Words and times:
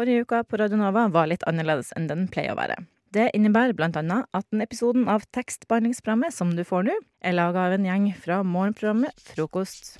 forrige 0.00 0.20
uka 0.24 0.44
på 0.44 0.56
Radio 0.56 0.78
Nova 0.80 1.08
var 1.12 1.26
litt 1.28 1.42
annerledes 1.44 1.90
enn 1.96 2.06
den 2.08 2.24
pleier 2.32 2.54
å 2.54 2.56
være. 2.56 2.78
Det 3.12 3.26
innebærer 3.36 3.76
annet 3.98 4.24
at 4.32 4.46
den 4.48 4.62
episoden 4.64 5.08
av 5.12 5.26
tekstbehandlingsprogrammet 5.36 6.32
som 6.32 6.54
du 6.56 6.64
får 6.64 6.86
nå, 6.88 6.94
er 7.20 7.36
laga 7.36 7.66
av 7.66 7.74
en 7.76 7.84
gjeng 7.84 8.06
fra 8.16 8.40
morgenprogrammet 8.42 9.12
Frokost. 9.34 9.98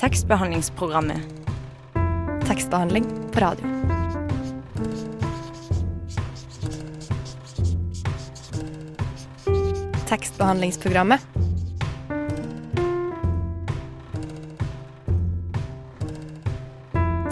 Tekstbehandlingsprogrammet. 0.00 1.24
Tekstbehandling 2.44 3.06
på 3.32 3.40
radio. 3.40 3.64
Tekstbehandlingsprogrammet. 10.10 11.49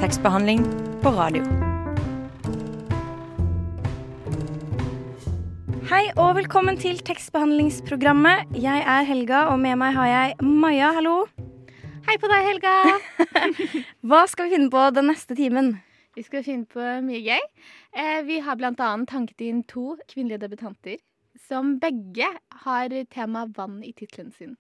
Tekstbehandling 0.09 0.63
på 1.03 1.11
radio. 1.13 1.43
Hei 5.91 6.07
og 6.15 6.31
velkommen 6.39 6.79
til 6.81 6.97
tekstbehandlingsprogrammet. 7.05 8.55
Jeg 8.57 8.87
er 8.89 9.05
Helga, 9.05 9.43
og 9.53 9.61
med 9.61 9.77
meg 9.77 9.93
har 9.99 10.09
jeg 10.09 10.47
Maja. 10.49 10.95
Hallo. 10.97 11.27
Hei 12.09 12.17
på 12.23 12.31
deg, 12.33 12.47
Helga. 12.47 12.73
Hva 14.09 14.23
skal 14.33 14.49
vi 14.49 14.55
finne 14.57 14.71
på 14.73 14.87
den 14.97 15.11
neste 15.13 15.37
timen? 15.37 15.75
Vi 16.17 16.25
skal 16.25 16.47
finne 16.47 16.65
på 16.73 16.89
mye 17.05 17.21
gøy. 17.29 17.45
Eh, 17.93 18.23
vi 18.31 18.41
har 18.49 18.57
bl.a. 18.57 18.73
tanket 19.13 19.45
inn 19.45 19.61
to 19.69 19.99
kvinnelige 20.07 20.41
debutanter 20.47 20.97
som 21.51 21.77
begge 21.85 22.33
har 22.65 22.97
tema 23.13 23.45
vann 23.61 23.83
i 23.85 23.93
tittelen 23.93 24.33
sin. 24.33 24.57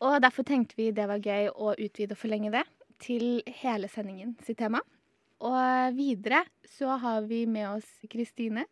Og 0.00 0.22
Derfor 0.24 0.48
tenkte 0.48 0.80
vi 0.80 0.94
det 0.96 1.10
var 1.12 1.20
gøy 1.20 1.52
å 1.52 1.76
utvide 1.76 2.16
og 2.16 2.24
forlenge 2.24 2.56
det 2.56 2.64
til 3.02 3.42
hele 3.62 3.90
sendingen 3.92 4.36
sitt 4.44 4.58
tema. 4.60 4.80
Og 5.44 5.94
videre 5.94 6.42
så 6.66 6.96
har 6.98 7.26
vi 7.30 7.44
med 7.46 7.68
oss 7.76 7.88
Kristine. 8.10 8.66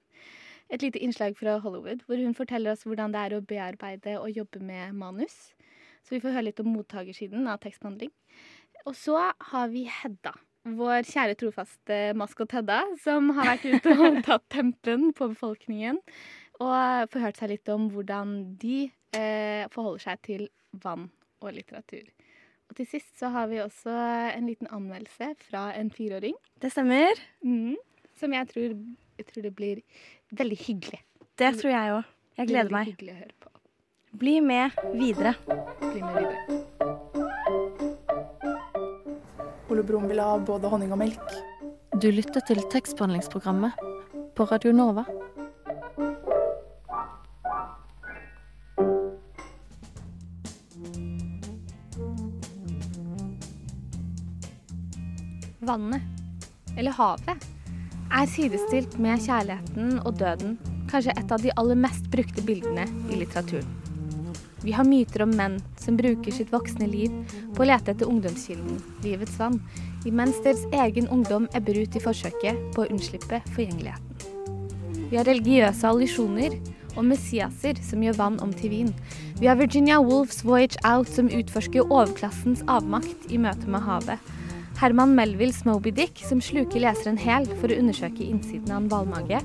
Et 0.67 0.83
lite 0.83 0.99
innslag 0.99 1.37
fra 1.39 1.61
Hollywood 1.63 2.03
hvor 2.07 2.19
hun 2.19 2.35
forteller 2.35 2.75
oss 2.75 2.83
hvordan 2.87 3.15
det 3.15 3.23
er 3.23 3.37
å 3.37 3.45
bearbeide 3.45 4.17
og 4.19 4.35
jobbe 4.35 4.63
med 4.65 4.97
manus. 4.99 5.55
Så 6.03 6.17
vi 6.17 6.23
får 6.23 6.35
høre 6.35 6.49
litt 6.49 6.63
om 6.63 6.73
mottakersiden 6.75 7.47
av 7.51 7.61
tekstbehandling. 7.63 8.11
Og 8.87 8.95
så 8.99 9.19
har 9.51 9.71
vi 9.73 9.87
Hedda. 9.91 10.35
Vår 10.67 11.07
kjære 11.07 11.37
trofaste 11.39 11.97
maskot 12.19 12.55
Hedda, 12.55 12.81
som 13.03 13.31
har 13.35 13.53
vært 13.53 13.67
ute 13.71 13.95
og 13.95 14.21
tatt 14.27 14.47
tempen 14.51 15.13
på 15.15 15.31
befolkningen. 15.35 15.99
Og 16.63 17.11
forhørt 17.13 17.39
seg 17.39 17.53
litt 17.55 17.71
om 17.71 17.91
hvordan 17.93 18.37
de 18.59 18.87
eh, 19.15 19.67
forholder 19.75 20.07
seg 20.07 20.23
til 20.27 20.47
vann 20.83 21.11
og 21.43 21.53
litteratur. 21.55 22.07
Og 22.71 22.79
til 22.79 22.89
sist 22.91 23.13
så 23.19 23.31
har 23.35 23.49
vi 23.51 23.61
også 23.63 23.93
en 24.37 24.47
liten 24.51 24.69
anmeldelse 24.75 25.33
fra 25.49 25.69
en 25.79 25.91
fireåring. 25.95 26.35
Det 26.63 26.73
stemmer. 26.75 27.19
Mm, 27.45 27.77
som 28.19 28.33
jeg 28.33 28.49
tror, 28.53 28.77
jeg 29.19 29.27
tror, 29.31 29.43
det 29.43 29.55
blir 29.57 29.83
veldig 30.31 30.59
hyggelig. 30.67 31.01
Det 31.39 31.53
tror 31.61 31.73
jeg 31.73 31.97
òg. 31.99 32.15
Jeg 32.37 32.51
gleder 32.51 32.73
meg. 32.75 32.91
Hyggelig 32.93 33.15
å 33.15 33.21
høre 33.23 33.37
på. 33.41 33.53
Bli 34.17 34.39
med 34.41 34.77
videre. 34.97 35.35
Bli 35.81 36.01
med 36.01 36.17
videre. 36.21 36.63
Ole 39.71 39.83
Brumm 39.85 40.07
vil 40.09 40.21
ha 40.23 40.37
både 40.39 40.71
honning 40.73 40.93
og 40.95 41.01
melk. 41.03 41.37
Du 42.01 42.11
lytter 42.13 42.45
til 42.49 42.61
tekstbehandlingsprogrammet 42.73 43.73
på 44.37 44.45
Radio 44.51 44.73
Nova. 44.73 45.05
Vannet, 55.77 56.01
eller 56.79 56.95
havet, 56.97 57.43
er 58.09 58.29
sidestilt 58.33 58.95
med 59.03 59.21
kjærligheten 59.21 59.99
og 60.07 60.15
døden. 60.17 60.55
Kanskje 60.89 61.13
et 61.19 61.33
av 61.35 61.43
de 61.43 61.53
aller 61.61 61.77
mest 61.77 62.07
brukte 62.09 62.45
bildene 62.47 62.87
i 63.11 63.19
litteraturen. 63.21 63.67
Vi 64.65 64.73
har 64.73 64.89
myter 64.89 65.27
om 65.27 65.35
menn 65.37 65.59
som 65.79 65.99
bruker 65.99 66.33
sitt 66.33 66.49
voksne 66.51 66.89
liv 66.89 67.13
på 67.55 67.63
å 67.63 67.67
lete 67.69 67.93
etter 67.93 68.09
ungdomskilden, 68.09 68.79
livets 69.05 69.37
vann, 69.39 69.61
imens 70.09 70.41
deres 70.47 70.65
egen 70.73 71.11
ungdom 71.13 71.45
ebber 71.55 71.77
ut 71.77 71.99
i 71.99 72.03
forsøket 72.03 72.63
på 72.75 72.87
å 72.87 72.89
unnslippe 72.89 73.43
forgjengeligheten. 73.53 75.11
Vi 75.11 75.21
har 75.21 75.29
religiøse 75.29 75.87
allusjoner 75.87 76.57
og 76.97 77.05
messiaser 77.11 77.77
som 77.85 78.01
gjør 78.03 78.17
vann 78.23 78.41
om 78.43 78.55
til 78.57 78.73
vin. 78.73 78.95
Vi 79.39 79.51
har 79.51 79.61
Virginia 79.61 80.01
Woolfs 80.01 80.41
Voyage 80.47 80.81
Out 80.89 81.13
som 81.13 81.29
utforsker 81.29 81.85
overklassens 81.85 82.65
avmakt 82.65 83.29
i 83.29 83.39
møte 83.39 83.69
med 83.69 83.85
havet. 83.85 84.33
Herman 84.77 85.15
Melvilles 85.17 85.63
Moby 85.65 85.91
Dick 85.91 86.21
som 86.29 86.41
sluker 86.45 86.83
leseren 86.85 87.17
hel 87.17 87.47
for 87.63 87.73
å 87.73 87.79
undersøke 87.81 88.27
innsiden 88.27 88.69
av 88.75 88.83
en 88.83 88.89
hvalmage. 88.93 89.39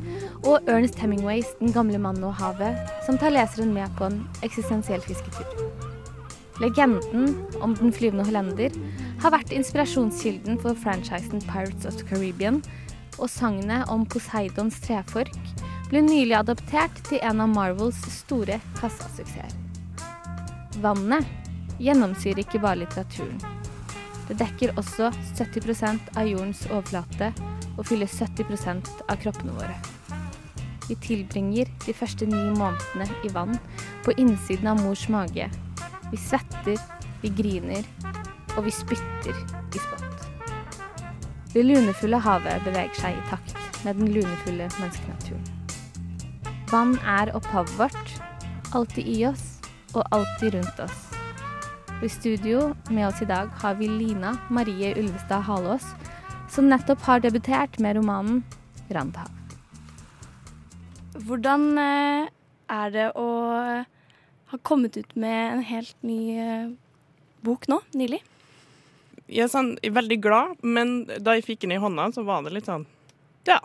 Og 0.44 0.68
Ernest 0.68 1.00
Hemingways 1.00 1.53
Den 1.62 1.72
gamle 1.72 2.02
mannen 2.03 2.25
og 2.28 2.36
havet 2.36 2.75
som 3.06 3.19
tar 3.22 3.31
leseren 3.31 3.72
med 3.72 3.88
på 3.96 4.09
en 4.09 4.19
eksistensiell 4.44 5.03
fisketur. 5.06 5.47
Legenden 6.59 7.38
om 7.64 7.78
Den 7.80 7.96
flyvende 7.96 8.28
hollender 8.28 8.75
har 9.24 9.34
vært 9.34 9.56
inspirasjonskilden 9.56 10.59
for 10.62 10.75
franchisen 10.75 11.42
Pirates 11.48 11.88
of 11.88 11.96
the 11.96 12.06
Caribbean, 12.06 12.59
og 13.18 13.31
sagnet 13.31 13.88
om 13.90 14.03
Poseidons 14.06 14.81
trefork 14.84 15.31
ble 15.92 16.03
nylig 16.03 16.36
adoptert 16.38 17.02
til 17.08 17.24
en 17.24 17.44
av 17.44 17.56
Marvels 17.56 18.00
store 18.12 18.59
kassasuksesser. 18.80 19.56
Vannet 20.84 21.28
gjennomsyrer 21.81 22.44
ikke 22.44 22.62
bare 22.63 22.84
litteraturen. 22.84 23.60
Det 24.31 24.38
dekker 24.40 24.78
også 24.80 25.09
70% 25.36 26.14
av 26.16 26.24
jordens 26.24 26.62
overflate 26.69 27.34
og 27.75 27.84
fyller 27.90 28.08
70% 28.08 28.88
av 29.12 29.19
kroppene 29.19 29.58
våre. 29.58 29.75
Vi 30.88 30.96
tilbringer 31.03 31.68
de 31.84 31.96
første 31.96 32.30
ni 32.31 32.46
månedene 32.56 33.09
i 33.28 33.34
vann 33.36 33.59
på 34.06 34.16
innsiden 34.16 34.72
av 34.72 34.80
mors 34.86 35.03
mage. 35.12 35.50
Vi 36.14 36.22
svetter, 36.30 36.80
vi 37.19 37.34
griner, 37.36 37.84
og 38.56 38.64
vi 38.69 38.72
spytter 38.72 39.36
i 39.36 39.84
spott. 39.84 40.28
Det 41.52 41.68
lunefulle 41.68 42.24
havet 42.24 42.63
beveger 42.63 43.03
seg 43.03 43.19
i 43.19 43.28
takt 43.28 43.84
med 43.84 44.00
den 44.00 44.16
lunefulle 44.16 44.72
menneskenaturen. 44.80 45.48
Vann 46.72 46.96
er 47.03 47.36
opphavet 47.36 47.75
vårt, 47.75 48.19
alltid 48.72 49.12
i 49.12 49.25
oss 49.28 49.58
og 49.92 50.06
alltid 50.16 50.56
rundt 50.56 50.86
oss. 50.88 51.10
Og 52.01 52.07
I 52.07 52.09
studio 52.09 52.62
med 52.89 53.06
oss 53.06 53.19
i 53.22 53.28
dag 53.29 53.51
har 53.62 53.75
vi 53.78 53.85
Lina 53.85 54.31
Marie 54.50 54.89
Ulvestad 54.97 55.44
Halås, 55.45 55.84
som 56.50 56.66
nettopp 56.66 57.03
har 57.06 57.19
debutert 57.22 57.75
med 57.78 58.00
romanen 58.00 58.39
'Randhav'. 58.89 59.29
Hvordan 61.28 61.78
eh, 61.78 62.31
er 62.73 62.89
det 62.89 63.06
å 63.13 63.28
ha 64.50 64.59
kommet 64.66 64.97
ut 64.97 65.13
med 65.13 65.53
en 65.53 65.62
helt 65.62 65.94
ny 66.01 66.39
eh, 66.41 66.73
bok 67.45 67.69
nå, 67.69 67.78
nylig? 67.94 68.23
Jeg 69.28 69.45
er, 69.45 69.53
sånn, 69.53 69.75
jeg 69.78 69.94
er 69.94 70.00
veldig 70.01 70.19
glad, 70.25 70.57
men 70.66 71.06
da 71.06 71.38
jeg 71.38 71.45
fikk 71.51 71.68
den 71.68 71.78
i 71.78 71.79
hånda, 71.85 72.09
så 72.18 72.25
var 72.25 72.41
det 72.41 72.56
litt 72.57 72.72
sånn 72.72 72.88
Ja. 73.45 73.62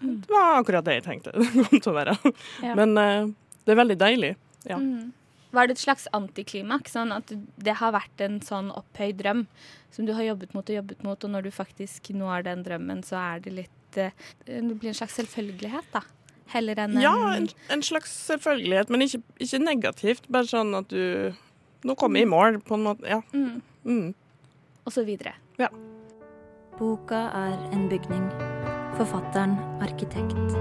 Det 0.00 0.32
var 0.32 0.62
akkurat 0.62 0.88
det 0.88 0.96
jeg 1.02 1.08
tenkte 1.10 1.36
det 1.36 1.68
kom 1.68 1.76
til 1.76 1.92
å 1.92 1.98
være. 2.00 2.16
Ja. 2.64 2.72
Men 2.72 2.96
eh, 2.96 3.28
det 3.68 3.76
er 3.76 3.82
veldig 3.84 4.00
deilig. 4.00 4.34
Ja. 4.64 4.80
Mm. 4.80 5.12
Var 5.56 5.68
det 5.70 5.76
et 5.78 5.82
slags 5.86 6.04
antiklimaks? 6.16 6.92
Sånn 6.96 7.14
at 7.16 7.32
det 7.64 7.74
har 7.80 7.94
vært 7.96 8.20
en 8.24 8.38
sånn 8.44 8.68
opphøyd 8.76 9.16
drøm 9.22 9.46
som 9.94 10.04
du 10.08 10.12
har 10.12 10.26
jobbet 10.26 10.52
mot 10.52 10.68
og 10.68 10.76
jobbet 10.76 11.02
mot, 11.06 11.24
og 11.24 11.32
når 11.32 11.46
du 11.46 11.50
faktisk 11.54 12.10
når 12.12 12.44
den 12.44 12.64
drømmen, 12.66 13.00
så 13.06 13.16
er 13.22 13.40
det 13.46 13.54
litt 13.62 13.96
eh, 13.96 14.12
Det 14.44 14.60
blir 14.76 14.90
en 14.92 14.98
slags 14.98 15.16
selvfølgelighet, 15.16 15.88
da. 15.94 16.02
Heller 16.52 16.78
enn 16.84 17.00
Ja, 17.00 17.14
en 17.34 17.48
en, 17.72 17.82
slags 17.82 18.12
selvfølgelighet, 18.28 18.92
men 18.92 19.02
ikke, 19.06 19.22
ikke 19.42 19.62
negativt. 19.64 20.28
Bare 20.30 20.46
sånn 20.50 20.76
at 20.78 20.92
du 20.92 21.32
Nå 21.86 21.94
kommer 21.94 22.18
jeg 22.18 22.26
i 22.26 22.30
mål, 22.30 22.60
på 22.66 22.74
en 22.74 22.86
måte. 22.86 23.06
Ja. 23.08 23.20
mm, 23.32 23.62
Mm. 23.86 24.14
Og 24.86 24.92
så 24.92 25.04
videre. 25.06 25.34
Boka 26.78 27.20
er 27.32 27.54
en 27.72 27.88
bygning. 27.88 28.24
Forfatteren 28.98 29.54
arkitekt. 29.80 30.56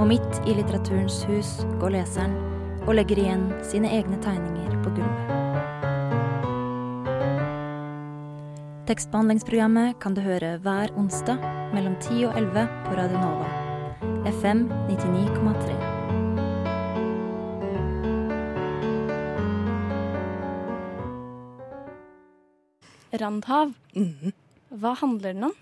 Og 0.00 0.06
midt 0.08 0.40
i 0.48 0.54
litteraturens 0.56 1.20
hus 1.28 1.50
går 1.80 1.94
leseren 1.98 2.34
og 2.86 2.94
legger 2.94 3.18
igjen 3.18 3.48
sine 3.66 3.90
egne 3.90 4.18
tegninger 4.22 4.76
på 4.84 4.94
gulvet. 4.94 5.32
Tekstbehandlingsprogrammet 8.86 9.98
kan 9.98 10.14
du 10.14 10.22
høre 10.22 10.52
hver 10.62 10.92
onsdag 10.94 11.42
mellom 11.74 11.96
10 11.98 12.28
og 12.28 12.38
11 12.38 12.68
på 12.86 12.94
Radio 12.94 13.18
Nova. 13.18 13.48
FM 14.30 14.68
99,3. 14.86 15.74
Randhav. 23.16 23.74
Mhm. 23.94 24.32
Hva 24.70 24.94
handler 25.00 25.32
den 25.32 25.44
om? 25.50 25.54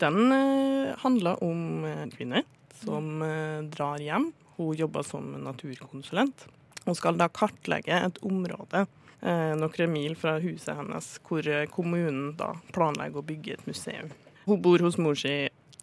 Den 0.00 0.32
eh, 0.32 0.94
handler 0.98 1.42
om 1.44 1.84
en 1.84 2.10
kvinne 2.10 2.42
som 2.82 3.22
eh, 3.22 3.62
drar 3.70 4.02
hjem. 4.02 4.32
Hun 4.56 4.74
jobber 4.76 5.06
som 5.06 5.30
naturkonsulent. 5.44 6.46
Og 6.84 6.98
skal 6.98 7.18
da 7.20 7.28
kartlegge 7.30 7.94
et 8.08 8.18
område 8.26 8.84
eh, 9.22 9.54
noen 9.58 9.92
mil 9.92 10.16
fra 10.18 10.36
huset 10.42 10.74
hennes, 10.76 11.08
hvor 11.26 11.46
eh, 11.46 11.68
kommunen 11.70 12.32
da 12.38 12.52
planlegger 12.74 13.22
å 13.22 13.26
bygge 13.26 13.56
et 13.56 13.66
museum. 13.70 14.10
Hun 14.46 14.62
bor 14.62 14.82
hos 14.82 14.98
mor 14.98 15.18
si 15.18 15.36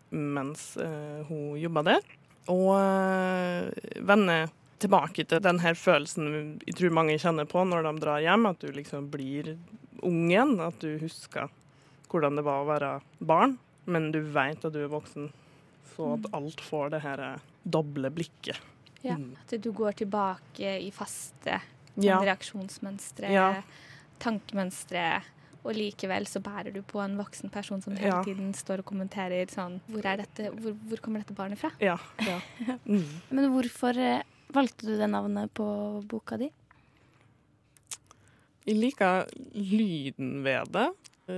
mens 0.10 0.74
eh, 0.82 1.22
hun 1.30 1.56
jobber 1.62 1.86
der, 1.88 2.08
og 2.50 2.72
eh, 2.76 4.02
vender 4.04 4.50
tilbake 4.80 5.26
til 5.28 5.42
den 5.44 5.60
her 5.60 5.76
følelsen 5.76 6.60
jeg 6.64 6.78
tror 6.80 6.94
mange 6.96 7.18
kjenner 7.20 7.48
på 7.50 7.66
når 7.68 7.86
de 7.86 7.94
drar 8.00 8.24
hjem, 8.24 8.48
at 8.50 8.62
du 8.64 8.72
liksom 8.74 9.10
blir 9.12 9.56
ung 10.06 10.30
igjen, 10.32 10.56
at 10.64 10.80
du 10.82 10.96
husker 11.02 11.52
hvordan 12.10 12.40
det 12.40 12.46
var 12.48 12.64
å 12.64 12.70
være 12.70 12.92
barn, 13.20 13.58
men 13.86 14.10
du 14.16 14.22
vet 14.34 14.64
at 14.66 14.74
du 14.74 14.82
er 14.82 14.92
voksen, 14.92 15.30
så 15.94 16.16
at 16.16 16.30
alt 16.36 16.64
får 16.64 16.96
det 16.96 17.04
her 17.06 17.24
eh, 17.26 17.48
doble 17.64 18.10
blikket. 18.12 18.58
Ja, 19.02 19.16
Mm. 19.16 19.36
At 19.40 19.62
du 19.62 19.72
går 19.72 19.94
tilbake 19.96 20.78
i 20.84 20.92
faste 20.92 21.62
Ja. 21.96 22.20
reaksjonsmønstre, 22.20 23.30
Ja. 23.32 23.62
tankemønstre, 24.20 25.22
og 25.64 25.74
likevel 25.76 26.26
så 26.28 26.40
bærer 26.42 26.74
du 26.74 26.82
på 26.82 27.00
en 27.04 27.18
voksen 27.18 27.50
person 27.52 27.82
som 27.82 27.96
hele 27.96 28.08
Ja. 28.08 28.24
tiden 28.24 28.54
står 28.54 28.80
og 28.80 28.86
kommenterer 28.86 29.48
sånn 29.50 29.80
Hvor, 29.90 30.06
er 30.06 30.18
dette, 30.18 30.52
hvor, 30.52 30.74
hvor 30.74 30.98
kommer 31.02 31.20
dette 31.20 31.34
barnet 31.36 31.58
fra? 31.58 31.72
Ja. 31.80 31.98
ja. 32.20 32.40
Mm. 32.86 33.22
Men 33.32 33.50
hvorfor 33.52 33.98
eh, 33.98 34.22
valgte 34.54 34.86
du 34.88 34.98
det 34.98 35.10
navnet 35.10 35.54
på 35.54 36.04
boka 36.08 36.38
di? 36.38 36.50
Jeg 38.66 38.76
liker 38.78 39.26
lyden 39.56 40.44
ved 40.44 40.72
det, 40.76 40.90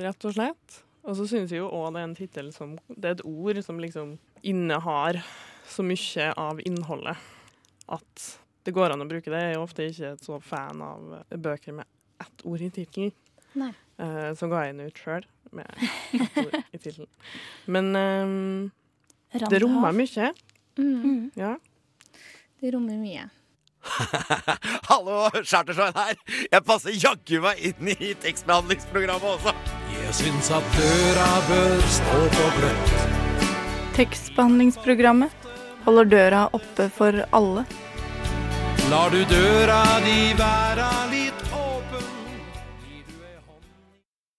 rett 0.03 0.25
og 0.25 0.33
slett. 0.35 0.81
Og 1.03 1.15
så 1.17 1.25
syns 1.29 1.49
jeg 1.53 1.61
jo 1.61 1.69
òg 1.69 1.93
det 1.93 2.01
er 2.01 2.03
en 2.09 2.15
tittel 2.15 2.51
som 2.53 2.75
Det 2.87 3.05
er 3.05 3.11
et 3.11 3.25
ord 3.25 3.61
som 3.63 3.79
liksom 3.79 4.17
innehar 4.43 5.23
så 5.67 5.85
mye 5.85 6.31
av 6.39 6.61
innholdet 6.65 7.17
at 7.91 8.27
det 8.65 8.73
går 8.75 8.93
an 8.93 9.03
å 9.03 9.09
bruke 9.09 9.31
det. 9.33 9.41
Jeg 9.41 9.57
er 9.57 9.61
ofte 9.61 9.87
ikke 9.89 10.15
så 10.21 10.37
fan 10.43 10.81
av 10.85 11.15
bøker 11.33 11.81
med 11.81 11.89
ett 12.21 12.45
ord 12.45 12.61
i 12.61 12.69
tittelen. 12.73 13.13
Uh, 13.57 13.73
Eh, 14.01 14.31
så 14.37 14.49
ga 14.49 14.63
jeg 14.65 14.77
den 14.77 14.89
ut 14.89 15.01
sjøl 15.01 15.25
med 15.53 15.67
ett 16.17 16.39
ord 16.41 16.55
i 16.57 16.79
tittelen. 16.79 17.09
Men 17.69 17.91
um, 17.95 18.71
det 19.51 19.61
rommer 19.61 19.93
mye. 19.95 20.31
Mm. 20.79 21.29
Ja. 21.37 21.55
Det 22.61 22.73
rommer 22.73 22.97
mye. 23.01 23.27
Hallo, 24.89 25.25
Chartersveien 25.41 25.97
her. 25.97 26.17
Jeg 26.53 26.65
passer 26.65 26.97
jaggu 26.97 27.39
meg 27.45 27.61
inn 27.71 27.93
i 27.93 28.11
tekstbehandlingsprogrammet 28.21 29.37
også. 29.37 29.53
Jeg 29.95 30.17
syns 30.21 30.51
at 30.53 30.75
døra 30.77 31.29
bør 31.49 31.87
stå 31.97 32.19
på 32.37 32.49
gløtt. 32.57 32.93
Tekstbehandlingsprogrammet 33.97 35.50
holder 35.85 36.09
døra 36.11 36.41
oppe 36.57 36.87
for 36.93 37.21
alle. 37.35 37.65
Lar 38.91 39.13
du 39.13 39.21
døra 39.29 39.79
di 40.03 40.17
være 40.39 40.89
litt 41.13 41.45
åpen. 41.55 42.09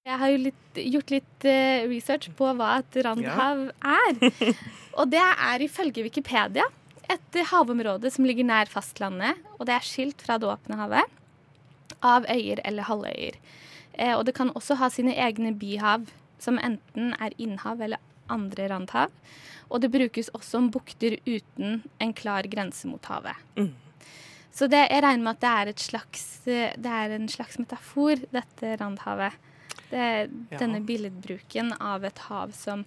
Jeg 0.09 0.21
har 0.21 0.35
jo 0.35 0.43
litt, 0.49 0.83
gjort 0.97 1.15
litt 1.15 1.49
eh, 1.49 1.89
research 1.89 2.29
på 2.37 2.53
hva 2.59 2.77
et 2.83 3.01
randhav 3.07 3.69
er. 3.71 4.55
Og 4.99 5.09
det 5.13 5.23
er 5.23 5.65
ifølge 5.65 6.05
Wikipedia 6.05 6.67
et 7.13 7.39
havområde 7.51 8.11
som 8.13 8.27
ligger 8.29 8.47
nær 8.47 8.71
fastlandet, 8.71 9.41
og 9.59 9.67
det 9.69 9.75
er 9.77 9.87
skilt 9.87 10.23
fra 10.25 10.39
det 10.41 10.49
åpne 10.49 10.79
havet 10.79 11.19
av 12.03 12.27
øyer 12.31 12.61
eller 12.65 12.89
halvøyer. 12.89 13.37
Eh, 13.95 14.15
og 14.17 14.25
det 14.27 14.35
kan 14.39 14.53
også 14.57 14.79
ha 14.81 14.89
sine 14.93 15.15
egne 15.15 15.53
byhav, 15.59 16.09
som 16.43 16.59
enten 16.59 17.13
er 17.23 17.37
innhav 17.39 17.83
eller 17.85 18.01
andre 18.31 18.69
randhav. 18.69 19.11
Og 19.71 19.81
det 19.81 19.91
brukes 19.91 20.29
også 20.37 20.59
om 20.59 20.71
bukter 20.71 21.17
uten 21.27 21.83
en 22.01 22.13
klar 22.13 22.43
grense 22.51 22.87
mot 22.87 23.05
havet. 23.09 23.37
Mm. 23.57 23.73
Så 24.53 24.69
det, 24.69 24.83
jeg 24.91 25.03
regner 25.03 25.25
med 25.25 25.31
at 25.39 25.41
det 25.41 25.51
er, 25.53 25.69
et 25.73 25.81
slags, 25.81 26.25
eh, 26.47 26.75
det 26.77 26.91
er 26.93 27.15
en 27.17 27.29
slags 27.29 27.57
metafor, 27.59 28.21
dette 28.33 28.77
randhavet. 28.81 29.33
Det 29.91 30.29
Ja. 30.51 30.59
denne 30.59 30.81
billedbruken 30.85 31.73
av 31.81 32.05
et 32.05 32.19
hav 32.29 32.53
som 32.53 32.85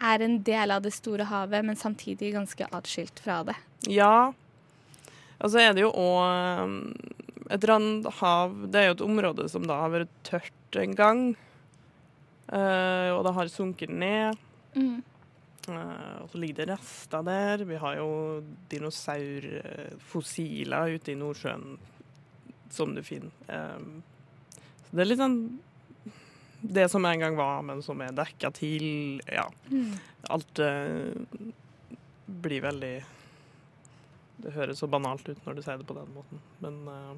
er 0.00 0.22
en 0.22 0.38
del 0.42 0.70
av 0.70 0.82
det 0.82 0.92
store 0.92 1.24
havet, 1.24 1.64
men 1.64 1.76
samtidig 1.76 2.32
ganske 2.32 2.66
atskilt 2.72 3.20
fra 3.20 3.42
det. 3.44 3.56
Ja. 3.88 4.32
Og 5.40 5.50
så 5.50 5.58
er 5.60 5.72
det 5.74 5.82
jo 5.82 5.92
òg 5.92 6.94
et 7.50 7.64
randhav 7.68 8.70
Det 8.70 8.74
er 8.80 8.86
jo 8.86 8.92
et 8.94 9.00
område 9.10 9.48
som 9.50 9.66
da 9.66 9.80
har 9.82 9.90
vært 9.90 10.08
tørt 10.24 10.76
en 10.80 10.94
gang. 10.94 11.36
eh, 12.52 13.10
og 13.12 13.24
det 13.24 13.34
har 13.34 13.48
sunket 13.48 13.88
ned. 13.90 14.36
Mm. 14.74 15.02
og 15.68 16.30
så 16.32 16.38
ligger 16.40 16.56
det 16.62 16.68
rester 16.72 17.22
der. 17.26 17.64
Vi 17.68 17.76
har 17.78 17.94
jo 17.98 18.08
dinosaurfossiler 18.70 20.88
ute 20.96 21.12
i 21.12 21.20
Nordsjøen 21.20 21.64
som 22.72 22.94
du 22.96 23.02
finner. 23.04 23.30
Så 23.46 24.90
det 24.96 25.02
er 25.04 25.10
litt 25.10 25.20
sånn 25.20 25.38
det 26.62 26.88
som 26.88 27.04
en 27.04 27.20
gang 27.20 27.36
var, 27.36 27.62
men 27.62 27.82
som 27.82 28.00
er 28.00 28.14
dekka 28.14 28.52
til. 28.54 29.20
Ja. 29.26 29.48
Mm. 29.70 29.96
Alt 30.30 30.62
uh, 30.62 31.10
blir 32.26 32.62
veldig 32.62 32.94
Det 34.42 34.52
høres 34.54 34.78
så 34.78 34.88
banalt 34.90 35.26
ut 35.28 35.46
når 35.46 35.58
du 35.58 35.62
sier 35.62 35.78
det 35.78 35.86
på 35.86 35.94
den 35.94 36.08
måten, 36.14 36.40
men 36.62 36.78
uh, 36.88 37.14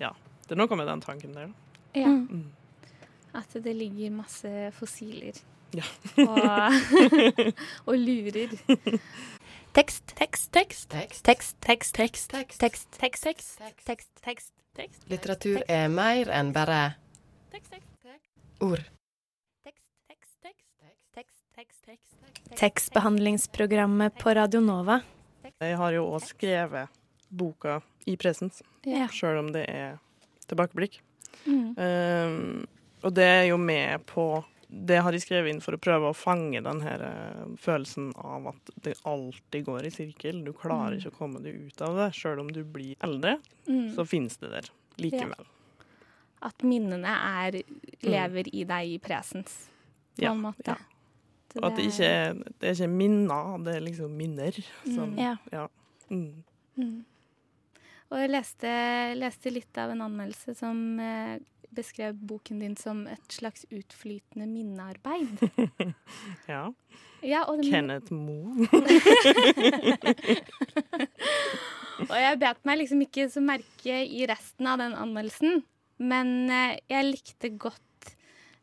ja. 0.00 0.12
Det 0.46 0.54
er 0.54 0.60
noe 0.60 0.76
med 0.76 0.88
den 0.88 1.00
tanken 1.00 1.36
der. 1.36 1.52
Ja. 1.96 2.08
Mm. 2.08 2.52
At 3.36 3.52
det 3.64 3.72
ligger 3.76 4.12
masse 4.12 4.70
fossiler 4.76 5.36
ja. 5.72 5.86
og, 6.28 7.52
og 7.88 7.94
lurer. 7.96 8.52
Tekst, 9.72 10.12
tekst, 10.18 10.50
tekst. 10.52 10.90
Tekst, 10.90 11.56
tekst, 11.64 11.94
tekst. 11.96 12.30
Tekst, 12.30 12.60
tekst, 12.60 12.90
tekst. 13.00 13.22
tekst, 13.22 13.86
tekst, 13.86 14.10
tekst, 14.20 14.52
tekst, 14.76 15.06
Litteratur 15.08 15.62
er 15.68 15.88
mer 15.92 16.28
enn 16.32 16.52
bare 16.52 16.94
ord. 18.60 18.84
Tekstbehandlingsprogrammet 22.52 24.18
på 24.20 24.34
Radio 24.36 24.60
Nova 24.60 25.00
Jeg 25.60 25.76
har 25.80 25.92
jo 25.96 26.04
òg 26.12 26.24
skrevet 26.26 27.00
boka 27.32 27.80
i 28.04 28.16
presens, 28.20 28.60
ja. 28.84 29.06
sjøl 29.08 29.40
om 29.40 29.48
det 29.54 29.64
er 29.72 29.96
tilbakeblikk. 30.50 31.00
Og 33.02 33.14
det 33.16 33.24
er 33.24 33.44
jo 33.48 33.56
med 33.58 34.04
på 34.06 34.26
det 34.74 35.02
har 35.04 35.12
de 35.12 35.18
skrevet 35.20 35.50
inn 35.52 35.60
for 35.60 35.76
å 35.76 35.80
prøve 35.82 36.08
å 36.08 36.16
fange 36.16 36.62
den 36.64 36.80
her 36.80 37.02
eh, 37.04 37.42
følelsen 37.60 38.12
av 38.16 38.46
at 38.54 38.70
det 38.86 38.94
alltid 39.04 39.66
går 39.66 39.84
i 39.84 39.90
sirkel. 39.92 40.38
Du 40.46 40.52
klarer 40.56 40.94
Mm. 40.94 40.98
ikke 41.02 41.10
å 41.12 41.18
komme 41.18 41.42
deg 41.44 41.58
ut 41.68 41.82
av 41.82 41.94
det. 41.98 42.06
Sjøl 42.16 42.40
om 42.40 42.48
du 42.52 42.64
blir 42.64 42.96
eldre, 43.04 43.38
Mm. 43.68 43.94
så 43.94 44.06
finnes 44.08 44.38
det 44.40 44.50
der 44.50 44.70
likevel. 44.98 45.44
At 46.42 46.58
minnene 46.64 47.04
er, 47.06 47.60
lever 48.02 48.48
i 48.52 48.64
deg 48.64 48.94
i 48.94 48.98
presens, 48.98 49.68
på 50.16 50.22
Ja, 50.24 50.32
en 50.32 50.40
måte. 50.42 50.64
ja. 50.66 50.76
Og 51.56 51.64
at 51.68 51.76
det 51.76 51.84
ikke 51.92 52.08
er, 52.08 52.32
det 52.34 52.62
er 52.70 52.74
ikke 52.74 52.88
minner, 52.96 53.58
det 53.64 53.74
er 53.76 53.80
liksom 53.84 54.16
minner. 54.16 54.52
Sånn, 54.86 55.12
Mm. 55.14 55.18
Ja. 55.18 55.36
ja. 55.52 55.68
Mm. 56.10 56.42
Mm. 56.78 57.04
Og 58.10 58.18
jeg 58.18 58.30
leste, 58.30 59.16
leste 59.20 59.52
litt 59.52 59.76
av 59.76 59.90
en 59.90 60.00
anmeldelse 60.00 60.56
som 60.56 60.98
eh, 60.98 61.38
beskrev 61.74 62.14
boken 62.28 62.58
din 62.62 62.76
som 62.76 63.04
et 63.10 63.32
slags 63.32 63.64
utflytende 63.72 64.46
minnearbeid. 64.50 65.40
ja. 66.52 66.66
Ja, 67.22 67.44
Kenneth 67.62 68.10
Moe. 68.12 68.66
Og 72.10 72.16
jeg 72.18 72.38
bet 72.42 72.64
meg 72.66 72.80
liksom 72.80 73.02
ikke 73.04 73.28
så 73.30 73.42
merke 73.44 74.00
i 74.02 74.24
resten 74.28 74.66
av 74.66 74.80
den 74.82 74.94
anmeldelsen, 74.98 75.60
men 76.02 76.32
eh, 76.50 76.78
jeg 76.90 77.06
likte 77.12 77.52
godt 77.62 78.14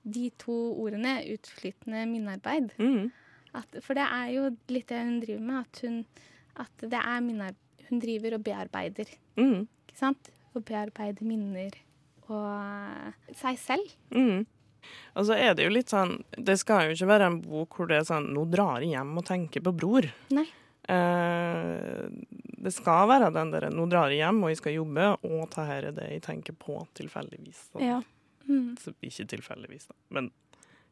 de 0.10 0.30
to 0.42 0.56
ordene, 0.82 1.20
utflytende 1.36 2.04
minnearbeid. 2.10 2.72
Mm. 2.82 3.10
At, 3.56 3.80
for 3.86 3.98
det 3.98 4.06
er 4.06 4.28
jo 4.36 4.44
litt 4.74 4.90
det 4.92 5.00
hun 5.06 5.20
driver 5.24 5.46
med, 5.46 5.58
at 5.64 5.82
hun, 5.86 6.00
at 6.66 6.84
det 6.84 7.00
er 7.00 7.24
minnearbeid. 7.26 7.66
Hun 7.90 8.02
driver 8.04 8.36
og 8.38 8.44
bearbeider, 8.46 9.10
Mm. 9.40 9.64
ikke 9.88 9.98
sant? 9.98 10.28
Og 10.54 10.62
bearbeider 10.68 11.26
minner 11.26 11.74
og 12.30 13.36
seg 13.38 13.58
selv. 13.62 13.92
Mm. 14.16 14.46
Og 15.20 15.26
så 15.28 15.36
er 15.36 15.56
det 15.58 15.66
jo 15.66 15.72
litt 15.74 15.92
sånn 15.92 16.14
Det 16.40 16.56
skal 16.58 16.86
jo 16.88 16.94
ikke 16.96 17.10
være 17.10 17.26
en 17.28 17.42
bok 17.44 17.76
hvor 17.76 17.90
det 17.90 17.98
er 18.00 18.06
sånn 18.08 18.30
Nå 18.32 18.46
drar 18.48 18.80
jeg 18.80 18.94
hjem 18.94 19.10
og 19.20 19.26
tenker 19.28 19.64
på 19.66 19.74
bror. 19.76 20.08
Nei. 20.32 20.46
Eh, 20.90 22.08
det 22.64 22.72
skal 22.74 23.10
være 23.12 23.28
den 23.36 23.52
der 23.54 23.68
Nå 23.76 23.86
drar 23.92 24.10
jeg 24.14 24.24
hjem 24.24 24.40
og 24.44 24.54
jeg 24.54 24.62
skal 24.62 24.78
jobbe, 24.78 25.10
og 25.28 25.44
det 25.54 25.66
her 25.70 25.90
er 25.92 25.98
det 26.00 26.08
jeg 26.14 26.24
tenker 26.26 26.56
på 26.60 26.80
tilfeldigvis. 26.98 27.62
Sånn. 27.74 27.84
Ja. 27.86 28.00
Mm. 28.48 28.74
Så 28.82 28.96
ikke 29.06 29.28
tilfeldigvis, 29.36 29.90
da. 29.92 29.98
Men 30.16 30.32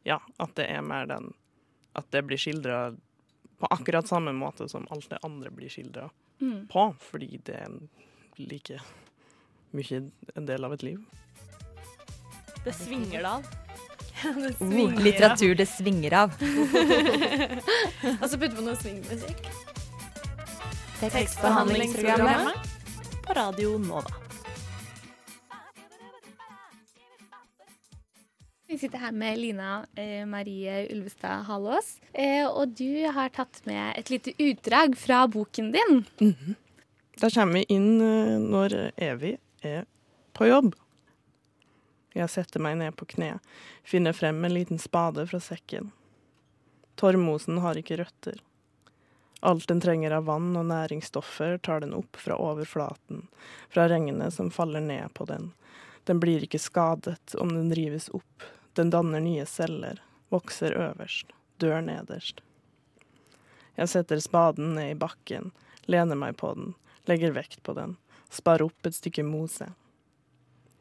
ja, 0.06 0.20
at 0.38 0.54
det 0.60 0.68
er 0.70 0.84
mer 0.86 1.08
den 1.10 1.32
At 1.98 2.10
det 2.14 2.26
blir 2.28 2.38
skildra 2.38 2.92
på 3.58 3.66
akkurat 3.74 4.06
samme 4.06 4.30
måte 4.36 4.68
som 4.70 4.84
alt 4.94 5.08
det 5.10 5.18
andre 5.26 5.50
blir 5.50 5.72
skildra 5.72 6.10
Mm. 6.38 6.68
på, 6.70 6.82
fordi 7.02 7.40
det 7.42 7.54
er 7.58 7.72
like 8.38 8.76
mye 9.74 9.96
en 10.36 10.46
del 10.46 10.64
av 10.64 10.72
et 10.76 10.84
liv. 10.86 11.00
Det 12.64 12.72
svinger 12.72 13.22
det 13.22 13.28
av. 13.28 13.42
det 14.22 14.54
Oh, 14.60 15.02
litteratur 15.02 15.54
det 15.54 15.66
svinger 15.66 16.12
av. 16.24 16.32
Og 18.20 18.24
så 18.30 18.38
putter 18.38 18.56
vi 18.56 18.64
noe 18.66 18.76
swingmusikk. 18.80 19.50
Tekstbehandlingsprogrammet 20.98 22.72
på 23.26 23.36
Radio 23.38 23.76
Nova. 23.78 24.10
Vi 28.68 28.78
sitter 28.78 28.98
her 29.00 29.12
med 29.16 29.38
Lina 29.38 29.86
eh, 29.96 30.26
Marie 30.26 30.82
Ulvestad 30.92 31.46
Halås. 31.48 31.94
Eh, 32.12 32.44
og 32.44 32.74
du 32.76 33.06
har 33.14 33.30
tatt 33.32 33.62
med 33.64 33.94
et 33.96 34.10
lite 34.12 34.34
utdrag 34.36 34.98
fra 34.98 35.22
boken 35.30 35.70
din. 35.72 36.02
Mhm. 36.20 36.56
Da 37.18 37.30
kommer 37.30 37.62
vi 37.62 37.64
inn 37.74 38.00
eh, 38.02 38.34
når 38.38 38.76
Evy 38.96 39.36
er 39.64 39.86
på 40.36 40.50
jobb. 40.50 40.74
Jeg 42.16 42.30
setter 42.32 42.62
meg 42.62 42.78
ned 42.80 42.96
på 42.96 43.06
kne, 43.16 43.38
finner 43.84 44.16
frem 44.16 44.44
en 44.44 44.54
liten 44.54 44.80
spade 44.80 45.26
fra 45.28 45.40
sekken. 45.40 45.90
Torvmosen 46.98 47.60
har 47.62 47.78
ikke 47.78 48.00
røtter. 48.00 48.40
Alt 49.40 49.68
den 49.68 49.80
trenger 49.80 50.16
av 50.16 50.24
vann 50.26 50.56
og 50.58 50.66
næringsstoffer, 50.66 51.58
tar 51.62 51.84
den 51.84 51.94
opp 51.94 52.18
fra 52.18 52.34
overflaten, 52.42 53.28
fra 53.70 53.86
regnet 53.90 54.34
som 54.34 54.50
faller 54.50 54.82
ned 54.82 55.14
på 55.14 55.28
den. 55.30 55.52
Den 56.08 56.18
blir 56.20 56.42
ikke 56.42 56.58
skadet 56.58 57.34
om 57.38 57.52
den 57.54 57.70
rives 57.76 58.08
opp, 58.16 58.48
den 58.74 58.90
danner 58.90 59.22
nye 59.22 59.46
celler, 59.46 60.02
vokser 60.34 60.74
øverst, 60.74 61.30
dør 61.62 61.80
nederst. 61.84 62.42
Jeg 63.78 63.92
setter 63.92 64.18
spaden 64.18 64.74
ned 64.74 64.96
i 64.96 64.98
bakken, 64.98 65.52
lener 65.86 66.18
meg 66.18 66.34
på 66.40 66.50
den, 66.56 66.72
legger 67.06 67.36
vekt 67.36 67.62
på 67.62 67.76
den, 67.78 67.94
sparer 68.30 68.66
opp 68.66 68.88
et 68.88 68.98
stykke 68.98 69.22
mose. 69.22 69.70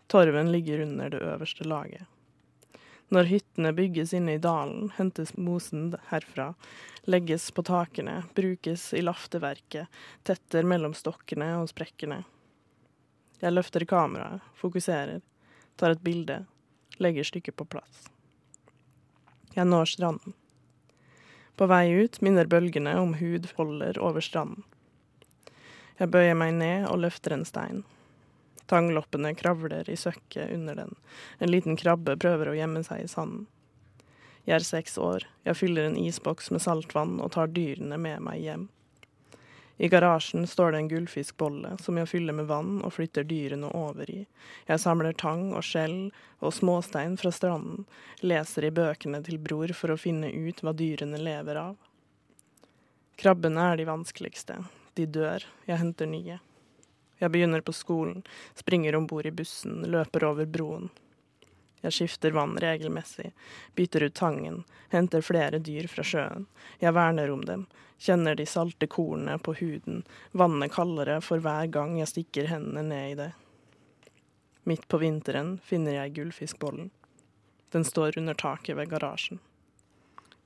Torven 0.08 0.52
ligger 0.52 0.80
under 0.86 1.10
det 1.10 1.20
øverste 1.24 1.68
laget. 1.68 2.06
Når 3.08 3.24
hyttene 3.24 3.72
bygges 3.74 4.14
inne 4.14 4.36
i 4.36 4.42
dalen, 4.44 4.90
hentes 4.98 5.32
mosen 5.38 5.94
herfra, 6.10 6.54
legges 7.08 7.52
på 7.52 7.64
takene, 7.64 8.24
brukes 8.36 8.90
i 8.94 9.02
lafteverket, 9.02 9.88
tetter 10.28 10.68
mellom 10.68 10.96
stokkene 10.96 11.54
og 11.62 11.70
sprekkene. 11.72 12.26
Jeg 13.40 13.54
løfter 13.54 13.86
kameraet, 13.88 14.44
fokuserer, 14.60 15.22
tar 15.80 15.96
et 15.96 16.04
bilde, 16.04 16.42
legger 17.00 17.28
stykket 17.28 17.56
på 17.56 17.68
plass. 17.78 18.08
Jeg 19.56 19.66
når 19.70 19.88
stranden. 19.94 20.36
På 21.58 21.66
vei 21.72 21.88
ut 22.04 22.20
minner 22.22 22.46
bølgene 22.46 22.98
om 23.00 23.16
hud 23.18 23.48
holder 23.58 23.98
over 24.04 24.22
stranden. 24.22 24.66
Jeg 25.98 26.12
bøyer 26.14 26.36
meg 26.38 26.54
ned 26.60 26.90
og 26.92 27.00
løfter 27.06 27.34
en 27.34 27.48
stein. 27.48 27.86
Tangloppene 28.68 29.34
kravler 29.36 29.90
i 29.90 29.96
søkket 29.98 30.52
under 30.54 30.76
den. 30.76 30.96
En 31.40 31.52
liten 31.52 31.78
krabbe 31.80 32.18
prøver 32.20 32.52
å 32.52 32.58
gjemme 32.58 32.84
seg 32.84 33.06
i 33.06 33.12
sanden. 33.12 33.46
Jeg 34.48 34.62
er 34.62 34.64
seks 34.64 34.98
år. 35.00 35.26
Jeg 35.44 35.60
fyller 35.60 35.88
en 35.88 36.00
isboks 36.00 36.52
med 36.56 36.64
saltvann 36.64 37.18
og 37.20 37.34
tar 37.36 37.52
dyrene 37.52 37.98
med 38.00 38.24
meg 38.24 38.44
hjem. 38.44 38.68
I 39.78 39.90
garasjen 39.92 40.48
står 40.48 40.72
det 40.72 40.78
en 40.78 40.88
gullfiskbolle 40.90 41.76
som 41.84 41.98
jeg 42.00 42.10
fyller 42.10 42.34
med 42.34 42.48
vann 42.50 42.80
og 42.82 42.96
flytter 42.96 43.28
dyrene 43.28 43.70
over 43.78 44.10
i. 44.10 44.24
Jeg 44.66 44.82
samler 44.82 45.14
tang 45.14 45.52
og 45.52 45.66
skjell 45.68 46.10
og 46.40 46.56
småstein 46.56 47.18
fra 47.22 47.32
stranden, 47.36 47.86
leser 48.26 48.66
i 48.66 48.74
bøkene 48.74 49.22
til 49.28 49.38
bror 49.38 49.76
for 49.78 49.94
å 49.94 50.00
finne 50.02 50.32
ut 50.34 50.64
hva 50.64 50.74
dyrene 50.74 51.22
lever 51.22 51.62
av. 51.62 51.76
Krabbene 53.22 53.72
er 53.74 53.78
de 53.78 53.86
vanskeligste. 53.90 54.62
De 54.98 55.06
dør. 55.06 55.46
Jeg 55.70 55.82
henter 55.82 56.10
nye. 56.10 56.40
Jeg 57.18 57.32
begynner 57.34 57.62
på 57.66 57.74
skolen, 57.74 58.24
springer 58.56 58.96
om 58.96 59.08
bord 59.08 59.26
i 59.26 59.32
bussen, 59.32 59.82
løper 59.90 60.28
over 60.28 60.46
broen. 60.46 60.90
Jeg 61.82 61.94
skifter 61.94 62.34
vann 62.34 62.58
regelmessig, 62.62 63.32
bytter 63.76 64.04
ut 64.04 64.14
tangen, 64.14 64.64
henter 64.90 65.22
flere 65.22 65.60
dyr 65.62 65.88
fra 65.90 66.06
sjøen. 66.06 66.46
Jeg 66.82 66.94
verner 66.98 67.32
om 67.34 67.44
dem, 67.46 67.66
kjenner 68.02 68.38
de 68.38 68.46
salte 68.50 68.90
kornene 68.90 69.38
på 69.42 69.56
huden, 69.60 70.04
vannet 70.32 70.74
kaldere 70.74 71.20
for 71.22 71.42
hver 71.42 71.70
gang 71.74 71.98
jeg 72.00 72.12
stikker 72.14 72.50
hendene 72.52 72.86
ned 72.86 73.12
i 73.12 73.18
det. 73.22 73.32
Midt 74.68 74.88
på 74.88 75.00
vinteren 75.02 75.58
finner 75.64 75.96
jeg 75.96 76.18
gullfiskbollen. 76.18 76.90
Den 77.72 77.86
står 77.88 78.18
under 78.20 78.34
taket 78.38 78.78
ved 78.78 78.90
garasjen. 78.92 79.40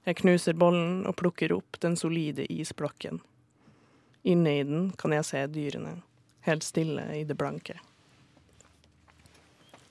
Jeg 0.06 0.18
knuser 0.22 0.58
bollen 0.58 1.04
og 1.10 1.18
plukker 1.20 1.54
opp 1.54 1.80
den 1.82 1.98
solide 1.98 2.46
isblokken. 2.54 3.20
Inne 4.24 4.56
i 4.60 4.64
den 4.66 4.88
kan 4.98 5.14
jeg 5.14 5.26
se 5.26 5.44
dyrene 5.50 6.00
helt 6.48 6.64
stille 6.64 7.04
i 7.20 7.24
det 7.24 7.38
blanke. 7.38 7.78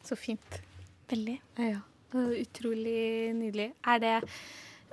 Så 0.04 0.16
fint. 0.16 0.60
Veldig. 1.10 1.36
Ja. 1.60 1.80
Utrolig 2.14 3.34
nydelig. 3.38 3.72
Er 3.86 3.98
det 4.02 4.14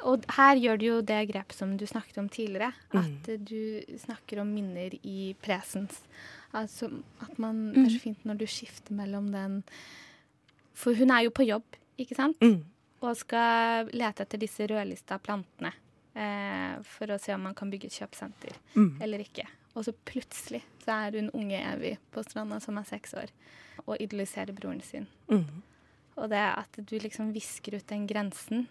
Og 0.05 0.21
her 0.29 0.55
gjør 0.61 0.77
du 0.77 0.85
jo 0.85 0.97
det 1.01 1.23
grep 1.31 1.51
som 1.57 1.71
du 1.77 1.85
snakket 1.89 2.19
om 2.21 2.27
tidligere. 2.29 2.69
Mm. 2.93 2.99
At 3.01 3.29
du 3.49 3.81
snakker 3.97 4.41
om 4.43 4.51
minner 4.53 4.93
i 5.01 5.33
presens. 5.41 6.03
Altså 6.53 6.91
at 7.21 7.39
man 7.39 7.55
Mm. 7.71 7.73
Det 7.73 7.85
er 7.85 7.97
så 7.97 8.01
fint 8.03 8.23
når 8.25 8.37
du 8.37 8.45
skifter 8.45 8.93
mellom 8.93 9.31
den 9.31 9.63
For 10.75 10.93
hun 10.93 11.09
er 11.09 11.23
jo 11.25 11.31
på 11.31 11.47
jobb, 11.47 11.63
ikke 11.97 12.15
sant? 12.15 12.37
Mm. 12.41 12.63
Og 13.01 13.15
skal 13.17 13.89
lete 13.93 14.21
etter 14.23 14.37
disse 14.37 14.67
rødlista 14.69 15.17
plantene. 15.17 15.71
Eh, 16.15 16.77
for 16.83 17.07
å 17.07 17.17
se 17.19 17.33
om 17.33 17.41
man 17.41 17.55
kan 17.55 17.69
bygge 17.71 17.85
et 17.87 17.93
kjøpesenter 17.97 18.53
Mm. 18.75 19.01
eller 19.01 19.19
ikke. 19.19 19.47
Og 19.77 19.85
så 19.85 19.93
plutselig 20.09 20.63
så 20.81 20.95
er 21.05 21.17
hun 21.19 21.29
unge 21.37 21.59
Evy 21.61 21.91
på 22.13 22.23
stranda 22.25 22.57
som 22.63 22.79
er 22.81 22.87
seks 22.89 23.13
år, 23.19 23.29
og 23.85 23.99
idoliserer 24.01 24.55
broren 24.57 24.81
sin. 24.81 25.05
Mm. 25.29 25.61
Og 26.17 26.31
det 26.33 26.39
at 26.41 26.79
du 26.81 26.95
liksom 26.97 27.29
visker 27.35 27.77
ut 27.77 27.85
den 27.91 28.07
grensen 28.09 28.65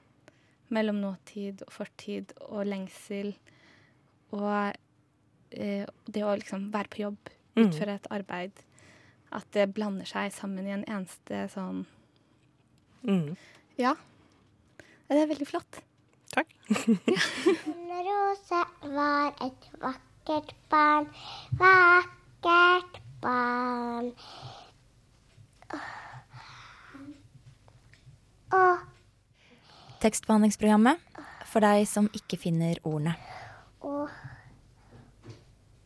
mellom 0.75 0.98
nåtid 0.98 1.62
og 1.62 1.70
fortid 1.76 2.32
og 2.48 2.64
lengsel 2.66 3.36
og 4.34 4.75
eh, 5.54 5.86
det 6.10 6.25
å 6.26 6.34
liksom 6.36 6.70
være 6.75 6.90
på 6.92 7.04
jobb, 7.06 7.32
Mm. 7.56 7.70
utføre 7.70 7.94
et 7.96 8.06
arbeid. 8.12 8.52
At 9.32 9.46
det 9.56 9.70
blander 9.72 10.04
seg 10.04 10.28
sammen 10.34 10.66
i 10.68 10.75
en 10.75 10.82
eneste 10.84 11.46
sånn 11.54 11.86
Mm. 13.06 13.36
Ja. 13.78 13.94
Det 15.08 15.16
er 15.22 15.26
veldig 15.30 15.46
flott. 15.48 15.78
Takk. 16.34 16.50
Rose 18.06 18.60
var 18.92 19.32
et 19.46 19.68
vakkert 19.80 20.05
barn, 20.26 21.06
vakkert 21.59 23.00
barn. 23.23 24.12
Og 28.56 28.85
Tekstbehandlingsprogrammet 30.02 31.00
for 31.49 31.64
deg 31.64 31.87
som 31.88 32.09
ikke 32.14 32.38
finner 32.38 32.78
ordene. 32.85 33.16
Og 33.87 34.11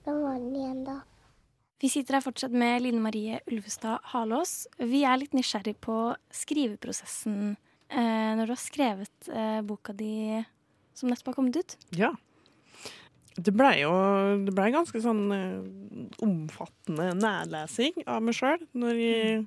Hvem 0.04 0.22
var 0.24 0.38
den 0.40 0.56
igjen, 0.56 0.84
da? 0.88 1.00
Vi 1.80 1.88
sitter 1.88 2.18
her 2.18 2.24
fortsatt 2.24 2.52
med 2.52 2.82
Line 2.82 3.00
Marie 3.00 3.38
Ulvestad 3.48 4.02
Halås. 4.12 4.66
Vi 4.76 5.04
er 5.08 5.20
litt 5.20 5.36
nysgjerrig 5.36 5.78
på 5.80 5.96
skriveprosessen 6.34 7.54
eh, 7.54 8.32
når 8.36 8.50
du 8.50 8.52
har 8.52 8.60
skrevet 8.60 9.30
eh, 9.32 9.60
boka 9.64 9.94
di 9.96 10.42
som 10.92 11.08
nettopp 11.08 11.32
har 11.32 11.38
kommet 11.38 11.56
ut. 11.56 11.76
Ja. 11.96 12.10
Det 13.40 13.54
blei 13.56 13.80
jo 13.82 13.92
det 14.44 14.52
ble 14.56 14.68
ganske 14.74 15.00
sånn 15.00 15.22
uh, 15.32 15.62
omfattende 16.24 17.12
nærlesing 17.16 18.02
av 18.06 18.22
meg 18.24 18.36
sjøl 18.36 18.62
når 18.76 19.00
jeg 19.00 19.40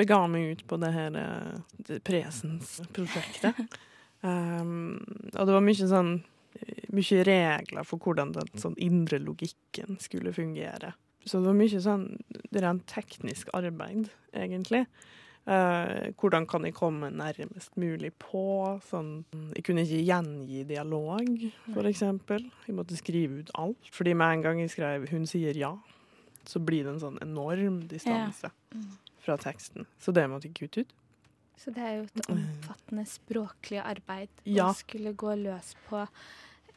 bega 0.00 0.20
meg 0.30 0.54
ut 0.54 0.66
på 0.70 0.78
det 0.80 0.92
her 0.94 1.16
uh, 1.18 1.60
det 1.88 2.00
presens-prosjektet. 2.06 3.60
um, 4.24 4.96
og 5.38 5.42
det 5.42 5.56
var 5.56 5.64
mye 5.66 5.90
sånn 5.92 6.14
eh, 6.60 6.86
mye 6.94 7.24
regler 7.28 7.88
for 7.88 8.02
hvordan 8.02 8.34
den 8.38 8.52
sånn 8.60 8.78
indre 8.80 9.20
logikken 9.22 10.00
skulle 10.00 10.34
fungere. 10.36 10.94
Så 11.24 11.40
det 11.40 11.50
var 11.50 11.58
mye 11.58 11.82
sånn 11.84 12.06
rent 12.56 12.86
teknisk 12.88 13.50
arbeid, 13.56 14.08
egentlig. 14.32 14.86
Eh, 15.46 16.12
hvordan 16.20 16.46
kan 16.46 16.64
jeg 16.64 16.74
komme 16.76 17.08
nærmest 17.10 17.76
mulig 17.80 18.12
på? 18.20 18.78
Sånn, 18.86 19.24
jeg 19.56 19.64
kunne 19.64 19.82
ikke 19.86 20.04
gjengi 20.04 20.64
dialog, 20.68 21.26
eksempel. 21.88 22.44
Jeg 22.66 22.76
måtte 22.76 22.96
skrive 22.96 23.40
ut 23.40 23.50
alt. 23.58 23.88
Fordi 23.90 24.12
med 24.14 24.36
en 24.36 24.42
gang 24.42 24.60
jeg 24.60 24.70
skrev 24.70 25.08
'hun 25.08 25.26
sier 25.26 25.54
ja', 25.56 25.76
så 26.44 26.60
blir 26.64 26.84
det 26.84 26.92
en 26.94 27.00
sånn 27.00 27.18
enorm 27.22 27.80
distanse 27.88 28.50
fra 29.20 29.36
teksten. 29.36 29.86
Så 29.98 30.12
det 30.12 30.28
måtte 30.28 30.44
jeg 30.48 30.54
kutte 30.54 30.80
ut. 30.80 30.92
Så 31.56 31.70
det 31.74 31.82
er 31.82 31.96
jo 31.96 32.02
et 32.04 32.26
omfattende 32.30 33.04
språklig 33.06 33.82
arbeid 33.84 34.28
Ja. 34.44 34.70
å 34.70 34.74
skulle 34.74 35.12
gå 35.14 35.34
løs 35.42 35.74
på 35.88 36.06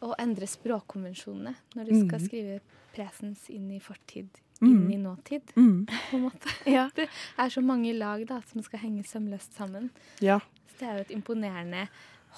å 0.01 0.13
endre 0.19 0.45
språkkonvensjonene 0.45 1.55
når 1.75 1.85
du 1.85 2.07
skal 2.07 2.19
Mhm. 2.19 2.27
skrive 2.27 2.59
presens 2.93 3.49
inn 3.49 3.71
i 3.71 3.79
fortid. 3.79 4.27
Inn 4.61 4.91
i 4.91 4.97
nåtid, 4.97 5.41
mm. 5.55 5.85
på 6.09 6.17
en 6.17 6.21
måte. 6.27 6.49
Det 6.95 7.07
er 7.37 7.49
så 7.49 7.61
mange 7.63 7.93
lag 7.97 8.25
da, 8.27 8.41
som 8.51 8.61
skal 8.63 8.79
henge 8.79 9.03
sømløst 9.03 9.55
sammen. 9.57 9.89
Ja. 10.21 10.39
Så 10.73 10.79
det 10.79 10.87
er 10.89 10.95
jo 10.99 11.05
et 11.07 11.15
imponerende 11.17 11.87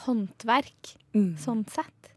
håndverk, 0.05 0.95
Mm. 1.15 1.37
sånn 1.39 1.61
sett. 1.71 2.09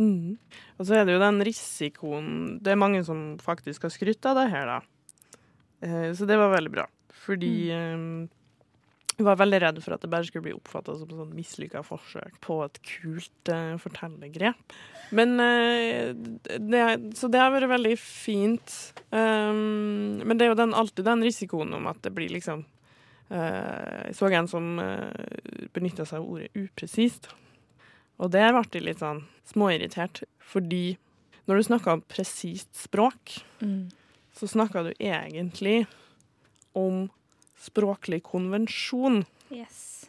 Mm. 0.00 0.38
Og 0.78 0.86
så 0.86 0.94
er 0.96 1.04
det 1.04 1.12
jo 1.14 1.20
den 1.20 1.40
risikoen 1.44 2.26
Det 2.62 2.72
er 2.72 2.76
mange 2.80 3.02
som 3.04 3.38
faktisk 3.40 3.82
har 3.84 3.90
skrytt 3.92 4.24
av 4.28 4.36
det 4.36 4.50
her, 4.52 4.66
da. 4.66 4.80
Eh, 5.82 6.12
Så 6.16 6.26
det 6.26 6.36
var 6.36 6.52
veldig 6.54 6.72
bra. 6.72 6.86
Fordi 7.26 7.70
eh, 7.72 8.28
jeg 9.16 9.24
var 9.24 9.38
veldig 9.40 9.58
redd 9.62 9.78
for 9.80 9.94
at 9.96 10.02
det 10.04 10.10
bare 10.12 10.26
skulle 10.28 10.44
bli 10.44 10.52
oppfatta 10.56 10.92
som 10.98 11.08
et 11.08 11.16
sånn 11.16 11.32
mislykka 11.36 11.80
forsøk 11.86 12.34
på 12.44 12.58
et 12.66 12.78
kult 12.84 13.50
uh, 13.52 13.76
fortellergrep. 13.80 14.74
Men 15.16 15.36
uh, 15.40 16.12
det, 16.60 16.82
Så 17.16 17.30
det 17.32 17.40
har 17.40 17.54
vært 17.54 17.70
veldig 17.72 17.94
fint. 18.02 18.74
Um, 19.08 20.20
men 20.20 20.36
det 20.36 20.46
er 20.46 20.52
jo 20.52 20.58
den, 20.60 20.74
alltid 20.76 21.06
den 21.08 21.24
risikoen 21.24 21.72
om 21.78 21.88
at 21.88 22.02
det 22.04 22.12
blir 22.16 22.28
liksom 22.34 22.66
uh, 23.32 24.04
Jeg 24.04 24.18
så 24.18 24.28
en 24.36 24.50
som 24.52 24.68
uh, 24.82 25.08
benytta 25.72 26.04
seg 26.04 26.20
av 26.20 26.28
ordet 26.28 26.52
upresist. 26.54 27.30
Og 28.20 28.32
der 28.32 28.52
ble 28.52 28.64
jeg 28.72 28.84
litt 28.84 29.00
sånn 29.00 29.24
småirritert, 29.48 30.24
fordi 30.40 30.96
når 31.46 31.60
du 31.60 31.68
snakker 31.70 31.96
om 31.96 32.04
presist 32.10 32.72
språk, 32.76 33.40
Mm. 33.62 33.88
så 34.36 34.44
snakker 34.50 34.84
du 34.84 34.90
egentlig 35.00 35.86
om 36.76 37.06
språklig 37.60 38.22
konvensjon. 38.26 39.24
Yes. 39.50 40.06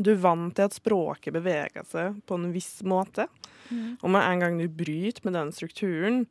Du 0.00 0.12
er 0.14 0.22
vant 0.22 0.54
til 0.56 0.68
at 0.68 0.76
språket 0.76 1.34
beveger 1.36 1.84
seg 1.88 2.20
på 2.28 2.38
en 2.38 2.50
viss 2.54 2.80
måte. 2.88 3.28
Mm. 3.70 3.98
Og 4.00 4.08
med 4.10 4.24
en 4.24 4.44
gang 4.44 4.60
du 4.60 4.66
bryter 4.68 5.26
med 5.26 5.36
den 5.36 5.52
strukturen, 5.54 6.24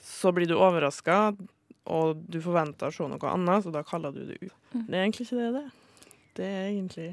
så 0.00 0.32
blir 0.32 0.48
du 0.48 0.56
overraska, 0.56 1.34
og 1.90 2.22
du 2.30 2.38
forventer 2.42 2.88
å 2.88 2.94
se 2.94 3.08
noe 3.10 3.32
annet, 3.32 3.64
så 3.64 3.72
da 3.74 3.82
kaller 3.86 4.14
du 4.14 4.22
det 4.28 4.38
u. 4.40 4.48
Mm. 4.72 4.86
Det 4.86 4.94
er 4.94 5.02
egentlig 5.02 5.26
ikke 5.26 5.40
det 5.40 5.50
det 5.56 5.64
er. 5.64 5.74
Det 6.38 6.46
er 6.46 6.62
egentlig 6.68 7.10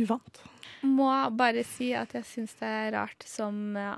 uvant. 0.00 0.42
Må 0.82 1.08
bare 1.36 1.62
si 1.64 1.90
at 1.94 2.12
jeg 2.16 2.24
syns 2.24 2.54
det 2.60 2.68
er 2.68 2.92
rart 2.94 3.24
som 3.28 3.76
eh, 3.76 3.96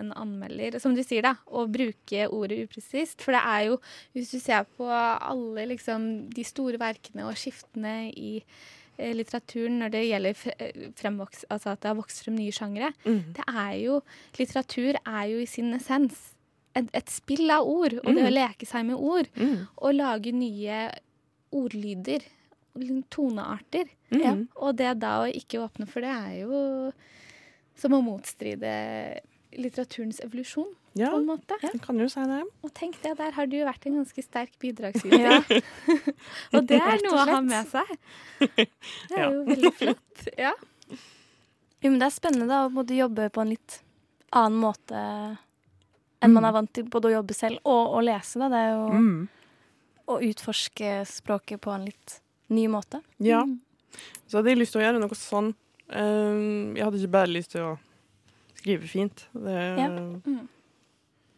en 0.00 0.12
anmelder, 0.12 0.78
som 0.80 0.94
du 0.94 1.02
sier, 1.02 1.22
da, 1.24 1.34
å 1.48 1.66
bruke 1.72 2.26
ordet 2.28 2.58
upresist. 2.68 3.22
For 3.24 3.32
det 3.32 3.40
er 3.44 3.62
jo, 3.70 3.78
hvis 4.12 4.30
du 4.34 4.38
ser 4.40 4.66
på 4.76 4.88
alle 4.90 5.64
liksom, 5.70 6.28
de 6.34 6.44
store 6.44 6.78
verkene 6.78 7.24
og 7.28 7.36
skiftene 7.40 8.10
i 8.12 8.42
eh, 8.98 9.12
litteraturen 9.16 9.78
når 9.80 9.90
det 9.96 10.04
gjelder 10.08 10.42
eh, 10.58 10.88
fremvoks, 11.00 11.44
altså 11.48 11.72
at 11.72 11.80
det 11.80 11.92
har 11.94 12.00
vokst 12.02 12.24
frem 12.26 12.36
nye 12.36 12.52
sjangere, 12.52 12.92
Mm. 13.04 13.22
det 13.38 13.44
er 13.48 13.74
jo 13.86 14.00
Litteratur 14.38 14.98
er 15.06 15.24
jo 15.32 15.38
i 15.40 15.46
sin 15.48 15.72
essens 15.74 16.34
et, 16.76 16.88
et 16.94 17.08
spill 17.10 17.48
av 17.50 17.64
ord, 17.66 17.94
og 18.04 18.12
det 18.14 18.22
å 18.22 18.28
Mm. 18.28 18.34
leke 18.36 18.66
seg 18.68 18.84
med 18.86 18.96
ord. 19.00 19.26
Mm. 19.40 19.64
Og 19.80 19.94
lage 19.96 20.30
nye 20.36 20.90
ordlyder, 21.56 22.20
tonearter. 23.10 23.88
Mm. 24.10 24.20
Ja, 24.22 24.34
og 24.56 24.76
det 24.76 24.92
da 25.00 25.22
å 25.24 25.30
ikke 25.32 25.60
åpne 25.64 25.86
for 25.90 26.00
det, 26.04 26.10
er 26.10 26.36
jo 26.42 26.92
som 27.78 27.92
å 27.94 28.00
motstride 28.02 29.20
litteraturens 29.58 30.20
evolusjon, 30.24 30.68
Ja, 30.98 31.10
på 31.12 31.18
en 31.20 31.26
måte. 31.28 31.56
Ja. 31.62 31.70
kan 31.80 31.98
jo 31.98 32.08
si 32.10 32.20
det. 32.26 32.40
Og 32.64 32.72
tenk 32.74 32.96
det, 33.02 33.16
der 33.18 33.30
har 33.32 33.46
du 33.46 33.56
jo 33.56 33.64
vært 33.68 33.86
en 33.86 33.94
ganske 34.00 34.22
sterk 34.24 34.56
bidragsyter. 34.60 35.44
og 36.54 36.66
det 36.66 36.80
er 36.80 36.98
noe 37.04 37.20
å 37.22 37.26
ha 37.30 37.40
med 37.40 37.68
seg. 37.70 37.92
Det 38.48 39.14
er 39.14 39.22
Ja. 39.22 39.30
jo 39.30 39.44
veldig 39.46 39.72
flott. 39.78 40.28
Ja. 40.36 40.52
Jo, 41.80 41.90
men 41.92 41.98
det 42.00 42.08
er 42.08 42.14
spennende 42.16 42.48
da, 42.50 42.64
å 42.66 42.72
måtte 42.74 42.96
jobbe 42.98 43.28
på 43.30 43.40
en 43.44 43.52
litt 43.54 43.80
annen 44.34 44.58
måte 44.60 44.98
enn 46.20 46.32
man 46.34 46.44
er 46.48 46.52
vant 46.56 46.72
til 46.74 46.88
både 46.90 47.08
å 47.12 47.14
jobbe 47.20 47.34
selv 47.38 47.60
og 47.64 47.94
å 47.94 48.00
lese. 48.02 48.40
Da. 48.42 48.48
Det 48.50 48.58
er 48.58 48.72
jo 48.74 48.88
Mm. 48.98 49.28
å 50.08 50.16
utforske 50.28 51.06
språket 51.06 51.60
på 51.62 51.70
en 51.72 51.84
litt 51.86 52.20
ny 52.54 52.66
måte. 52.72 53.00
Ja. 53.22 53.42
Så 54.28 54.38
hadde 54.38 54.52
jeg 54.52 54.60
lyst 54.60 54.74
til 54.76 54.82
å 54.82 54.86
gjøre 54.86 55.00
noe 55.02 55.16
sånn. 55.18 55.54
Eh, 55.88 56.76
jeg 56.76 56.84
hadde 56.84 57.00
ikke 57.00 57.14
bare 57.16 57.32
lyst 57.32 57.54
til 57.54 57.62
å 57.64 57.78
skrive 58.58 58.88
fint. 58.90 59.26
Det, 59.32 59.56
Ja. 59.78 59.88
Mm. 59.88 60.48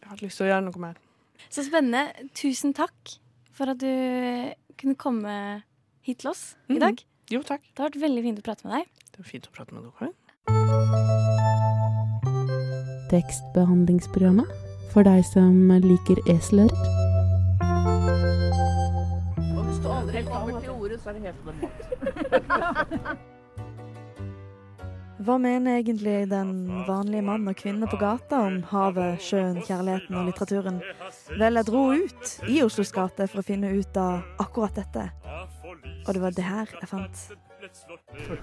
Jeg 0.01 0.09
hadde 0.09 0.25
lyst 0.25 0.37
til 0.41 0.47
å 0.47 0.51
gjøre 0.51 0.65
noe 0.67 0.79
mer. 0.81 0.95
Så 1.49 1.63
spennende. 1.63 2.29
Tusen 2.35 2.73
takk 2.75 3.17
for 3.51 3.71
at 3.71 3.79
du 3.79 4.53
kunne 4.77 4.95
komme 4.95 5.63
hit 6.01 6.19
til 6.19 6.31
oss 6.31 6.55
i 6.69 6.79
dag. 6.79 6.97
dag. 6.97 7.05
Jo, 7.31 7.41
takk. 7.41 7.61
Det 7.61 7.79
har 7.79 7.89
vært 7.89 8.01
veldig 8.01 8.23
fint 8.23 8.39
å 8.39 8.43
prate 8.43 8.67
med 8.67 8.73
deg. 8.75 8.87
Det 9.11 9.19
var 9.19 9.29
fint 9.29 9.47
å 9.47 9.55
prate 9.55 9.71
med 9.73 9.83
dere. 9.87 10.11
Tekstbehandlingsprogrammet 13.11 14.47
for 14.91 15.03
deg 15.07 15.23
som 15.31 15.71
liker 15.83 16.19
esler. 16.31 17.00
Så 21.11 21.17
er 21.17 21.19
det 21.19 21.27
helt 21.27 21.45
normalt. 21.45 21.81
Hva 25.21 25.35
mener 25.37 25.77
egentlig 25.77 26.29
den 26.31 26.53
vanlige 26.87 27.21
mann 27.21 27.47
og 27.47 27.55
kvinne 27.59 27.85
på 27.85 27.97
gata 28.01 28.39
om 28.47 28.63
havet, 28.71 29.21
sjøen, 29.21 29.59
kjærligheten 29.67 30.17
og 30.17 30.25
litteraturen? 30.31 30.79
Vel, 31.37 31.59
jeg 31.59 31.67
dro 31.67 31.83
ut 31.93 32.49
i 32.49 32.63
Oslos 32.65 32.89
gate 32.95 33.27
for 33.29 33.43
å 33.43 33.45
finne 33.45 33.69
ut 33.75 33.99
av 34.01 34.25
akkurat 34.41 34.73
dette. 34.81 35.05
Og 36.07 36.13
det 36.15 36.23
var 36.23 36.33
det 36.33 36.47
her 36.47 36.73
jeg 36.73 36.89
fant. 36.89 37.23
Ok, 37.61 37.69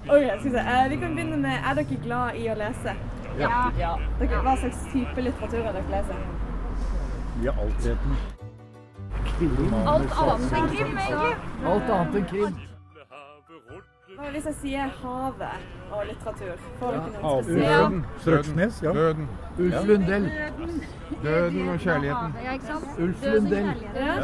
skal 0.06 0.44
vi 0.44 0.54
se. 0.54 0.62
Eh, 0.62 0.86
vi 0.92 0.96
kan 1.02 1.18
begynne 1.18 1.38
med 1.42 1.56
Er 1.58 1.74
dere 1.80 2.02
glad 2.04 2.38
i 2.38 2.46
å 2.46 2.54
lese? 2.60 2.94
Ja. 3.42 3.64
Dere, 3.74 4.42
hva 4.46 4.54
slags 4.62 4.86
type 4.92 5.18
litteratur 5.26 5.64
er 5.64 5.80
dere 5.80 5.88
leser? 5.96 6.26
I 7.42 7.50
altheten. 7.50 8.37
Alt 9.38 10.12
annet 10.18 10.52
enn 10.52 10.68
krim, 10.68 10.96
egentlig. 10.98 11.34
Alt 11.72 11.90
annet 11.96 12.14
enn 12.18 12.26
krim. 12.32 12.56
Hva 14.18 14.30
hvis 14.34 14.46
jeg 14.48 14.56
sier 14.58 14.88
havet 14.98 15.58
og 15.94 16.00
litteratur? 16.08 16.56
Får 16.80 16.90
dere 16.96 17.10
noen 17.12 17.44
spesielle? 17.44 17.68
Døden. 17.68 18.00
Strøksnes, 18.24 18.80
ja. 18.82 18.90
Døden. 18.96 19.28
Ulf 19.58 19.84
Lundell. 19.86 20.26
Døden 21.22 21.68
og 21.68 21.78
kjærligheten. 21.84 22.34
Ja? 22.42 22.52
Ulf 23.04 23.22
Lundell. 23.22 23.70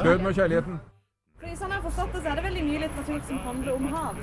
Døden 0.03 0.27
og 0.27 0.35
kjærligheten. 0.35 0.81
Fordi 1.39 1.55
sånn 1.61 1.71
jeg 1.71 1.79
har 1.79 1.87
forstått 1.87 2.13
det, 2.17 2.21
så 2.25 2.29
er 2.33 2.35
det 2.41 2.45
veldig 2.51 2.65
mye 2.73 2.81
litteratur 2.89 3.21
som 3.31 3.39
handler 3.47 3.73
om 3.79 3.85
hav. 3.95 4.15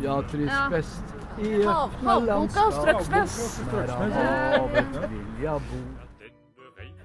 Ja, 0.00 0.14
Trys 0.32 0.56
best. 0.72 1.16
I 1.36 1.64
havboka 1.68 2.40
og 2.40 2.72
Strøksnes. 2.80 3.32
Strøksnes. 3.60 4.14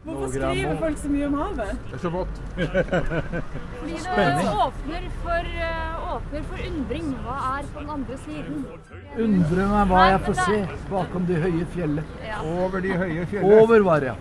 Hvorfor 0.06 0.28
skriver 0.30 0.78
folk 0.80 0.98
så 1.02 1.10
mye 1.10 1.26
om 1.26 1.34
havet? 1.40 1.70
Det 1.90 1.94
er 1.98 2.02
så 2.04 2.10
vått. 2.14 2.42
Fordi 2.56 3.96
det 4.06 4.52
åpner 4.66 5.08
for, 5.24 5.48
eh, 5.66 6.16
åpner 6.16 6.44
for 6.50 6.58
undring. 6.70 7.08
Hva 7.26 7.38
er 7.60 7.70
på 7.74 7.80
den 7.80 7.90
andre 7.96 8.18
siden? 8.18 8.66
Undre 9.26 9.68
meg 9.72 9.88
hva 9.90 10.04
jeg 10.12 10.20
får 10.28 10.38
se 10.42 10.60
bakom 10.92 11.26
de 11.26 11.40
høye 11.46 11.66
fjellet. 11.74 12.04
Over 12.44 12.80
de 12.86 12.98
høye 13.02 13.26
fjellene. 13.32 13.62
Over 13.64 13.86
var 13.90 14.02
jeg. 14.02 14.16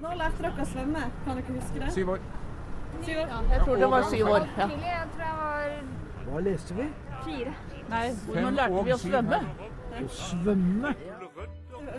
Når 0.00 0.18
lærte 0.20 0.42
dere 0.42 0.66
å 0.66 0.68
svømme? 0.72 1.04
Kan 1.24 1.36
dere 1.38 1.58
huske 1.60 1.84
det? 1.84 1.92
Syv 1.94 2.10
år. 2.16 2.18
Syv 3.04 3.18
år? 3.22 3.28
Jeg 3.54 3.60
tror 3.64 3.76
det 3.84 3.90
var 3.94 4.02
syv 4.10 4.26
år. 4.34 4.48
Ja. 4.58 4.66
Jeg 4.66 5.06
tror 5.14 5.24
jeg 5.24 5.34
var 5.38 6.32
Hva 6.32 6.40
leste 6.50 6.74
vi? 6.74 6.88
fire. 7.24 7.54
Nei, 7.88 8.06
Fem 8.34 8.54
lærte 8.58 8.84
vi 8.84 8.92
å 8.92 8.98
svømme? 8.98 9.38
Å 9.94 10.08
svømme? 10.10 10.94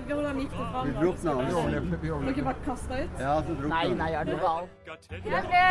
Hvordan 0.07 0.39
gikk 0.39 0.51
det 0.51 0.65
fram? 0.71 0.87
Vi 0.87 0.93
drukna. 0.99 1.33
Vi 1.47 1.53
overlevde. 1.53 1.97
Vi 2.01 2.07
Dere 2.07 2.15
overlevde. 2.15 2.43
bare 2.43 2.63
kastet 2.65 2.99
ut? 3.03 3.19
Ja, 3.19 3.35
så 3.45 3.55
drukna 3.59 3.75
Nei, 3.75 3.87
nei, 4.01 4.09
er 4.19 4.23
du 4.29 4.35
gal? 4.41 4.67
Jeg 5.11 5.43
ble 5.49 5.63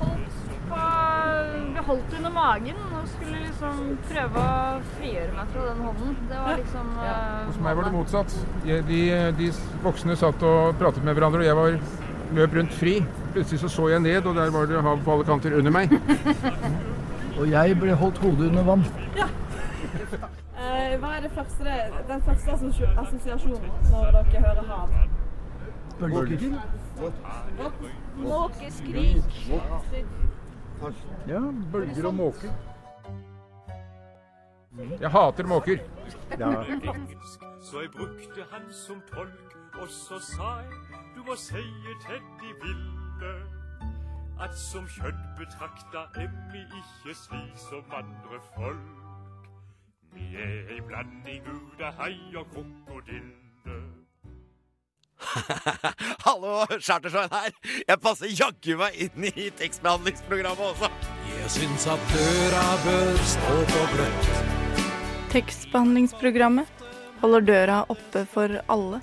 holdt, 0.00 0.36
på, 0.70 0.82
ble 1.74 1.84
holdt 1.88 2.16
under 2.18 2.34
magen 2.34 2.82
og 2.90 3.08
skulle 3.14 3.38
liksom 3.46 3.80
prøve 4.10 4.44
å 4.44 4.82
frigjøre 4.96 5.32
meg 5.38 5.54
fra 5.54 5.66
den 5.68 5.82
hånden. 5.86 6.16
Det 6.30 6.42
var 6.44 6.60
liksom 6.62 6.92
eh, 7.06 7.46
Hos 7.48 7.60
meg 7.66 7.80
var 7.80 7.88
det 7.88 7.94
motsatt. 7.96 8.36
De, 8.66 9.00
de 9.40 9.50
voksne 9.86 10.16
satt 10.20 10.46
og 10.50 10.78
pratet 10.82 11.06
med 11.06 11.18
hverandre, 11.18 11.42
og 11.44 11.50
jeg 11.50 11.58
var, 11.60 11.80
løp 12.40 12.54
rundt 12.60 12.74
fri. 12.78 12.98
Plutselig 13.34 13.60
så, 13.64 13.68
så 13.70 13.88
jeg 13.90 14.04
ned, 14.06 14.26
og 14.26 14.36
der 14.38 14.50
var 14.54 14.66
det 14.70 14.82
hav 14.86 15.00
på 15.06 15.16
alle 15.16 15.26
kanter 15.26 15.56
under 15.58 15.74
meg. 15.74 15.94
Og 17.40 17.46
jeg 17.48 17.76
ble 17.80 17.94
holdt 17.96 18.18
hodet 18.22 18.50
under 18.50 18.66
vann. 18.66 18.84
Eh, 20.70 20.96
hva 21.00 21.16
er 21.16 21.20
det 21.20 21.30
første, 21.34 21.64
den 22.08 22.22
første 22.22 22.52
assosiasjonen 22.52 23.70
når 23.90 24.10
dere 24.16 24.42
hører 24.44 24.62
hav? 24.68 24.88
Bølger. 26.00 26.60
Måkeskrik. 28.16 29.32
Ja, 31.28 31.40
bølger 31.72 32.06
og 32.06 32.14
måker. 32.14 32.48
Jeg 35.00 35.10
hater 35.10 35.46
måker. 35.46 35.78
Ja. 36.38 36.62
Så 37.62 37.80
jeg 37.80 37.90
brukte 37.96 38.46
han 38.52 38.72
som 38.72 39.02
tolk, 39.14 39.56
og 39.82 39.88
så 39.88 40.18
sa 40.18 40.56
jeg 40.62 41.00
du 41.16 41.22
må 41.26 41.36
seie 41.36 41.96
til 42.06 42.22
de 42.40 42.54
ville 42.62 43.34
at 44.40 44.56
som 44.58 44.86
kjøtt 44.88 45.20
betrakta 45.38 46.06
er 46.16 46.30
ikke 46.56 47.14
slik 47.14 47.58
som 47.68 47.84
andre 47.92 48.40
folk. 48.54 49.09
Vi 50.14 50.26
er 50.34 50.72
ei 50.74 50.80
blanding 50.82 51.44
ut 51.46 51.82
av 51.86 51.94
hai 52.00 52.16
og 52.38 52.48
krokodille. 52.54 53.76
Hallo, 56.26 56.64
Chartersveien 56.80 57.32
her. 57.34 57.54
Jeg 57.86 58.00
passer 58.02 58.32
jaggu 58.32 58.76
meg 58.80 58.96
inn 59.04 59.28
i 59.30 59.48
tekstbehandlingsprogrammet 59.60 60.64
også. 60.72 60.90
Jeg 61.30 61.52
syns 61.56 61.86
at 61.92 62.12
døra 62.14 62.66
bør 62.86 63.22
stå 63.34 63.56
på 63.70 63.86
gløtt. 63.94 64.30
Tekstbehandlingsprogrammet 65.30 66.86
holder 67.20 67.46
døra 67.46 67.80
oppe 67.92 68.24
for 68.32 68.60
alle. 68.72 69.02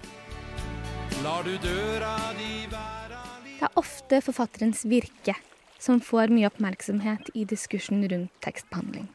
Lar 1.24 1.46
du 1.46 1.54
døra 1.64 2.16
di 2.38 2.66
være 2.72 3.22
Det 3.48 3.70
er 3.70 3.80
ofte 3.80 4.20
forfatterens 4.26 4.84
virke 4.90 5.38
som 5.80 6.02
får 6.02 6.34
mye 6.34 6.50
oppmerksomhet 6.50 7.32
i 7.38 7.46
diskursen 7.48 8.04
rundt 8.10 8.34
tekstbehandling. 8.44 9.08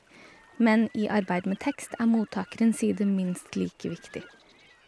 Men 0.62 0.86
i 0.94 1.08
arbeid 1.10 1.48
med 1.50 1.58
tekst 1.64 1.96
er 1.98 2.06
mottakerens 2.06 2.78
side 2.84 3.02
minst 3.08 3.56
like 3.58 3.88
viktig. 3.90 4.22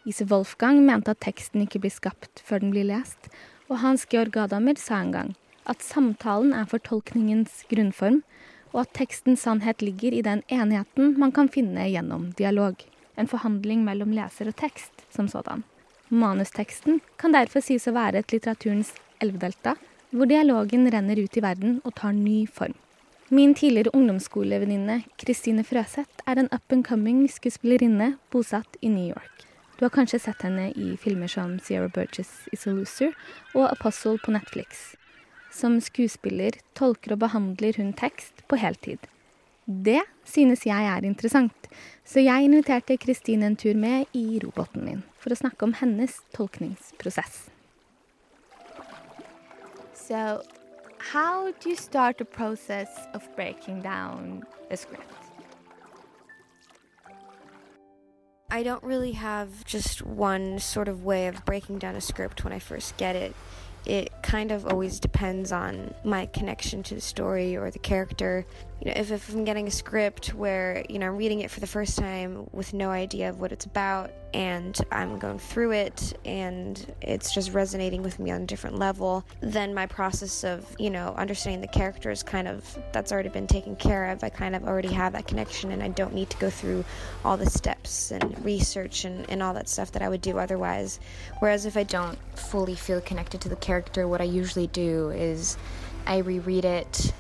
Ise 0.07 0.27
Wolfgang 0.31 0.85
mente 0.87 1.11
at 1.11 1.23
teksten 1.25 1.65
ikke 1.65 1.81
blir 1.83 1.95
skapt 1.95 2.43
før 2.47 2.63
den 2.63 2.71
blir 2.75 2.87
lest, 2.87 3.31
og 3.67 3.81
Hans 3.83 4.05
Georg 4.07 4.31
Gadamer 4.37 4.79
sa 4.79 5.01
en 5.03 5.15
gang 5.15 5.33
at 5.67 5.83
samtalen 5.83 6.53
er 6.55 6.69
fortolkningens 6.69 7.65
grunnform, 7.71 8.21
og 8.75 8.85
at 8.85 8.93
tekstens 8.99 9.47
sannhet 9.47 9.83
ligger 9.83 10.15
i 10.15 10.23
den 10.27 10.43
enheten 10.53 11.15
man 11.19 11.33
kan 11.33 11.49
finne 11.49 11.89
gjennom 11.89 12.33
dialog. 12.39 12.75
en 13.17 13.29
forhandling 13.31 13.85
mellom 13.87 14.11
leser 14.11 14.49
og 14.51 14.57
tekst 14.59 15.05
som 15.15 15.29
sådan. 15.31 15.63
Manusteksten 16.11 17.01
kan 17.17 17.35
derfor 17.35 17.63
sies 17.63 17.87
å 17.87 17.95
være 17.95 18.19
et 18.19 18.35
litteraturens 18.35 18.91
elvedelta, 19.23 19.77
hvor 20.11 20.27
dialogen 20.27 20.89
renner 20.91 21.21
ut 21.23 21.39
i 21.39 21.43
verden 21.43 21.81
og 21.85 21.95
tar 21.95 22.13
ny 22.13 22.45
form. 22.47 22.75
Min 23.29 23.55
tidligere 23.55 23.91
ungdomsskolevenninne 23.97 24.99
Kristine 25.17 25.65
Frøseth 25.65 26.21
er 26.29 26.37
en 26.37 26.49
up 26.53 26.73
and 26.73 26.85
coming 26.85 27.23
skuespillerinne 27.33 28.19
bosatt 28.31 28.77
i 28.83 28.91
New 28.93 29.07
York. 29.09 29.47
Du 29.79 29.87
har 29.87 29.95
kanskje 29.95 30.21
sett 30.21 30.43
henne 30.45 30.67
i 30.77 30.93
filmer 31.01 31.31
som 31.33 31.57
Sierra 31.59 31.89
Burgess 31.89 32.45
Is 32.53 32.67
a 32.69 32.75
Loser 32.77 33.15
og 33.55 33.65
Apostle 33.71 34.19
på 34.21 34.35
Netflix. 34.37 34.93
Som 35.51 35.81
skuespiller 35.81 36.59
tolker 36.77 37.15
og 37.17 37.23
behandler 37.25 37.81
hun 37.81 37.95
tekst 37.97 38.45
på 38.47 38.59
heltid. 38.61 39.01
Det 39.65 40.03
synes 40.29 40.67
jeg 40.69 40.85
er 40.85 41.07
interessant, 41.09 41.71
så 42.05 42.21
jeg 42.21 42.45
inviterte 42.45 42.99
Kristine 43.01 43.49
en 43.49 43.57
tur 43.57 43.73
med 43.73 44.05
i 44.13 44.39
roboten 44.45 44.85
min 44.85 45.01
for 45.17 45.33
å 45.33 45.41
snakke 45.41 45.65
om 45.65 45.73
hennes 45.81 46.21
tolkningsprosess. 46.37 47.47
So, 49.97 50.43
how 51.11 51.53
do 51.53 51.69
you 51.69 51.77
start 51.77 52.17
the 52.17 52.25
process 52.25 52.89
of 53.13 53.29
breaking 53.37 53.83
down 53.83 54.43
a 54.71 54.77
script? 54.77 55.05
I 58.51 58.63
don't 58.63 58.83
really 58.83 59.13
have 59.13 59.65
just 59.65 60.01
one 60.03 60.59
sort 60.59 60.89
of 60.89 61.05
way 61.05 61.27
of 61.27 61.45
breaking 61.45 61.79
down 61.79 61.95
a 61.95 62.01
script 62.01 62.43
when 62.43 62.53
I 62.53 62.59
first 62.59 62.97
get 62.97 63.17
it. 63.17 63.35
It 63.85 64.13
kind 64.23 64.51
of 64.51 64.67
always 64.67 64.99
depends 64.99 65.53
on 65.53 65.95
my 66.05 66.25
connection 66.27 66.83
to 66.85 66.95
the 66.95 67.01
story 67.03 67.55
or 67.55 67.71
the 67.71 67.79
character. 67.79 68.47
You 68.81 68.91
know, 68.91 69.01
if, 69.01 69.11
if 69.13 69.33
I'm 69.33 69.45
getting 69.45 69.69
a 69.69 69.71
script 69.71 70.35
where, 70.35 70.85
you 70.89 70.99
know, 70.99 71.07
I'm 71.07 71.17
reading 71.17 71.41
it 71.41 71.51
for 71.51 71.61
the 71.61 71.67
first 71.67 71.97
time 71.97 72.49
with 72.53 72.75
no 72.75 72.91
idea 72.91 73.31
of 73.31 73.41
what 73.41 73.53
it's 73.53 73.65
about 73.65 74.11
and 74.35 74.77
I'm 74.91 75.19
going 75.19 75.39
through 75.39 75.73
it 75.73 76.19
and 76.25 76.93
it's 77.01 77.33
just 77.33 77.53
resonating 77.53 78.03
with 78.03 78.19
me 78.19 78.33
on 78.33 78.43
a 78.43 78.47
different 78.47 78.79
level, 78.79 79.25
then 79.41 79.75
my 79.75 79.87
process 79.87 80.43
of, 80.43 80.67
you 80.79 80.91
know, 80.91 81.15
understanding 81.17 81.61
the 81.61 81.69
character 81.69 82.11
is 82.11 82.23
kind 82.23 82.49
of, 82.49 82.77
that's 82.93 83.13
already 83.13 83.29
been 83.29 83.47
taken 83.47 83.77
care 83.77 84.11
of. 84.11 84.25
I 84.25 84.29
kind 84.29 84.57
of 84.57 84.65
already 84.65 84.93
have 84.93 85.13
that 85.13 85.29
connection 85.29 85.71
and 85.71 85.83
I 85.83 85.89
don't 85.89 86.13
need 86.13 86.29
to 86.31 86.37
go 86.39 86.51
through 86.51 86.85
all 87.25 87.37
the 87.37 87.49
steps 87.49 88.11
and 88.11 88.45
research 88.45 89.05
and, 89.05 89.29
and 89.31 89.43
all 89.43 89.55
that 89.55 89.69
stuff 89.69 89.93
that 89.93 90.03
I 90.03 90.09
would 90.09 90.21
do 90.21 90.39
otherwise. 90.39 90.99
Whereas 91.39 91.65
if 91.65 91.77
I 91.77 91.85
don't 91.85 92.19
fully 92.37 92.75
feel 92.75 93.01
connected 93.01 93.41
to 93.43 93.49
the 93.49 93.57
character, 93.57 94.09
what 94.09 94.21
I 94.21 94.25
usually 94.25 94.67
do 94.67 95.11
is 95.11 95.57
I 96.07 96.19
reread 96.19 96.65
it 96.65 97.13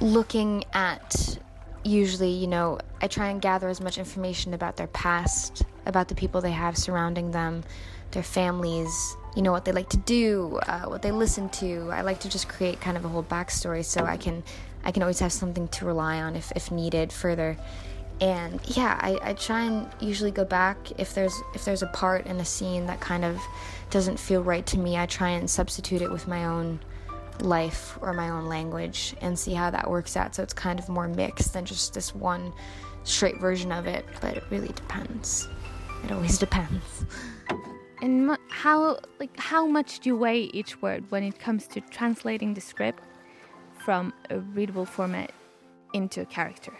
looking 0.00 0.64
at 0.72 1.38
usually, 1.84 2.30
you 2.30 2.46
know, 2.46 2.78
I 3.00 3.06
try 3.06 3.28
and 3.28 3.40
gather 3.40 3.68
as 3.68 3.80
much 3.80 3.98
information 3.98 4.54
about 4.54 4.76
their 4.76 4.86
past, 4.88 5.62
about 5.86 6.08
the 6.08 6.14
people 6.14 6.40
they 6.40 6.50
have 6.50 6.76
surrounding 6.76 7.30
them, 7.30 7.64
their 8.10 8.22
families, 8.22 9.16
you 9.36 9.42
know, 9.42 9.52
what 9.52 9.64
they 9.64 9.72
like 9.72 9.88
to 9.90 9.96
do, 9.96 10.58
uh, 10.66 10.82
what 10.82 11.02
they 11.02 11.12
listen 11.12 11.48
to. 11.50 11.90
I 11.92 12.02
like 12.02 12.20
to 12.20 12.28
just 12.28 12.48
create 12.48 12.80
kind 12.80 12.96
of 12.96 13.04
a 13.04 13.08
whole 13.08 13.22
backstory 13.22 13.84
so 13.84 14.04
I 14.04 14.16
can 14.16 14.42
I 14.82 14.92
can 14.92 15.02
always 15.02 15.20
have 15.20 15.32
something 15.32 15.68
to 15.68 15.84
rely 15.84 16.22
on 16.22 16.36
if, 16.36 16.50
if 16.56 16.70
needed 16.70 17.12
further. 17.12 17.58
And 18.20 18.60
yeah, 18.76 18.98
I, 19.00 19.18
I 19.22 19.32
try 19.34 19.62
and 19.62 19.88
usually 20.00 20.30
go 20.30 20.44
back 20.44 20.76
if 20.98 21.14
there's 21.14 21.34
if 21.54 21.64
there's 21.64 21.82
a 21.82 21.86
part 21.88 22.26
in 22.26 22.36
a 22.38 22.44
scene 22.44 22.86
that 22.86 23.00
kind 23.00 23.24
of 23.24 23.40
doesn't 23.90 24.18
feel 24.18 24.42
right 24.42 24.66
to 24.66 24.78
me, 24.78 24.98
I 24.98 25.06
try 25.06 25.30
and 25.30 25.48
substitute 25.48 26.02
it 26.02 26.10
with 26.10 26.26
my 26.26 26.44
own 26.46 26.80
life 27.42 27.98
or 28.00 28.12
my 28.12 28.28
own 28.30 28.46
language 28.46 29.14
and 29.20 29.38
see 29.38 29.52
how 29.52 29.70
that 29.70 29.88
works 29.88 30.16
out. 30.16 30.34
So 30.34 30.42
it's 30.42 30.52
kind 30.52 30.78
of 30.78 30.88
more 30.88 31.08
mixed 31.08 31.52
than 31.52 31.64
just 31.64 31.94
this 31.94 32.14
one 32.14 32.52
straight 33.04 33.38
version 33.40 33.72
of 33.72 33.86
it, 33.86 34.04
but 34.20 34.36
it 34.36 34.44
really 34.50 34.68
depends. 34.68 35.48
It 36.04 36.12
always 36.12 36.38
depends. 36.46 37.04
And 38.02 38.28
mu- 38.28 38.36
how 38.48 38.98
like 39.18 39.38
how 39.38 39.66
much 39.66 40.00
do 40.00 40.08
you 40.08 40.16
weigh 40.16 40.44
each 40.44 40.80
word 40.80 41.04
when 41.10 41.22
it 41.22 41.38
comes 41.38 41.66
to 41.68 41.80
translating 41.80 42.54
the 42.54 42.60
script 42.60 43.02
from 43.84 44.12
a 44.30 44.38
readable 44.38 44.86
format 44.86 45.32
into 45.92 46.22
a 46.22 46.26
character? 46.26 46.72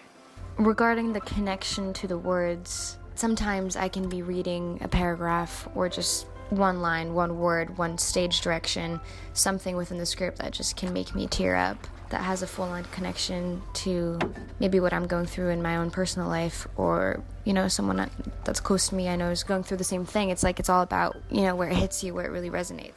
Regarding 0.57 1.13
the 1.13 1.21
connection 1.21 1.93
to 1.95 2.07
the 2.07 2.19
words, 2.19 2.99
sometimes 3.15 3.77
I 3.77 3.89
can 3.89 4.09
be 4.09 4.23
reading 4.23 4.79
a 4.83 4.89
paragraph 4.89 5.69
or 5.75 5.89
just 5.89 6.27
one 6.51 6.83
line, 6.83 7.15
one 7.15 7.39
word, 7.39 7.79
one 7.79 7.97
stage 7.97 8.41
direction, 8.41 9.01
something 9.33 9.77
within 9.77 9.99
the 9.99 10.07
script 10.07 10.39
that 10.39 10.53
just 10.53 10.77
can 10.77 10.93
make 10.93 11.15
me 11.15 11.27
tear 11.27 11.57
up, 11.57 11.87
that 12.11 12.23
has 12.23 12.43
a 12.43 12.47
full 12.47 12.65
on 12.65 12.85
connection 12.87 13.63
to 13.73 14.19
maybe 14.59 14.81
what 14.81 14.93
I'm 14.93 15.07
going 15.07 15.27
through 15.27 15.51
in 15.51 15.63
my 15.63 15.77
own 15.77 15.91
personal 15.91 16.29
life, 16.29 16.67
or, 16.77 17.23
you 17.45 17.53
know, 17.53 17.69
someone 17.69 18.11
that's 18.45 18.61
close 18.61 18.89
to 18.89 18.95
me 18.97 19.09
I 19.09 19.17
know 19.17 19.31
is 19.31 19.45
going 19.45 19.63
through 19.63 19.77
the 19.79 19.85
same 19.85 20.05
thing. 20.05 20.31
It's 20.31 20.43
like 20.43 20.59
it's 20.59 20.69
all 20.69 20.83
about, 20.83 21.17
you 21.31 21.43
know, 21.43 21.55
where 21.55 21.69
it 21.69 21.77
hits 21.77 22.03
you, 22.03 22.13
where 22.13 22.27
it 22.27 22.31
really 22.31 22.51
resonates. 22.51 22.95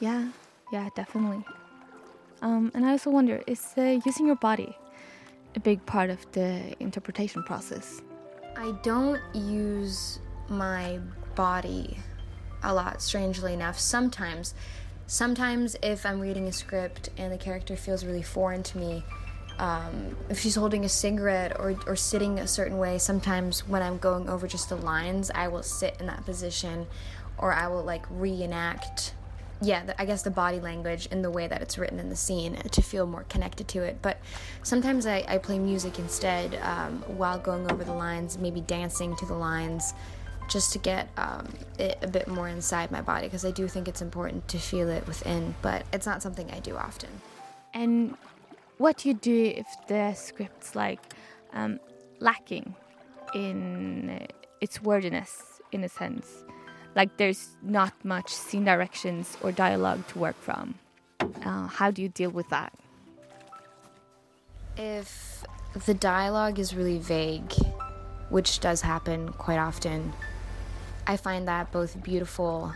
Yeah, 0.00 0.28
yeah, 0.72 0.88
definitely. 0.94 1.44
Um, 2.42 2.70
and 2.74 2.84
I 2.84 2.92
also 2.92 3.10
wonder, 3.10 3.42
is 3.46 3.74
uh, 3.76 3.98
using 4.04 4.26
your 4.26 4.36
body 4.36 4.76
a 5.54 5.60
big 5.60 5.84
part 5.86 6.10
of 6.10 6.30
the 6.32 6.74
interpretation 6.80 7.42
process? 7.42 8.00
I 8.56 8.72
don't 8.82 9.20
use 9.34 10.18
my 10.48 10.98
body 11.34 11.98
a 12.62 12.74
lot, 12.74 13.02
strangely 13.02 13.52
enough. 13.52 13.78
Sometimes, 13.78 14.54
sometimes 15.06 15.76
if 15.82 16.04
I'm 16.06 16.20
reading 16.20 16.46
a 16.48 16.52
script 16.52 17.10
and 17.16 17.32
the 17.32 17.38
character 17.38 17.76
feels 17.76 18.04
really 18.04 18.22
foreign 18.22 18.62
to 18.64 18.78
me, 18.78 19.04
um, 19.58 20.16
if 20.28 20.40
she's 20.40 20.54
holding 20.54 20.84
a 20.84 20.88
cigarette 20.88 21.58
or, 21.58 21.78
or 21.86 21.96
sitting 21.96 22.38
a 22.38 22.46
certain 22.46 22.78
way, 22.78 22.98
sometimes 22.98 23.66
when 23.66 23.82
I'm 23.82 23.98
going 23.98 24.28
over 24.28 24.46
just 24.46 24.68
the 24.68 24.76
lines, 24.76 25.30
I 25.34 25.48
will 25.48 25.62
sit 25.62 25.96
in 25.98 26.06
that 26.06 26.24
position 26.26 26.86
or 27.38 27.52
I 27.52 27.68
will 27.68 27.84
like 27.84 28.04
reenact 28.10 29.14
yeah, 29.60 29.94
I 29.98 30.04
guess 30.04 30.22
the 30.22 30.30
body 30.30 30.60
language 30.60 31.06
in 31.06 31.22
the 31.22 31.30
way 31.30 31.46
that 31.46 31.62
it's 31.62 31.78
written 31.78 31.98
in 31.98 32.10
the 32.10 32.16
scene 32.16 32.56
to 32.56 32.82
feel 32.82 33.06
more 33.06 33.24
connected 33.24 33.68
to 33.68 33.82
it. 33.82 33.98
But 34.02 34.18
sometimes 34.62 35.06
I, 35.06 35.24
I 35.26 35.38
play 35.38 35.58
music 35.58 35.98
instead 35.98 36.58
um, 36.62 37.02
while 37.06 37.38
going 37.38 37.70
over 37.70 37.82
the 37.82 37.94
lines, 37.94 38.38
maybe 38.38 38.60
dancing 38.60 39.16
to 39.16 39.26
the 39.26 39.34
lines, 39.34 39.94
just 40.48 40.72
to 40.72 40.78
get 40.78 41.08
um, 41.16 41.48
it 41.78 41.98
a 42.02 42.08
bit 42.08 42.28
more 42.28 42.48
inside 42.48 42.90
my 42.90 43.00
body 43.00 43.26
because 43.26 43.44
I 43.44 43.50
do 43.50 43.68
think 43.68 43.88
it's 43.88 44.02
important 44.02 44.48
to 44.48 44.58
feel 44.58 44.88
it 44.88 45.06
within, 45.06 45.54
but 45.62 45.84
it's 45.92 46.06
not 46.06 46.22
something 46.22 46.50
I 46.50 46.60
do 46.60 46.76
often. 46.76 47.10
And 47.74 48.16
what 48.78 48.98
do 48.98 49.08
you 49.08 49.14
do 49.14 49.52
if 49.56 49.66
the 49.88 50.14
script's 50.14 50.74
like 50.74 51.00
um, 51.52 51.80
lacking 52.20 52.74
in 53.34 54.10
uh, 54.10 54.26
its 54.60 54.82
wordiness, 54.82 55.60
in 55.72 55.84
a 55.84 55.88
sense? 55.88 56.44
Like 56.94 57.16
there's 57.16 57.56
not 57.62 57.92
much 58.04 58.32
scene 58.34 58.64
directions 58.64 59.36
or 59.42 59.52
dialogue 59.52 60.06
to 60.08 60.18
work 60.18 60.40
from. 60.40 60.76
Uh, 61.44 61.66
how 61.66 61.90
do 61.90 62.02
you 62.02 62.08
deal 62.08 62.30
with 62.30 62.48
that? 62.50 62.72
If 64.76 65.44
the 65.86 65.94
dialogue 65.94 66.58
is 66.58 66.74
really 66.74 66.98
vague, 66.98 67.52
which 68.30 68.60
does 68.60 68.80
happen 68.80 69.30
quite 69.32 69.58
often, 69.58 70.12
I 71.06 71.16
find 71.16 71.46
that 71.48 71.72
both 71.72 72.02
beautiful 72.02 72.74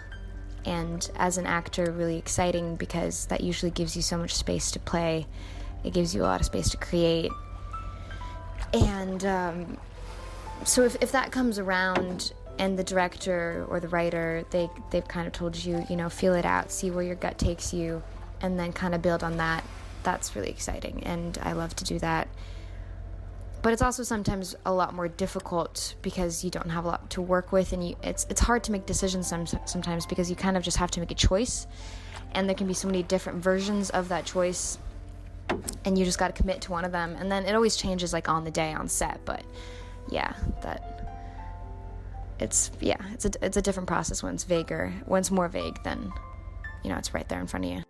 and 0.65 1.11
as 1.17 1.39
an 1.39 1.47
actor 1.47 1.91
really 1.91 2.19
exciting 2.19 2.77
because 2.77 3.27
that 3.27 3.41
usually 3.41 3.71
gives 3.71 3.97
you 3.97 4.03
so 4.03 4.19
much 4.19 4.35
space 4.35 4.71
to 4.73 4.79
play. 4.79 5.27
It 5.85 5.93
gives 5.93 6.15
you 6.15 6.23
a 6.23 6.27
lot 6.27 6.41
of 6.41 6.47
space 6.47 6.71
to 6.71 6.77
create. 6.77 7.31
And 8.73 9.25
um, 9.25 9.79
so 10.65 10.83
if, 10.83 10.97
if 11.01 11.13
that 11.13 11.33
comes 11.33 11.59
around 11.59 12.33
and 12.59 12.79
the 12.79 12.85
director 12.85 13.65
or 13.69 13.81
the 13.81 13.89
writer 13.89 14.45
they 14.51 14.69
they've 14.91 15.09
kind 15.09 15.27
of 15.27 15.33
told 15.33 15.57
you 15.57 15.85
you 15.89 15.97
know 15.97 16.11
feel 16.11 16.35
it 16.35 16.45
out 16.45 16.71
see 16.71 16.91
where 16.91 17.03
your 17.03 17.15
gut 17.15 17.39
takes 17.39 17.73
you 17.73 18.03
and 18.43 18.59
then 18.59 18.71
kind 18.73 18.95
of 18.95 19.01
build 19.01 19.25
on 19.25 19.39
that 19.39 19.65
that's 20.03 20.37
really 20.37 20.51
exciting 20.51 21.03
and 21.05 21.39
i 21.43 21.53
love 21.53 21.75
to 21.75 21.85
do 21.85 21.99
that 21.99 22.29
but 23.63 23.73
it's 23.73 23.83
also 23.83 24.03
sometimes 24.03 24.55
a 24.67 24.73
lot 24.73 24.95
more 24.95 25.09
difficult 25.09 25.95
because 26.03 26.45
you 26.45 26.51
don't 26.51 26.71
have 26.71 26.85
a 26.85 26.89
lot 26.89 27.11
to 27.11 27.23
work 27.23 27.53
with 27.53 27.73
and 27.73 27.87
you, 27.87 27.97
it's 28.03 28.27
it's 28.31 28.41
hard 28.41 28.65
to 28.65 28.73
make 28.73 28.87
decisions 28.87 29.29
some, 29.29 29.47
sometimes 29.67 30.07
because 30.07 30.31
you 30.31 30.37
kind 30.37 30.57
of 30.57 30.63
just 30.63 30.77
have 30.77 30.91
to 30.93 31.01
make 31.01 31.11
a 31.11 31.15
choice. 31.15 31.67
And 32.33 32.49
there 32.49 32.55
can 32.55 32.67
be 32.67 32.75
so 32.75 32.87
many 32.87 33.03
different 33.03 33.43
versions 33.43 33.91
of 33.91 34.09
that 34.09 34.25
choice 34.25 34.79
and 35.85 35.99
you 35.99 36.05
just 36.05 36.19
got 36.19 36.29
to 36.35 36.41
commit 36.41 36.61
to 36.63 36.71
one 36.71 36.85
of 36.85 36.93
them. 36.93 37.17
And 37.19 37.31
then 37.31 37.45
it 37.45 37.55
always 37.55 37.77
changes 37.77 38.13
like 38.13 38.29
on 38.29 38.45
the 38.45 38.51
day 38.51 38.73
on 38.73 38.89
set 38.89 39.21
but 39.25 39.43
yeah 40.11 40.33
that 40.63 41.01
it's 42.39 42.71
yeah 42.81 42.97
it's 43.13 43.27
a, 43.27 43.31
it's 43.43 43.57
a 43.57 43.63
different 43.63 43.87
process 43.87 44.23
when 44.23 44.35
it's 44.35 44.45
vaguer 44.45 44.93
when 45.07 45.21
it's 45.21 45.31
more 45.31 45.49
vague 45.49 45.83
than 45.85 46.13
you 46.83 46.91
know 46.91 46.97
it's 46.97 47.15
right 47.15 47.29
there 47.29 47.41
in 47.41 47.47
front 47.47 47.65
of 47.65 47.71
you 47.71 47.83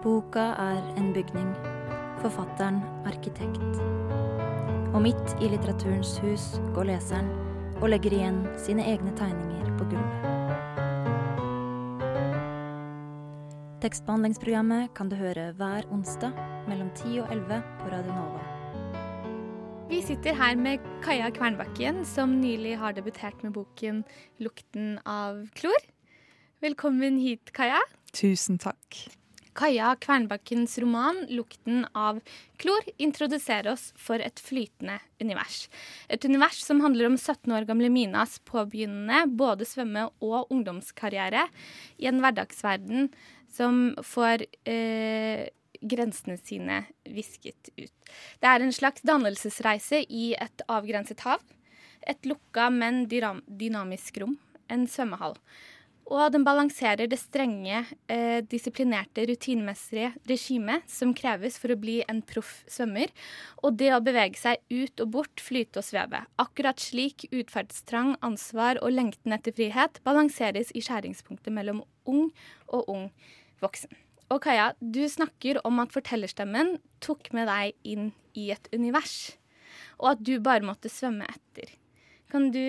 Boka 0.00 0.40
er 0.56 0.80
en 0.96 1.10
bygning. 1.12 1.48
Forfatteren 2.22 2.78
arkitekt. 3.04 3.80
Og 4.94 5.02
midt 5.04 5.34
i 5.44 5.50
litteraturens 5.52 6.14
hus 6.24 6.46
går 6.72 6.88
leseren 6.88 7.28
og 7.82 7.90
legger 7.92 8.16
igjen 8.16 8.38
sine 8.64 8.86
egne 8.88 9.12
tegninger 9.18 9.68
på 9.76 9.90
gulvet. 9.92 10.24
Tekstbehandlingsprogrammet 13.84 14.88
kan 14.96 15.12
du 15.12 15.18
høre 15.20 15.50
hver 15.60 15.84
onsdag 15.92 16.32
mellom 16.64 16.88
10 16.96 17.20
og 17.26 17.36
11 17.36 17.60
på 17.84 17.92
Radio 17.92 18.16
Nova. 18.16 18.42
Vi 19.92 20.00
sitter 20.06 20.32
her 20.32 20.56
med 20.56 20.80
Kaja 21.04 21.28
Kvernbakken, 21.28 22.06
som 22.08 22.40
nylig 22.40 22.78
har 22.80 22.96
debutert 22.96 23.44
med 23.44 23.52
boken 23.52 24.04
'Lukten 24.40 24.98
av 25.04 25.44
klor'. 25.52 25.88
Velkommen 26.64 27.20
hit, 27.20 27.52
Kaja. 27.52 27.84
Tusen 28.12 28.56
takk. 28.56 29.19
Kaja 29.60 29.96
Kvernbakkens 30.00 30.78
roman 30.78 31.26
'Lukten 31.28 31.86
av 31.92 32.20
klor' 32.56 32.86
introduserer 32.96 33.68
oss 33.72 33.90
for 33.96 34.16
et 34.16 34.40
flytende 34.40 34.94
univers. 35.20 35.68
Et 36.08 36.24
univers 36.24 36.62
som 36.64 36.80
handler 36.80 37.10
om 37.10 37.18
17 37.18 37.52
år 37.52 37.66
gamle 37.68 37.90
Minas 37.92 38.38
påbegynnende 38.48 39.26
både 39.36 39.66
svømme- 39.68 40.06
og 40.24 40.48
ungdomskarriere 40.48 41.42
i 41.98 42.08
en 42.08 42.22
hverdagsverden 42.24 43.10
som 43.52 43.92
får 44.00 44.46
eh, 44.64 45.50
grensene 45.82 46.38
sine 46.40 46.86
visket 47.04 47.68
ut. 47.76 47.92
Det 48.40 48.48
er 48.48 48.64
en 48.64 48.72
slags 48.72 49.04
dannelsesreise 49.04 50.06
i 50.08 50.30
et 50.40 50.64
avgrenset 50.72 51.20
hav. 51.20 51.44
Et 52.08 52.24
lukka, 52.24 52.70
men 52.72 53.04
dynamisk 53.12 54.22
rom. 54.24 54.38
En 54.72 54.88
svømmehall. 54.88 55.36
Og 56.10 56.32
den 56.34 56.42
balanserer 56.42 57.06
det 57.06 57.20
strenge, 57.20 57.84
eh, 58.10 58.40
disiplinerte, 58.42 59.22
rutinemessige 59.30 60.10
regimet 60.26 60.82
som 60.90 61.14
kreves 61.14 61.56
for 61.56 61.70
å 61.70 61.78
bli 61.78 62.00
en 62.08 62.20
proff 62.20 62.64
svømmer, 62.66 63.12
og 63.62 63.76
det 63.78 63.92
å 63.94 64.02
bevege 64.02 64.36
seg 64.36 64.58
ut 64.70 65.00
og 65.00 65.10
bort, 65.10 65.38
flyte 65.38 65.78
og 65.78 65.86
sveve. 65.86 66.26
Akkurat 66.36 66.82
slik 66.82 67.28
utferdstrang, 67.30 68.16
ansvar 68.22 68.82
og 68.82 68.90
lengten 68.90 69.32
etter 69.32 69.52
frihet 69.52 70.02
balanseres 70.02 70.72
i 70.74 70.82
skjæringspunktet 70.82 71.52
mellom 71.52 71.84
ung 72.06 72.32
og 72.66 72.88
ung 72.88 73.12
voksen. 73.62 73.94
Og 74.30 74.42
Kaja, 74.42 74.72
du 74.80 75.06
snakker 75.06 75.60
om 75.64 75.78
at 75.78 75.92
fortellerstemmen 75.94 76.80
tok 77.00 77.32
med 77.32 77.46
deg 77.46 77.74
inn 77.84 78.12
i 78.34 78.50
et 78.50 78.66
univers, 78.74 79.36
og 80.00 80.16
at 80.16 80.24
du 80.26 80.40
bare 80.40 80.66
måtte 80.66 80.90
svømme 80.90 81.26
etter. 81.30 81.70
Kan 82.30 82.50
du 82.50 82.62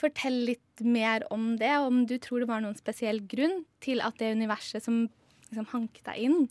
fortelle 0.00 0.52
litt 0.52 0.82
mer 0.84 1.24
om 1.34 1.54
det, 1.60 1.72
om 1.82 2.04
du 2.08 2.16
tror 2.22 2.42
det 2.42 2.50
var 2.50 2.62
noen 2.64 2.78
spesiell 2.78 3.22
grunn 3.28 3.62
til 3.84 4.02
at 4.04 4.18
det 4.20 4.34
universet 4.36 4.84
som 4.84 5.06
liksom 5.48 5.68
hanket 5.72 6.04
deg 6.08 6.26
inn, 6.26 6.48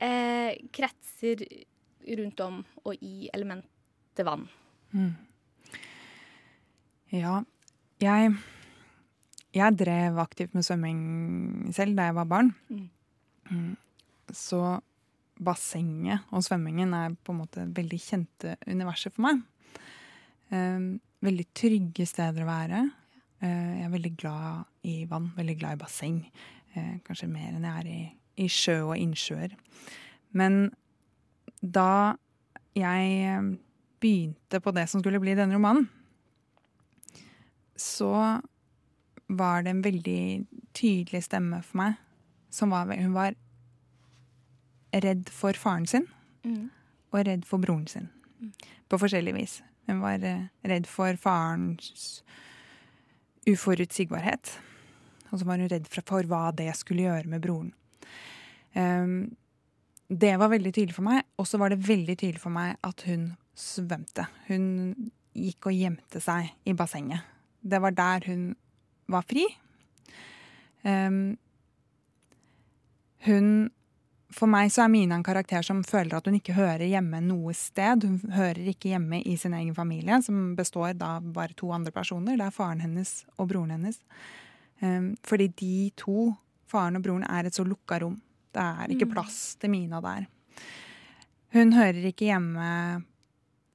eh, 0.00 0.54
kretser 0.72 1.42
rundt 2.20 2.40
om 2.44 2.62
og 2.84 3.02
i 3.04 3.28
elementet 3.34 4.24
vann? 4.26 4.48
Mm. 4.94 5.12
Ja, 7.10 7.42
jeg 8.00 8.38
Jeg 9.50 9.74
drev 9.74 10.14
aktivt 10.22 10.52
med 10.54 10.62
svømming 10.62 11.72
selv 11.74 11.96
da 11.96 12.04
jeg 12.06 12.14
var 12.14 12.24
barn. 12.24 12.54
Mm. 12.68 12.84
Mm. 13.50 13.76
Så 14.30 14.80
bassenget 15.42 16.22
og 16.30 16.44
svømmingen 16.46 16.94
er 16.94 17.16
på 17.24 17.32
en 17.32 17.40
måte 17.40 17.64
veldig 17.66 17.98
kjente 17.98 18.54
universet 18.68 19.12
for 19.16 19.26
meg. 19.26 19.40
Um, 20.54 21.00
veldig 21.24 21.46
trygge 21.56 22.06
steder 22.08 22.44
å 22.44 22.48
være. 22.48 22.80
Uh, 23.40 23.46
jeg 23.78 23.86
er 23.86 23.94
veldig 23.94 24.12
glad 24.20 24.88
i 24.88 24.96
vann, 25.10 25.30
veldig 25.36 25.56
glad 25.60 25.76
i 25.76 25.80
basseng. 25.82 26.20
Uh, 26.76 26.98
kanskje 27.06 27.30
mer 27.30 27.54
enn 27.54 27.66
jeg 27.66 27.82
er 27.84 27.90
i, 27.90 28.00
i 28.44 28.48
sjø 28.50 28.76
og 28.90 28.96
innsjøer. 29.00 29.56
Men 30.36 30.70
da 31.60 32.16
jeg 32.78 33.38
um, 33.38 33.50
begynte 34.00 34.60
på 34.62 34.72
det 34.76 34.86
som 34.88 35.02
skulle 35.02 35.20
bli 35.20 35.34
denne 35.36 35.56
romanen, 35.56 35.88
så 37.80 38.40
var 39.30 39.62
det 39.64 39.72
en 39.72 39.84
veldig 39.84 40.22
tydelig 40.76 41.24
stemme 41.24 41.62
for 41.64 41.80
meg. 41.80 41.98
Som 42.50 42.72
var, 42.74 42.90
hun 42.90 43.14
var 43.14 43.36
redd 44.90 45.30
for 45.30 45.54
faren 45.58 45.86
sin 45.86 46.08
Mm. 46.40 46.70
og 47.12 47.26
redd 47.26 47.42
for 47.44 47.60
broren 47.60 47.86
sin. 47.86 48.08
På 48.88 48.96
forskjellig 48.96 49.34
vis. 49.36 49.58
Hun 49.90 50.02
var 50.04 50.22
eh, 50.22 50.46
redd 50.70 50.86
for 50.86 51.18
farens 51.18 52.20
uforutsigbarhet. 53.50 54.52
Og 55.30 55.40
så 55.40 55.46
var 55.46 55.58
hun 55.58 55.70
redd 55.70 55.88
for, 55.90 56.26
hva 56.30 56.50
det 56.54 56.70
skulle 56.78 57.08
gjøre 57.08 57.30
med 57.30 57.42
broren. 57.42 57.72
Um, 58.74 59.36
det 60.10 60.36
var 60.38 60.50
veldig 60.52 60.72
tydelig 60.74 60.94
for 60.94 61.06
meg. 61.06 61.24
Og 61.38 61.48
så 61.50 61.58
var 61.58 61.72
det 61.72 61.82
veldig 61.86 62.16
tydelig 62.16 62.42
for 62.42 62.54
meg 62.54 62.78
at 62.86 63.02
hun 63.08 63.32
svømte. 63.58 64.26
Hun 64.48 65.10
gikk 65.36 65.70
og 65.70 65.76
gjemte 65.76 66.22
seg 66.22 66.50
i 66.66 66.74
bassenget. 66.78 67.26
Det 67.60 67.82
var 67.82 67.94
der 67.94 68.26
hun 68.30 68.46
var 69.10 69.26
fri. 69.26 69.44
Um, 70.86 71.36
hun 73.26 73.70
For 74.30 74.46
meg 74.46 74.70
så 74.70 74.84
er 74.84 74.92
Mina 74.92 75.16
en 75.18 75.24
karakter 75.26 75.64
som 75.66 75.82
føler 75.86 76.14
at 76.16 76.28
hun 76.28 76.36
ikke 76.38 76.54
hører 76.54 76.86
hjemme 76.86 77.18
noe 77.24 77.54
sted. 77.56 78.04
Hun 78.06 78.32
hører 78.34 78.68
ikke 78.70 78.92
hjemme 78.92 79.18
i 79.26 79.34
sin 79.40 79.56
egen 79.58 79.74
familie, 79.74 80.20
som 80.22 80.52
består 80.58 80.94
da 80.98 81.16
bare 81.20 81.56
to 81.58 81.72
andre 81.74 81.90
personer. 81.94 82.38
Det 82.38 82.46
er 82.46 82.54
faren 82.54 82.80
hennes 82.84 83.24
og 83.36 83.48
broren 83.50 83.74
hennes. 83.74 83.98
Um, 84.80 85.12
fordi 85.26 85.48
de 85.58 85.90
to, 85.98 86.30
faren 86.70 86.96
og 86.96 87.02
broren, 87.04 87.26
er 87.26 87.48
et 87.50 87.58
så 87.58 87.66
lukka 87.66 87.98
rom. 88.00 88.20
Det 88.54 88.62
er 88.62 88.94
ikke 88.94 89.06
Mm. 89.08 89.12
plass 89.14 89.56
til 89.56 89.70
Mina 89.70 90.00
der. 90.00 90.26
Hun 91.52 91.72
hører 91.72 92.06
ikke 92.06 92.30
hjemme 92.30 93.04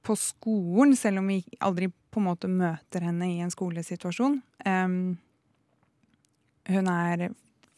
på 0.02 0.16
skolen, 0.16 0.96
selv 0.96 1.18
om 1.18 1.26
vi 1.28 1.44
aldri 1.60 1.88
på 2.10 2.20
en 2.20 2.24
måte 2.24 2.48
møter 2.48 3.02
henne 3.02 3.28
i 3.28 3.40
en 3.40 3.50
skolesituasjon. 3.50 4.42
Um, 4.64 5.18
hun 6.66 6.88
er 6.88 7.28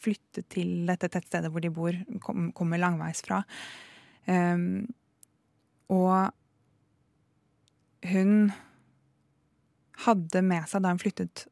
flyttet 0.03 0.49
til 0.55 0.87
dette 0.89 1.11
tettstedet 1.13 1.51
hvor 1.53 1.65
de 1.65 1.73
bor, 1.75 1.97
kom, 2.25 2.51
kommer 2.57 2.81
langveis 2.81 3.23
fra. 3.25 3.43
Um, 4.29 4.85
og 5.93 6.29
hun 8.09 8.51
hadde 10.05 10.43
med 10.47 10.69
seg, 10.71 10.85
da 10.85 10.93
hun 10.93 11.01
flyttet 11.03 11.47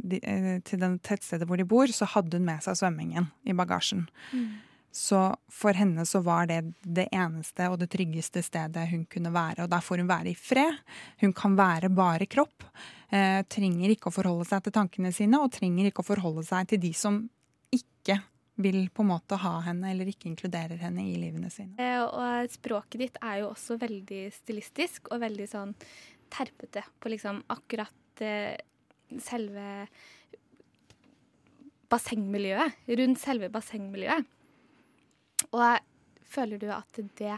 eh, 0.00 0.56
til 0.66 0.80
det 0.82 0.90
tettstedet 1.06 1.46
hvor 1.48 1.60
de 1.60 1.68
bor, 1.68 1.92
så 1.94 2.08
hadde 2.16 2.40
hun 2.40 2.48
med 2.48 2.64
seg 2.64 2.78
svømmingen 2.80 3.30
i 3.46 3.54
bagasjen. 3.56 4.08
Så 4.90 5.20
for 5.54 5.76
henne 5.78 6.02
så 6.08 6.18
var 6.26 6.48
det 6.50 6.64
det 6.82 7.06
eneste 7.14 7.68
og 7.70 7.78
det 7.78 7.92
tryggeste 7.92 8.42
stedet 8.42 8.88
hun 8.90 9.04
kunne 9.06 9.30
være. 9.30 9.62
Og 9.64 9.70
der 9.70 9.84
får 9.86 10.02
hun 10.02 10.10
være 10.10 10.32
i 10.32 10.38
fred. 10.38 10.80
Hun 11.22 11.34
kan 11.36 11.54
være 11.58 11.92
bare 11.94 12.26
kropp. 12.26 12.66
Eh, 13.10 13.42
trenger 13.46 13.92
ikke 13.94 14.10
å 14.10 14.14
forholde 14.14 14.48
seg 14.48 14.64
til 14.64 14.74
tankene 14.74 15.12
sine, 15.14 15.38
og 15.38 15.52
trenger 15.54 15.90
ikke 15.90 16.02
å 16.02 16.10
forholde 16.10 16.42
seg 16.46 16.72
til 16.72 16.82
de 16.82 16.90
som 16.96 17.22
vil 18.62 18.88
på 18.94 19.04
en 19.04 19.10
måte 19.12 19.38
ha 19.40 19.56
henne 19.66 19.90
eller 19.92 20.10
ikke 20.10 20.28
inkluderer 20.30 20.80
henne 20.80 21.04
i 21.08 21.16
livene 21.20 21.50
sine. 21.52 21.76
Eh, 21.80 22.02
Og 22.04 22.50
språket 22.52 23.02
ditt 23.04 23.20
er 23.22 23.42
jo 23.42 23.50
også 23.52 23.78
veldig 23.80 24.22
stilistisk 24.34 25.10
og 25.10 25.22
veldig 25.24 25.48
sånn 25.50 25.74
terpete 26.30 26.84
på 27.00 27.12
liksom 27.12 27.42
akkurat 27.50 28.24
eh, 28.24 28.56
selve 29.18 29.66
bassengmiljøet. 31.90 32.86
Rundt 33.00 33.20
selve 33.22 33.50
bassengmiljøet. 33.52 34.36
Og 35.50 35.64
føler 36.30 36.60
du 36.60 36.68
at 36.70 37.00
det 37.18 37.36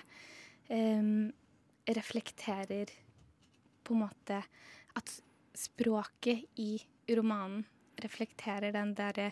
um, 0.68 1.30
reflekterer 1.88 2.90
på 3.82 3.94
en 3.94 4.02
måte 4.04 4.42
At 4.98 5.08
språket 5.56 6.44
i 6.60 6.76
romanen 7.16 7.64
reflekterer 8.02 8.74
den 8.74 8.92
derre 8.98 9.30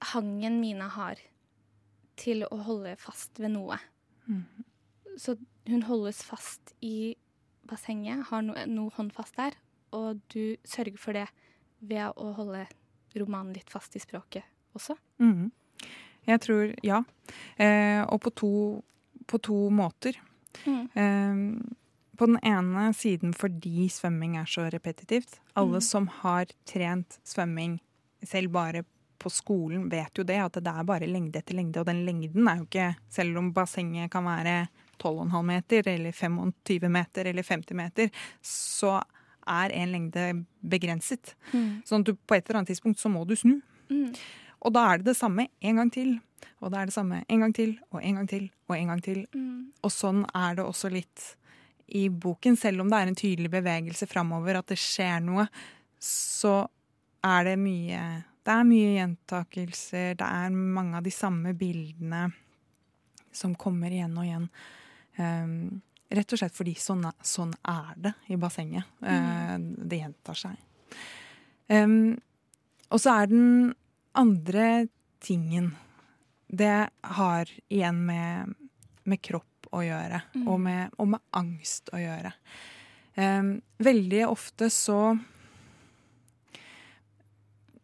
hangen 0.00 0.60
Mina 0.60 0.88
har 0.88 1.20
til 2.16 2.44
å 2.46 2.56
holde 2.66 2.94
fast 3.00 3.40
ved 3.42 3.54
noe. 3.56 3.78
Så 5.16 5.36
hun 5.66 5.82
holdes 5.86 6.22
fast 6.26 6.74
i 6.84 7.14
bassenget, 7.68 8.26
har 8.28 8.42
no, 8.42 8.54
noe 8.66 8.92
håndfast 8.94 9.36
der, 9.36 9.56
og 9.94 10.20
du 10.34 10.56
sørger 10.66 10.98
for 11.00 11.16
det 11.16 11.28
ved 11.80 12.12
å 12.16 12.32
holde 12.36 12.66
romanen 13.16 13.54
litt 13.54 13.70
fast 13.70 13.94
i 13.96 14.02
språket 14.02 14.44
også. 14.74 14.96
Mm. 15.22 15.52
Jeg 16.26 16.40
tror 16.40 16.74
ja. 16.82 17.02
Eh, 17.60 18.02
og 18.02 18.20
på 18.24 18.32
to, 18.34 18.52
på 19.26 19.38
to 19.44 19.58
måter. 19.70 20.18
Mm. 20.64 20.84
Eh, 20.94 21.78
på 22.14 22.26
den 22.30 22.38
ene 22.46 22.88
siden 22.94 23.34
fordi 23.34 23.88
svømming 23.90 24.36
er 24.40 24.46
så 24.50 24.68
repetitivt. 24.70 25.40
Alle 25.54 25.80
Mm. 25.80 25.86
som 25.86 26.06
har 26.22 26.46
trent 26.66 27.18
svømming 27.24 27.80
selv 28.24 28.52
bare 28.52 28.84
på 29.24 29.32
skolen, 29.32 29.88
vet 29.92 30.20
jo 30.20 30.26
det, 30.28 30.38
at 30.44 30.60
det 30.60 30.70
er 30.70 30.86
bare 30.86 31.08
lengde 31.08 31.40
etter 31.40 31.56
lengde. 31.56 31.80
Og 31.80 31.88
den 31.88 32.04
lengden 32.06 32.48
er 32.48 32.60
jo 32.60 32.68
ikke 32.68 32.90
Selv 33.10 33.40
om 33.40 33.52
bassenget 33.56 34.12
kan 34.12 34.26
være 34.28 34.68
12,5 35.00 35.42
meter 35.48 35.88
eller 35.90 36.12
25 36.12 36.88
meter 36.88 37.26
eller 37.26 37.42
50 37.42 37.76
meter, 37.76 38.10
så 38.42 39.00
er 39.48 39.72
en 39.76 39.92
lengde 39.92 40.26
begrenset. 40.60 41.34
Mm. 41.52 41.82
Sånn 41.84 42.04
at 42.04 42.08
du 42.08 42.14
på 42.16 42.36
et 42.36 42.46
eller 42.46 42.62
annet 42.62 42.72
tidspunkt 42.72 43.00
så 43.00 43.10
må 43.12 43.24
du 43.28 43.34
snu. 43.36 43.58
Mm. 43.90 44.12
Og 44.64 44.72
da 44.72 44.86
er 44.90 45.00
det 45.00 45.10
det 45.12 45.18
samme 45.18 45.48
en 45.60 45.80
gang 45.80 45.92
til. 45.92 46.16
Og 46.60 46.72
da 46.72 46.80
er 46.80 46.88
det 46.88 46.96
samme 46.96 47.22
en 47.28 47.44
gang 47.44 47.54
til 47.56 47.74
og 47.92 48.00
en 48.00 48.20
gang 48.20 48.28
til 48.30 48.46
og 48.68 48.76
en 48.78 48.92
gang 48.92 49.02
til. 49.04 49.24
Mm. 49.34 49.72
Og 49.84 49.92
sånn 49.92 50.22
er 50.32 50.60
det 50.60 50.64
også 50.64 50.92
litt 50.92 51.34
i 51.94 52.06
boken. 52.08 52.56
Selv 52.56 52.84
om 52.84 52.92
det 52.92 53.00
er 53.00 53.10
en 53.10 53.18
tydelig 53.18 53.52
bevegelse 53.52 54.08
framover, 54.08 54.60
at 54.60 54.70
det 54.72 54.80
skjer 54.80 55.20
noe, 55.24 55.48
så 56.00 56.62
er 57.24 57.50
det 57.50 57.58
mye 57.60 58.00
Det 58.44 58.52
er 58.52 58.66
mye 58.68 58.90
gjentakelser. 58.98 60.14
Det 60.20 60.26
er 60.26 60.50
mange 60.54 60.98
av 60.98 61.04
de 61.06 61.12
samme 61.14 61.54
bildene 61.56 62.26
som 63.34 63.54
kommer 63.58 63.90
igjen 63.90 64.16
og 64.20 64.26
igjen. 64.28 64.48
Um, 65.16 65.54
rett 66.14 66.34
og 66.34 66.38
slett 66.42 66.54
fordi 66.54 66.74
sånn, 66.78 67.06
sånn 67.24 67.54
er 67.66 67.94
det 68.04 68.12
i 68.30 68.36
bassenget. 68.38 68.84
Eh, 69.02 69.54
det 69.58 70.02
gjentar 70.02 70.38
seg. 70.38 70.60
Um, 71.72 72.12
og 72.92 73.00
så 73.00 73.14
er 73.22 73.30
den 73.32 73.72
andre 74.14 74.66
tingen 75.24 75.70
Det 76.54 76.90
har 77.16 77.48
igjen 77.72 78.02
med, 78.06 78.52
med 79.08 79.22
kropp 79.24 79.66
å 79.74 79.80
gjøre, 79.82 80.20
Mm. 80.36 80.44
og, 80.46 80.58
med, 80.60 80.90
og 81.00 81.08
med 81.08 81.20
angst 81.34 81.88
å 81.96 81.98
gjøre. 81.98 82.30
Um, 83.16 83.56
veldig 83.82 84.20
ofte 84.28 84.68
så 84.70 85.16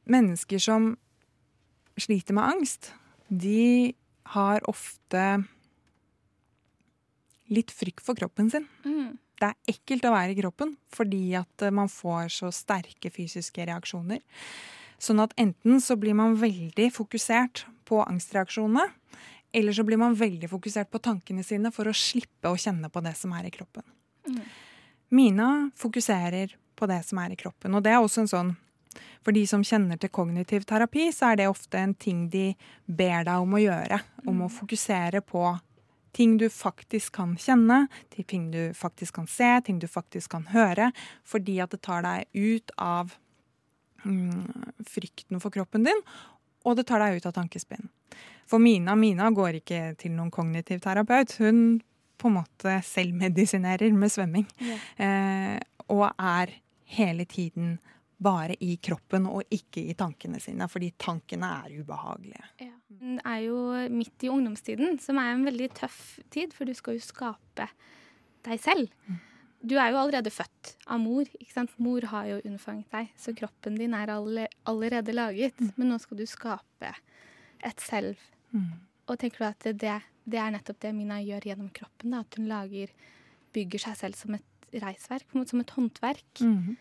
Mennesker 0.09 0.63
som 0.63 0.95
sliter 2.01 2.37
med 2.37 2.45
angst, 2.45 2.93
de 3.29 3.93
har 4.33 4.63
ofte 4.71 5.25
litt 7.51 7.73
frykt 7.75 8.05
for 8.07 8.19
kroppen 8.19 8.51
sin. 8.51 8.69
Mm. 8.87 9.19
Det 9.41 9.49
er 9.49 9.73
ekkelt 9.73 10.05
å 10.07 10.13
være 10.15 10.35
i 10.35 10.39
kroppen 10.39 10.75
fordi 10.93 11.33
at 11.39 11.65
eh, 11.65 11.75
man 11.75 11.91
får 11.91 12.31
så 12.37 12.53
sterke 12.55 13.11
fysiske 13.13 13.65
reaksjoner. 13.67 14.23
Sånn 15.01 15.23
at 15.23 15.33
enten 15.41 15.81
så 15.81 15.97
blir 15.97 16.17
man 16.17 16.37
veldig 16.39 16.91
fokusert 16.93 17.65
på 17.89 18.03
angstreaksjonene, 18.05 18.85
eller 19.57 19.75
så 19.75 19.83
blir 19.87 19.99
man 19.99 20.15
veldig 20.15 20.51
fokusert 20.51 20.91
på 20.93 21.01
tankene 21.03 21.43
sine 21.43 21.73
for 21.75 21.89
å 21.89 21.97
slippe 21.97 22.53
å 22.53 22.59
kjenne 22.61 22.91
på 22.93 23.03
det 23.03 23.17
som 23.19 23.33
er 23.35 23.49
i 23.49 23.55
kroppen. 23.55 23.87
Mm. 24.29 24.43
Mina 25.17 25.49
fokuserer 25.81 26.53
på 26.79 26.87
det 26.87 27.01
som 27.09 27.19
er 27.19 27.33
i 27.35 27.39
kroppen. 27.41 27.75
Og 27.75 27.83
det 27.83 27.95
er 27.95 28.05
også 28.05 28.23
en 28.23 28.31
sånn 28.31 28.53
For 29.25 29.37
de 29.37 29.45
som 29.47 29.63
kjenner 29.67 30.01
til 30.01 30.13
kognitiv 30.13 30.65
terapi, 30.69 31.11
så 31.15 31.33
er 31.33 31.41
det 31.41 31.51
ofte 31.51 31.79
en 31.81 31.95
ting 31.95 32.29
de 32.33 32.51
ber 32.87 33.27
deg 33.29 33.43
om 33.43 33.57
å 33.57 33.63
gjøre. 33.63 34.01
Om 34.29 34.47
å 34.47 34.53
fokusere 34.53 35.23
på 35.25 35.45
ting 36.17 36.37
du 36.41 36.49
faktisk 36.51 37.15
kan 37.21 37.37
kjenne, 37.39 37.85
ting 38.11 38.51
du 38.51 38.73
faktisk 38.75 39.21
kan 39.21 39.29
se, 39.31 39.51
ting 39.67 39.79
du 39.79 39.87
faktisk 39.91 40.33
kan 40.35 40.49
høre. 40.51 40.91
Fordi 41.25 41.61
at 41.63 41.75
det 41.75 41.83
tar 41.87 42.03
deg 42.07 42.27
ut 42.35 42.75
av 42.81 43.15
mm, 44.05 44.83
frykten 44.89 45.43
for 45.43 45.55
kroppen 45.55 45.87
din, 45.87 46.03
og 46.67 46.77
det 46.77 46.89
tar 46.91 47.05
deg 47.05 47.21
ut 47.21 47.29
av 47.31 47.37
tankespinn. 47.37 47.89
For 48.51 48.59
Mina, 48.59 48.97
Mina 48.99 49.31
går 49.31 49.61
ikke 49.61 49.85
til 50.01 50.17
noen 50.17 50.33
kognitiv 50.35 50.83
terapeut. 50.83 51.37
Hun 51.39 51.79
på 52.21 52.29
en 52.29 52.41
måte 52.41 52.81
selvmedisinerer 52.85 53.95
med 53.97 54.13
svømming. 54.13 54.49
Ja. 54.61 54.77
Eh, 55.07 55.57
og 55.91 56.11
er 56.19 56.53
hele 56.91 57.25
tiden 57.25 57.79
bare 58.21 58.57
i 58.61 58.75
kroppen 58.83 59.27
og 59.31 59.49
ikke 59.55 59.83
i 59.89 59.97
tankene 59.99 60.41
sine, 60.43 60.69
fordi 60.69 60.91
tankene 61.01 61.49
er 61.65 61.81
ubehagelige. 61.81 62.71
Den 63.01 63.21
er 63.25 63.41
jo 63.47 63.57
midt 63.93 64.27
i 64.27 64.31
ungdomstiden, 64.33 64.99
som 65.01 65.19
er 65.23 65.33
en 65.33 65.47
veldig 65.49 65.71
tøff 65.79 66.19
tid, 66.33 66.53
for 66.57 66.69
du 66.69 66.77
skal 66.77 66.99
jo 66.99 67.05
skape 67.05 67.69
deg 68.45 68.61
selv. 68.61 68.93
Du 69.61 69.77
er 69.77 69.93
jo 69.93 70.01
allerede 70.01 70.33
født 70.33 70.75
av 70.89 71.01
mor. 71.03 71.29
ikke 71.37 71.53
sant? 71.53 71.73
Mor 71.81 72.05
har 72.13 72.29
jo 72.29 72.39
unnfanget 72.49 72.93
deg, 72.93 73.11
så 73.17 73.35
kroppen 73.37 73.77
din 73.77 73.97
er 73.97 74.13
alle, 74.13 74.47
allerede 74.69 75.17
laget. 75.17 75.61
Men 75.77 75.93
nå 75.93 75.99
skal 76.01 76.21
du 76.21 76.27
skape 76.29 76.93
et 77.65 77.85
selv. 77.85 78.21
Mm. 78.53 78.71
Og 79.09 79.19
tenker 79.21 79.45
du 79.45 79.49
at 79.51 79.69
det, 79.81 79.97
det 80.25 80.41
er 80.41 80.55
nettopp 80.55 80.81
det 80.81 80.95
Mina 80.97 81.21
gjør 81.25 81.51
gjennom 81.51 81.73
kroppen? 81.77 82.15
Da? 82.15 82.23
At 82.25 82.41
hun 82.41 82.49
lager, 82.49 82.93
bygger 83.57 83.85
seg 83.85 83.99
selv 84.01 84.21
som 84.21 84.37
et 84.39 84.81
reisverk, 84.81 85.29
som 85.49 85.65
et 85.65 85.77
håndverk? 85.77 86.45
Mhm. 86.45 86.79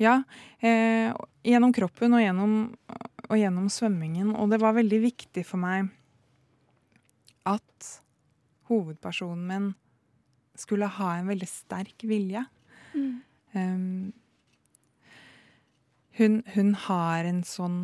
Ja, 0.00 0.22
eh, 0.60 1.12
gjennom 1.46 1.72
kroppen 1.74 2.14
og 2.14 2.22
gjennom, 2.22 2.54
og 3.28 3.36
gjennom 3.38 3.68
svømmingen. 3.72 4.34
Og 4.36 4.50
det 4.52 4.60
var 4.62 4.76
veldig 4.78 5.00
viktig 5.08 5.44
for 5.46 5.60
meg 5.62 5.90
at 7.48 7.90
hovedpersonen 8.68 9.46
min 9.48 9.68
skulle 10.58 10.88
ha 10.98 11.12
en 11.16 11.28
veldig 11.30 11.48
sterk 11.48 12.02
vilje. 12.08 12.42
Mm. 12.94 13.12
Um, 13.54 14.12
hun, 16.18 16.42
hun 16.54 16.74
har 16.88 17.28
en 17.28 17.44
sånn 17.46 17.78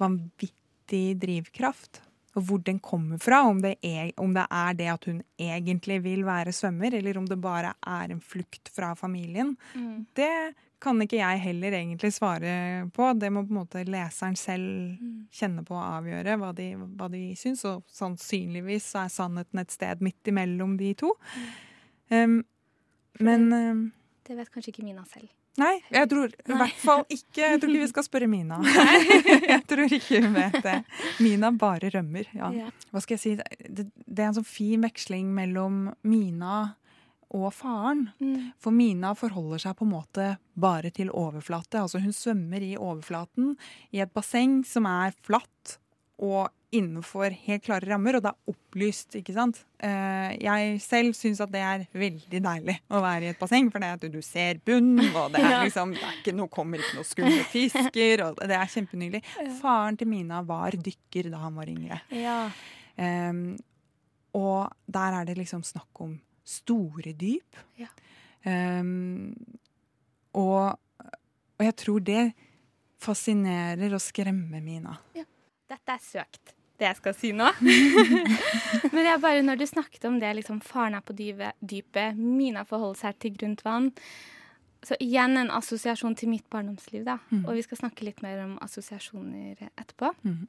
vanvittig 0.00 1.18
drivkraft. 1.20 2.02
Og 2.38 2.44
hvor 2.46 2.60
den 2.62 2.78
kommer 2.78 3.18
fra, 3.18 3.40
om 3.50 3.58
det, 3.58 3.74
er, 3.82 4.12
om 4.22 4.30
det 4.36 4.44
er 4.54 4.76
det 4.78 4.86
at 4.92 5.06
hun 5.10 5.18
egentlig 5.34 5.98
vil 6.04 6.22
være 6.28 6.54
svømmer, 6.54 6.94
eller 6.94 7.18
om 7.18 7.26
det 7.26 7.40
bare 7.42 7.72
er 7.82 8.14
en 8.14 8.22
flukt 8.22 8.70
fra 8.70 8.92
familien, 8.94 9.56
Mm. 9.74 10.06
det 10.14 10.54
kan 10.80 11.00
ikke 11.04 11.20
jeg 11.20 11.42
heller 11.44 11.74
egentlig 11.76 12.12
svare 12.14 12.52
på. 12.94 13.12
Det 13.20 13.30
må 13.32 13.44
på 13.44 13.52
en 13.54 13.60
måte 13.60 13.84
leseren 13.88 14.36
selv 14.38 15.00
kjenne 15.34 15.64
på 15.66 15.76
og 15.76 15.84
avgjøre 16.00 16.36
hva 16.40 16.52
de, 16.56 16.70
hva 16.98 17.10
de 17.12 17.24
syns. 17.38 17.64
Og 17.68 17.84
sannsynligvis 17.94 18.90
så 18.94 19.04
er 19.04 19.12
sannheten 19.12 19.62
et 19.62 19.74
sted 19.74 20.04
midt 20.04 20.32
imellom 20.32 20.78
de 20.80 20.94
to. 20.98 21.12
Um, 22.10 22.40
men 23.20 23.52
um, 23.52 23.84
Det 24.26 24.38
vet 24.38 24.50
kanskje 24.50 24.74
ikke 24.74 24.86
Mina 24.86 25.04
selv. 25.10 25.28
Nei, 25.58 25.74
jeg 25.90 26.06
tror 26.08 26.30
i 26.30 26.56
hvert 26.56 26.76
fall 26.78 27.00
ikke 27.10 27.42
Jeg 27.42 27.58
tror 27.58 27.72
ikke 27.72 27.82
vi 27.82 27.88
skal 27.90 28.04
spørre 28.06 28.28
Mina. 28.30 28.60
jeg 29.52 29.62
tror 29.68 29.92
ikke 29.98 30.20
hun 30.24 30.36
vet 30.36 30.60
det. 30.64 30.76
Mina 31.20 31.50
bare 31.52 31.90
rømmer. 31.92 32.30
Ja. 32.36 32.52
Ja. 32.54 32.70
Hva 32.90 33.02
skal 33.04 33.18
jeg 33.18 33.22
si? 33.24 33.34
Det, 33.66 33.90
det 34.06 34.22
er 34.22 34.30
en 34.30 34.38
sånn 34.40 34.48
fin 34.48 34.86
veksling 34.86 35.32
mellom 35.36 35.88
Mina 36.06 36.62
og 37.36 37.50
faren. 37.54 38.08
Mm. 38.20 38.52
For 38.60 38.74
Mina 38.74 39.12
forholder 39.18 39.62
seg 39.62 39.76
på 39.78 39.86
en 39.86 39.92
måte 39.94 40.30
bare 40.60 40.90
til 40.94 41.12
overflate. 41.14 41.78
Altså 41.84 42.00
hun 42.02 42.14
svømmer 42.16 42.62
i 42.64 42.74
overflaten 42.78 43.52
i 43.94 44.02
et 44.02 44.12
basseng 44.14 44.60
som 44.66 44.88
er 44.90 45.14
flatt 45.26 45.76
og 46.20 46.50
innenfor 46.70 47.32
helt 47.48 47.64
klare 47.66 47.88
rammer, 47.88 48.14
og 48.18 48.22
det 48.22 48.30
er 48.30 48.52
opplyst, 48.52 49.16
ikke 49.18 49.32
sant. 49.34 49.56
Eh, 49.82 50.36
Jeg 50.38 50.76
selv 50.84 51.16
syns 51.18 51.40
at 51.42 51.50
det 51.50 51.62
er 51.66 51.86
veldig 51.98 52.42
deilig 52.44 52.76
å 52.94 53.00
være 53.02 53.24
i 53.26 53.30
et 53.32 53.40
basseng, 53.40 53.70
for 53.72 53.82
det 53.82 53.88
er 53.88 53.96
at 53.98 54.04
du 54.12 54.20
ser 54.22 54.60
bunn, 54.62 54.92
og 55.08 55.32
det 55.34 55.40
er 55.42 55.56
liksom 55.66 55.96
det 55.96 56.12
ikke 56.20 56.36
noe, 56.38 56.46
kommer 56.52 56.78
ikke 56.78 57.00
noe 57.00 57.08
skumle 57.08 57.42
fisker, 57.50 58.22
og 58.28 58.38
det 58.46 58.54
er 58.54 58.70
kjempenydelig. 58.70 59.22
Faren 59.58 59.98
til 59.98 60.12
Mina 60.12 60.44
var 60.46 60.76
dykker 60.78 61.32
da 61.32 61.42
han 61.42 61.58
var 61.58 61.72
yngre. 61.72 61.98
Ja. 62.14 62.38
Um, 63.00 63.56
og 64.38 64.70
der 64.86 65.16
er 65.22 65.26
det 65.26 65.40
liksom 65.40 65.64
snakk 65.66 66.04
om 66.06 66.14
store 66.50 67.14
dyp. 67.18 67.58
Ja. 67.80 67.90
Um, 68.44 69.34
og, 70.36 70.78
og 71.58 71.66
jeg 71.66 71.76
tror 71.82 72.00
det 72.04 72.22
fascinerer 73.00 73.94
og 73.96 74.02
skremmer 74.02 74.62
Mina. 74.64 74.96
Dette 75.70 75.94
er 75.94 76.02
søkt, 76.02 76.54
det 76.80 76.88
jeg 76.88 76.98
skal 76.98 77.16
si 77.16 77.30
nå. 77.36 77.48
Men 78.94 79.06
jeg 79.06 79.22
bare, 79.22 79.44
når 79.46 79.60
du 79.60 79.66
snakket 79.68 80.04
om 80.08 80.18
det, 80.22 80.34
liksom 80.40 80.60
faren 80.64 80.98
er 80.98 81.04
på 81.04 81.16
dypet, 81.16 82.18
Mina 82.18 82.66
forholder 82.68 83.06
seg 83.06 83.22
til 83.22 83.36
grunt 83.38 83.64
vann. 83.66 83.90
Så 84.80 84.96
igjen 85.04 85.36
en 85.36 85.52
assosiasjon 85.52 86.16
til 86.16 86.30
mitt 86.32 86.46
barndomsliv, 86.52 87.04
da. 87.04 87.18
Mm. 87.28 87.44
Og 87.44 87.58
vi 87.58 87.64
skal 87.66 87.82
snakke 87.82 88.06
litt 88.06 88.22
mer 88.24 88.40
om 88.46 88.56
assosiasjoner 88.64 89.66
etterpå. 89.74 90.14
Mm. 90.24 90.46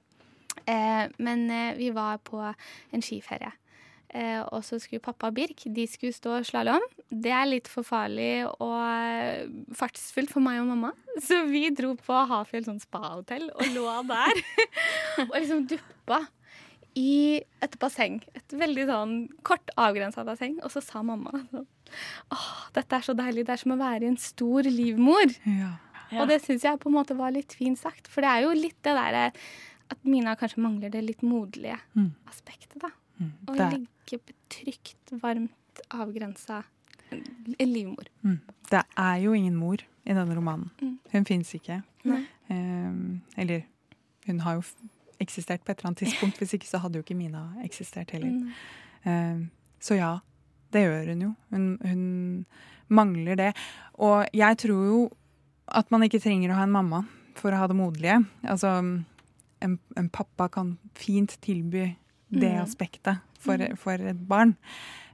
Eh, 0.65 1.03
men 1.19 1.49
eh, 1.51 1.73
vi 1.75 1.89
var 1.95 2.21
på 2.23 2.39
en 2.39 3.03
skiferie. 3.03 3.51
Eh, 4.11 4.41
og 4.51 4.59
så 4.67 4.75
skulle 4.81 4.99
pappa 5.03 5.29
og 5.31 5.37
Birk 5.37 5.61
de 5.71 5.85
skulle 5.87 6.11
stå 6.11 6.41
slalåm. 6.43 6.83
Det 7.07 7.31
er 7.31 7.45
litt 7.47 7.69
for 7.71 7.87
farlig 7.87 8.43
og 8.57 8.73
eh, 8.75 9.45
fartsfullt 9.77 10.33
for 10.33 10.43
meg 10.43 10.59
og 10.59 10.67
mamma. 10.73 10.89
Så 11.27 11.45
vi 11.47 11.69
dro 11.75 11.93
på 11.95 12.17
Hafjell 12.27 12.65
sånn 12.67 12.81
spahotell 12.83 13.47
og 13.53 13.63
lå 13.75 13.85
der. 14.09 14.41
og 15.29 15.35
liksom 15.37 15.63
duppa 15.71 16.25
i 16.99 17.39
et 17.63 17.77
basseng. 17.79 18.19
Et 18.35 18.57
veldig 18.59 18.87
sånn 18.89 19.15
kort 19.47 19.71
avgrensa 19.79 20.25
basseng. 20.27 20.57
Og 20.59 20.73
så 20.73 20.83
sa 20.83 21.03
mamma 21.07 21.31
sånn 21.53 21.67
Åh, 22.31 22.51
dette 22.75 22.95
er 22.99 23.03
så 23.03 23.15
deilig. 23.15 23.43
Det 23.47 23.55
er 23.55 23.59
som 23.63 23.73
å 23.75 23.79
være 23.79 24.07
en 24.07 24.19
stor 24.19 24.67
livmor. 24.67 25.31
Og 26.19 26.27
det 26.27 26.37
syns 26.43 26.63
jeg 26.67 26.79
på 26.83 26.87
en 26.91 26.95
måte 26.97 27.15
var 27.19 27.31
litt 27.35 27.55
fint 27.55 27.79
sagt. 27.79 28.07
For 28.11 28.23
det 28.23 28.31
er 28.31 28.45
jo 28.45 28.53
litt 28.55 28.77
det 28.83 28.95
derre 28.95 29.25
at 29.91 30.03
Mina 30.07 30.37
kanskje 30.39 30.63
mangler 30.63 30.91
det 30.91 31.01
litt 31.03 31.23
moderlige 31.23 31.79
Mm. 31.95 32.11
aspektet, 32.31 32.79
da. 32.79 32.91
Mm. 33.19 33.31
Å 33.47 33.55
Det 33.57 33.65
er- 34.11 34.19
ligge 34.19 34.33
trygt, 34.49 35.11
varmt, 35.21 35.81
avgrensa 35.91 36.61
livmor. 37.59 38.07
Mm. 38.23 38.39
Det 38.69 38.83
er 38.97 39.15
jo 39.23 39.33
ingen 39.33 39.55
mor 39.55 39.77
i 40.05 40.13
denne 40.13 40.35
romanen. 40.35 40.69
Mm. 40.81 40.99
Hun 41.11 41.25
fins 41.25 41.53
ikke. 41.55 41.81
Em, 42.49 43.21
eller 43.37 43.61
hun 44.27 44.39
har 44.39 44.53
jo 44.55 44.63
eksistert 45.19 45.63
på 45.65 45.71
et 45.71 45.79
eller 45.79 45.87
annet 45.91 45.97
tidspunkt. 45.97 46.37
Hvis 46.37 46.53
ikke 46.53 46.67
så 46.67 46.77
hadde 46.81 46.97
jo 46.99 47.03
ikke 47.03 47.15
Mina 47.17 47.53
eksistert 47.63 48.11
heller. 48.11 48.51
Em, 49.05 49.49
så 49.79 49.95
ja, 49.95 50.17
det 50.73 50.81
gjør 50.85 51.11
hun 51.13 51.21
jo. 51.21 51.33
Hun, 51.51 51.77
hun 51.81 52.45
mangler 52.89 53.35
det. 53.35 53.53
Og 53.93 54.25
jeg 54.33 54.57
tror 54.57 54.85
jo 54.87 55.09
at 55.67 55.91
man 55.91 56.03
ikke 56.03 56.19
trenger 56.19 56.51
å 56.51 56.55
ha 56.59 56.63
en 56.63 56.71
mamma 56.71 57.03
for 57.35 57.51
å 57.51 57.57
ha 57.61 57.67
det 57.67 57.75
moderlige. 57.75 58.25
Altså, 58.43 58.67
en, 59.61 59.79
en 59.97 60.09
pappa 60.09 60.47
kan 60.51 60.77
fint 60.95 61.37
tilby 61.41 61.95
det 62.31 62.53
mm. 62.55 62.63
aspektet 62.63 63.21
for, 63.39 63.59
mm. 63.59 63.77
for 63.79 64.09
et 64.11 64.25
barn. 64.27 64.55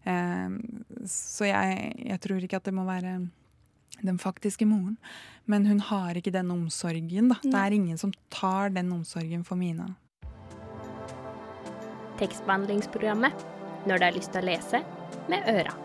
Ehm, 0.08 0.62
så 1.10 1.50
jeg, 1.50 1.92
jeg, 2.06 2.22
tror 2.24 2.44
ikke 2.44 2.62
at 2.62 2.70
det 2.70 2.76
må 2.78 2.86
være 2.88 3.18
den 4.06 4.20
faktiske 4.22 4.68
moren. 4.70 4.98
Men 5.46 5.66
hun 5.68 5.82
har 5.90 6.18
ikke 6.20 6.34
den 6.36 6.52
omsorgen, 6.54 7.32
da. 7.32 7.40
Det 7.44 7.56
er 7.56 7.76
ingen 7.76 7.98
som 7.98 8.14
tar 8.34 8.70
den 8.76 8.92
omsorgen 8.94 9.44
for 9.48 9.60
Mina. 9.60 9.90
Tekstbehandlingsprogrammet 12.22 13.46
når 13.88 14.00
du 14.00 14.06
har 14.08 14.16
lyst 14.16 14.34
til 14.34 14.44
å 14.44 14.48
lese 14.48 14.82
med 15.32 15.46
øra. 15.50 15.76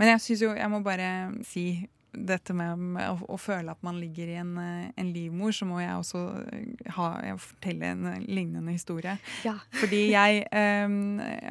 Men 0.00 0.14
jeg 0.14 0.22
syns 0.24 0.40
jo 0.42 0.52
Jeg 0.56 0.70
må 0.72 0.80
bare 0.82 1.08
si 1.46 1.64
dette 2.12 2.54
med, 2.56 2.78
med 2.96 3.08
å, 3.08 3.16
å 3.34 3.38
føle 3.40 3.72
at 3.72 3.82
man 3.84 3.98
ligger 4.00 4.30
i 4.30 4.36
en, 4.40 4.52
eh, 4.60 4.90
en 5.00 5.12
livmor, 5.14 5.54
så 5.56 5.66
må 5.68 5.80
jeg 5.80 5.94
også 5.96 6.22
eh, 6.52 6.90
ha, 6.96 7.08
jeg 7.24 7.38
fortelle 7.42 7.92
en 7.94 8.08
eh, 8.10 8.24
lignende 8.28 8.74
historie. 8.74 9.16
Ja. 9.46 9.56
Fordi 9.80 10.02
jeg 10.12 10.44
eh, 10.50 10.96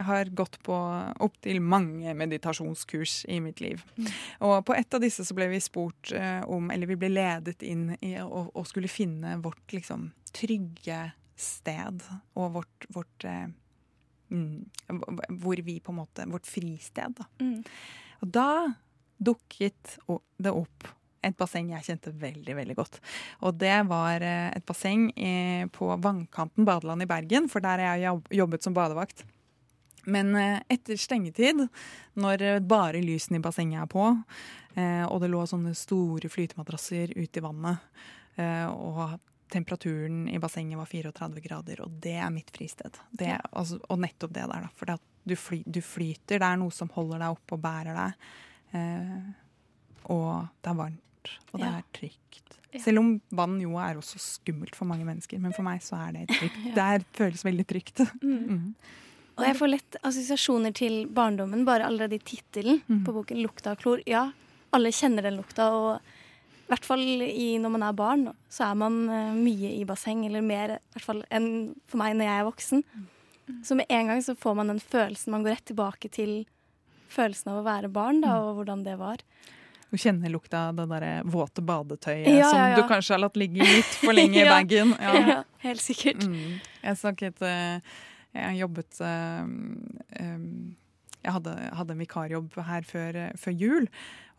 har 0.07 0.33
gått 0.37 0.59
på 0.65 0.77
opptil 1.25 1.61
mange 1.63 2.13
meditasjonskurs 2.17 3.23
i 3.31 3.39
mitt 3.43 3.63
liv. 3.63 3.81
Og 4.41 4.59
på 4.67 4.75
et 4.77 4.93
av 4.93 5.03
disse 5.03 5.25
så 5.27 5.37
ble 5.37 5.49
vi 5.51 5.61
spurt 5.63 6.13
eh, 6.17 6.41
om 6.49 6.69
Eller 6.73 6.89
vi 6.89 6.97
ble 6.99 7.11
ledet 7.11 7.63
inn 7.65 7.91
i 8.01 8.15
å, 8.21 8.45
å 8.53 8.63
skulle 8.67 8.91
finne 8.91 9.37
vårt 9.41 9.73
liksom 9.73 10.09
trygge 10.35 11.11
sted 11.41 12.03
og 12.37 12.53
vårt, 12.59 12.87
vårt 12.93 13.25
eh, 13.27 13.47
mm, 14.29 15.01
Hvor 15.41 15.63
vi 15.65 15.79
på 15.81 15.93
en 15.93 15.99
måte 16.03 16.27
Vårt 16.29 16.47
fristed, 16.47 17.17
da. 17.17 17.27
Mm. 17.41 17.63
Og 18.21 18.33
da 18.37 18.49
dukket 19.21 19.97
det 20.41 20.53
opp 20.53 20.89
et 21.21 21.37
basseng 21.37 21.67
jeg 21.69 21.85
kjente 21.85 22.13
veldig 22.17 22.55
veldig 22.57 22.75
godt. 22.79 22.97
Og 23.45 23.53
det 23.61 23.75
var 23.85 24.23
eh, 24.25 24.47
et 24.57 24.65
basseng 24.65 25.11
på 25.69 25.89
Vannkanten 26.01 26.65
badeland 26.65 27.05
i 27.05 27.09
Bergen, 27.09 27.45
for 27.51 27.61
der 27.61 27.83
har 27.85 28.01
jeg 28.01 28.39
jobbet 28.41 28.65
som 28.65 28.73
badevakt. 28.73 29.21
Men 30.03 30.35
eh, 30.35 30.59
etter 30.67 30.97
stengetid, 30.97 31.67
når 32.13 32.41
eh, 32.41 32.59
bare 32.59 33.03
lysene 33.03 33.37
i 33.37 33.43
bassenget 33.43 33.83
er 33.83 33.91
på, 33.91 34.07
eh, 34.75 35.03
og 35.05 35.21
det 35.21 35.29
lå 35.31 35.43
sånne 35.49 35.75
store 35.77 36.31
flytemadrasser 36.31 37.13
ute 37.17 37.41
i 37.41 37.45
vannet, 37.45 37.85
eh, 38.41 38.65
og 38.65 39.19
temperaturen 39.51 40.25
i 40.31 40.39
bassenget 40.41 40.79
var 40.79 40.89
34 40.89 41.43
grader, 41.43 41.83
og 41.85 41.99
det 42.01 42.17
er 42.17 42.31
mitt 42.33 42.49
fristed. 42.55 42.97
Det, 43.11 43.33
altså, 43.51 43.81
og 43.89 43.99
nettopp 44.01 44.33
det 44.33 44.47
der, 44.47 44.65
da. 44.65 44.71
For 44.79 44.95
du, 45.27 45.35
fly, 45.37 45.61
du 45.67 45.81
flyter, 45.85 46.39
det 46.39 46.47
er 46.47 46.61
noe 46.61 46.73
som 46.73 46.89
holder 46.95 47.21
deg 47.21 47.35
oppe 47.35 47.57
og 47.57 47.61
bærer 47.61 47.99
deg. 47.99 48.31
Eh, 48.73 49.21
og 50.11 50.47
det 50.63 50.71
er 50.71 50.77
varmt, 50.79 51.31
og 51.53 51.59
det 51.59 51.67
Ja. 51.67 51.77
er 51.77 51.83
trygt. 51.93 52.57
Selv 52.79 52.99
om 52.99 53.21
vann 53.35 53.59
jo 53.59 53.75
er 53.77 53.95
også 53.99 54.17
skummelt 54.17 54.75
for 54.75 54.85
mange 54.87 55.03
mennesker, 55.05 55.39
men 55.39 55.51
for 55.53 55.63
meg 55.63 55.81
så 55.83 55.97
er 56.07 56.13
det 56.13 56.27
trygt. 56.29 56.55
Det 56.75 56.83
er, 56.83 57.03
føles 57.13 57.43
veldig 57.43 57.67
trygt. 57.67 57.99
Mm. 58.23 58.73
Og 59.37 59.45
jeg 59.47 59.55
får 59.57 59.69
lett 59.71 59.95
assosiasjoner 60.03 60.73
til 60.75 61.07
barndommen, 61.07 61.63
bare 61.65 61.85
allerede 61.87 62.13
i 62.15 62.19
tittelen 62.19 62.81
Mm. 62.87 63.03
på 63.05 63.13
boken 63.15 63.37
'Lukta 63.41 63.71
av 63.71 63.77
klor'. 63.77 64.03
Ja, 64.05 64.31
alle 64.73 64.91
kjenner 64.91 65.21
den 65.23 65.37
lukta, 65.37 65.71
og 65.71 65.99
i 65.99 66.67
hvert 66.69 66.85
fall 66.85 66.99
i, 67.21 67.57
når 67.57 67.71
man 67.71 67.83
er 67.83 67.93
barn, 67.93 68.33
så 68.49 68.69
er 68.71 68.75
man 68.75 69.09
eh, 69.09 69.33
mye 69.33 69.71
i 69.81 69.83
basseng, 69.85 70.25
eller 70.25 70.41
mer 70.41 70.75
i 70.75 70.79
hvert 70.93 71.03
fall 71.05 71.23
enn 71.31 71.75
for 71.87 71.97
meg 71.97 72.15
når 72.15 72.25
jeg 72.27 72.39
er 72.39 72.51
voksen. 72.51 72.83
Så 73.63 73.75
med 73.75 73.85
en 73.89 74.07
gang 74.07 74.19
så 74.21 74.35
får 74.35 74.55
man 74.55 74.67
den 74.67 74.79
følelsen, 74.79 75.31
man 75.31 75.43
går 75.43 75.55
rett 75.55 75.65
tilbake 75.65 76.11
til 76.11 76.45
følelsen 77.11 77.51
av 77.53 77.59
å 77.61 77.65
være 77.65 77.89
barn, 77.93 78.21
da, 78.23 78.37
og 78.45 78.59
hvordan 78.59 78.85
det 78.87 78.95
var. 78.99 79.23
Du 79.91 79.97
kjenner 79.99 80.31
lukta 80.31 80.69
av 80.69 80.77
det 80.79 80.85
der 80.87 81.25
våte 81.27 81.59
badetøyet 81.67 82.29
Ja, 82.31 82.47
som 82.47 82.59
ja, 82.61 82.69
ja. 82.71 82.77
du 82.79 82.87
kanskje 82.87 83.17
har 83.17 83.25
latt 83.25 83.35
ligge 83.39 83.65
litt 83.67 83.97
for 83.99 84.15
lenge 84.15 84.39
i 84.39 84.47
bagen. 84.55 84.95
Ja, 85.03 85.41
helt 85.65 85.83
sikkert. 85.83 86.23
Mm. 86.23 86.61
Jeg 86.79 86.99
snakket 87.01 87.43
eh, 87.43 87.97
Jeg 88.37 88.61
jobbet 88.61 89.01
eh, 89.03 89.43
Jeg 90.23 91.35
hadde, 91.35 91.55
hadde 91.81 91.97
en 91.97 92.03
vikarjobb 92.05 92.55
her 92.69 92.87
før, 92.87 93.19
eh, 93.25 93.35
før 93.37 93.57
jul. 93.59 93.89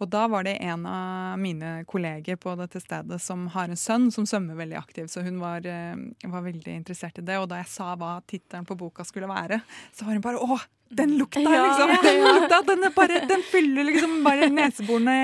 Og 0.02 0.08
da 0.10 0.24
var 0.32 0.48
det 0.48 0.56
en 0.64 0.88
av 0.88 1.36
mine 1.38 1.84
kolleger 1.86 2.40
på 2.40 2.56
dette 2.58 2.80
stedet 2.82 3.20
som 3.22 3.44
har 3.54 3.68
en 3.70 3.78
sønn 3.78 4.08
som 4.10 4.24
svømmer 4.26 4.56
veldig 4.58 4.80
aktivt, 4.80 5.12
så 5.12 5.22
hun 5.22 5.36
var, 5.38 5.62
eh, 5.68 5.92
var 6.32 6.42
veldig 6.48 6.74
interessert 6.80 7.20
i 7.20 7.26
det. 7.28 7.36
Og 7.38 7.50
da 7.52 7.60
jeg 7.60 7.70
sa 7.70 7.92
hva 8.00 8.16
tittelen 8.26 8.66
på 8.66 8.74
boka 8.80 9.04
skulle 9.06 9.28
være, 9.30 9.60
så 9.94 10.08
var 10.08 10.16
hun 10.16 10.24
bare 10.24 10.40
Å, 10.42 10.58
den 10.92 11.16
lukta, 11.18 11.40
Ja, 11.40 11.62
liksom! 11.66 11.90
ja, 11.90 12.00
Den 12.04 12.24
lukta, 12.26 12.60
den, 12.68 12.86
bare, 12.94 13.20
den 13.28 13.42
fyller 13.48 13.86
liksom 13.88 14.18
bare 14.24 14.48
neseborene 14.52 15.16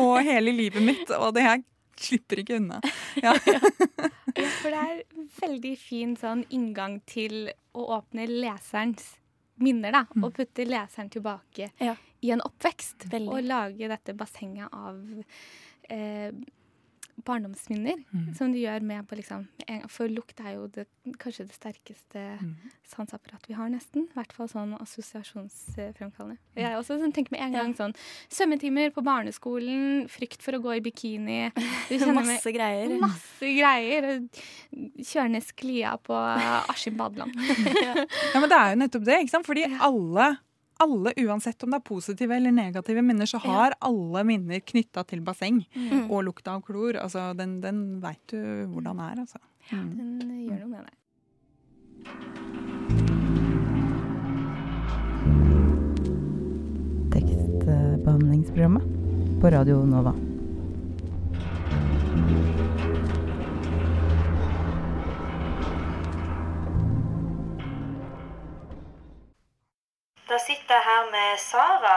og 0.00 0.18
hele 0.26 0.54
livet 0.54 0.82
mitt, 0.82 1.10
og 1.14 1.34
det 1.36 1.44
her 1.46 1.62
slipper 2.00 2.42
ikke 2.42 2.58
unna. 2.58 2.80
Ja. 3.24 3.34
Ja, 4.34 4.48
for 4.58 4.74
det 4.74 4.80
er 4.80 5.02
veldig 5.38 5.74
fin 5.78 6.16
sånn 6.18 6.42
inngang 6.50 6.98
til 7.06 7.52
å 7.78 7.84
åpne 8.00 8.26
leserens 8.26 9.12
minner, 9.62 9.94
da. 9.94 10.00
Mm. 10.10 10.24
Og 10.26 10.34
putte 10.34 10.66
leseren 10.66 11.10
tilbake 11.14 11.70
i 11.78 12.32
en 12.34 12.42
oppvekst. 12.42 13.06
Og 13.22 13.38
lage 13.46 13.90
dette 13.92 14.16
bassenget 14.18 14.74
av 14.74 14.98
eh, 15.92 16.34
barndomsminner, 17.24 18.02
Mm. 18.12 18.34
som 18.36 18.52
du 18.52 18.58
gjør 18.58 18.82
med 18.82 19.06
på 19.08 19.16
liksom 19.16 19.46
For 19.88 20.08
lukt 20.08 20.40
er 20.40 20.54
jo 20.56 20.66
det, 20.68 20.86
kanskje 21.18 21.46
det 21.46 21.54
sterkeste 21.56 22.38
Mm. 22.40 22.54
sanseapparatet 22.86 23.48
vi 23.48 23.54
har, 23.54 23.68
nesten. 23.68 24.08
I 24.10 24.14
hvert 24.18 24.32
fall 24.32 24.48
sånn 24.48 24.74
assosiasjonsfremkallende. 24.80 26.38
Jeg 26.56 26.64
er 26.70 26.76
også 26.78 26.98
sånn, 27.00 27.12
tenker 27.14 27.32
med 27.32 27.40
en 27.40 27.52
gang 27.52 27.74
sånn 27.74 27.94
Svømmetimer 28.28 28.90
på 28.94 29.02
barneskolen, 29.04 30.06
frykt 30.10 30.42
for 30.42 30.52
å 30.52 30.62
gå 30.62 30.76
i 30.76 30.80
bikini. 30.80 31.52
Du 31.88 32.12
Masse 32.12 32.52
greier. 32.52 32.98
Masse 33.00 33.40
greier. 33.54 34.28
Kjøre 34.72 35.30
ned 35.30 35.42
sklia 35.44 35.96
på 36.02 36.14
Askim 36.68 36.96
badeland. 36.96 37.34
Ja, 38.34 38.40
men 38.40 38.48
det 38.50 38.56
er 38.58 38.74
jo 38.74 38.80
nettopp 38.80 39.04
det, 39.04 39.18
ikke 39.24 39.30
sant? 39.36 39.46
Fordi 39.46 39.64
alle, 39.80 40.36
alle, 40.82 41.12
uansett 41.16 41.62
om 41.62 41.70
det 41.70 41.78
er 41.80 41.86
positive 41.86 42.36
eller 42.36 42.52
negative 42.54 43.02
minner, 43.02 43.26
så 43.30 43.38
har 43.44 43.76
alle 43.84 44.24
minner 44.26 44.60
knytta 44.60 45.04
til 45.08 45.20
basseng. 45.24 45.62
Mm. 45.74 46.10
Og 46.10 46.24
lukta 46.28 46.56
av 46.56 46.64
klor. 46.66 46.98
Altså, 47.00 47.32
den, 47.38 47.60
den 47.64 48.00
veit 48.02 48.22
du 48.32 48.66
hvordan 48.72 49.00
er, 49.04 49.20
altså. 49.24 49.38
Ja, 49.70 49.80
Den 49.80 50.44
gjør 50.44 50.58
noe 50.64 50.70
med 50.74 50.84
deg. 50.84 50.94
Tekstbehandlingsprogrammet 57.14 58.84
på 59.40 59.50
Radio 59.54 59.84
Nova. 59.88 60.14
Da 70.28 70.38
sitter 70.46 70.74
jeg 70.74 70.84
her 70.90 71.02
med 71.14 71.38
Sara. 71.38 71.96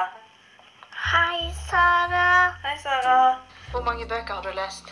Hei, 1.11 1.53
Sara. 1.69 2.49
Hei, 2.63 2.77
Sara. 2.83 3.35
Hvor 3.71 3.81
mange 3.81 4.07
bøker 4.07 4.33
har 4.33 4.41
du 4.41 4.49
lest 4.49 4.87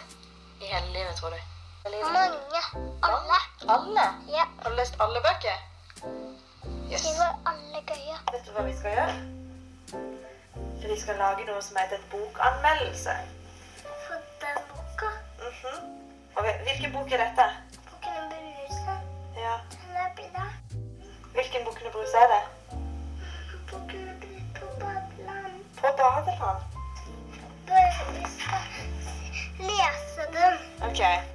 i 0.62 0.66
hele 0.66 0.88
livet, 0.98 1.16
tror 1.20 1.30
du? 1.30 1.40
Mange. 2.14 2.62
Alle. 3.04 3.40
Alle? 3.76 4.06
Ja. 4.38 4.46
Har 4.62 4.70
du 4.70 4.76
lest 4.76 4.96
alle 5.00 5.20
bøker? 5.28 5.58
De 7.04 7.12
var 7.20 7.32
alle 7.52 7.82
gøye. 7.92 8.18
Vet 8.32 8.46
du 8.48 8.52
hva 8.56 8.64
vi 8.70 8.78
skal 8.78 8.92
gjøre? 8.98 9.16
Vi 10.88 11.00
skal 11.02 11.16
lage 11.24 11.46
noe 11.50 11.62
som 11.68 11.78
heter 11.82 12.00
et 12.00 12.10
bokanmeldelse. 12.12 13.16
For 14.08 14.18
den 14.44 14.60
boka. 14.72 15.12
Mhm. 15.44 15.78
Og 16.36 16.44
Hvilken 16.68 16.94
bok 16.94 17.12
er 17.12 17.24
dette? 17.26 17.46
Boken 17.92 18.18
om 18.24 18.30
Bruse. 18.32 18.96
Ja. 19.44 19.56
Den 19.76 19.96
er 20.06 20.12
bra. 20.20 20.48
Hvilken 21.36 21.66
Bukkene 21.66 21.92
Bruse 21.92 22.18
er 22.18 22.28
det? 22.36 22.44
Om 23.76 23.88
Bruse 23.88 24.42
på 24.60 24.66
badeland. 24.80 25.54
På 25.76 25.88
badeland. 25.98 26.62
Bare 27.68 28.06
vi 28.14 28.26
skal 28.38 28.64
lese 29.60 30.24
den. 30.34 30.90
OK. 30.90 31.35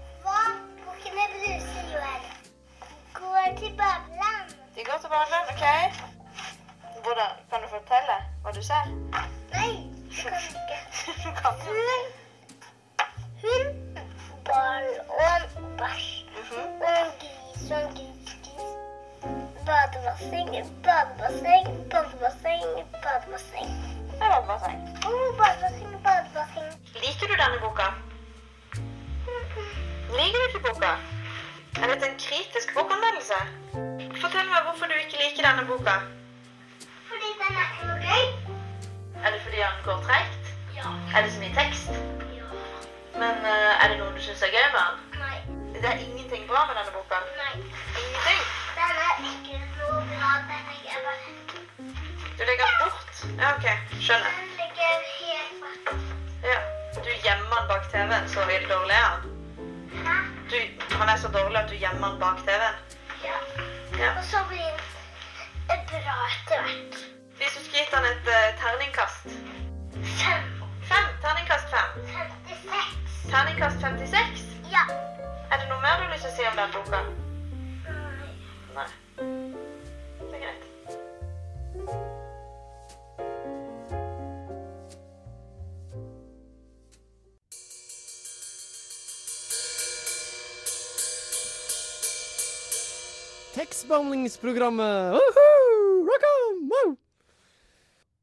Tekstbehandlingsprogrammet! 93.55 95.13
Woohoo! 95.13 96.05
Rock 96.07 96.23
on! 96.31 96.69
Wow! 96.69 96.97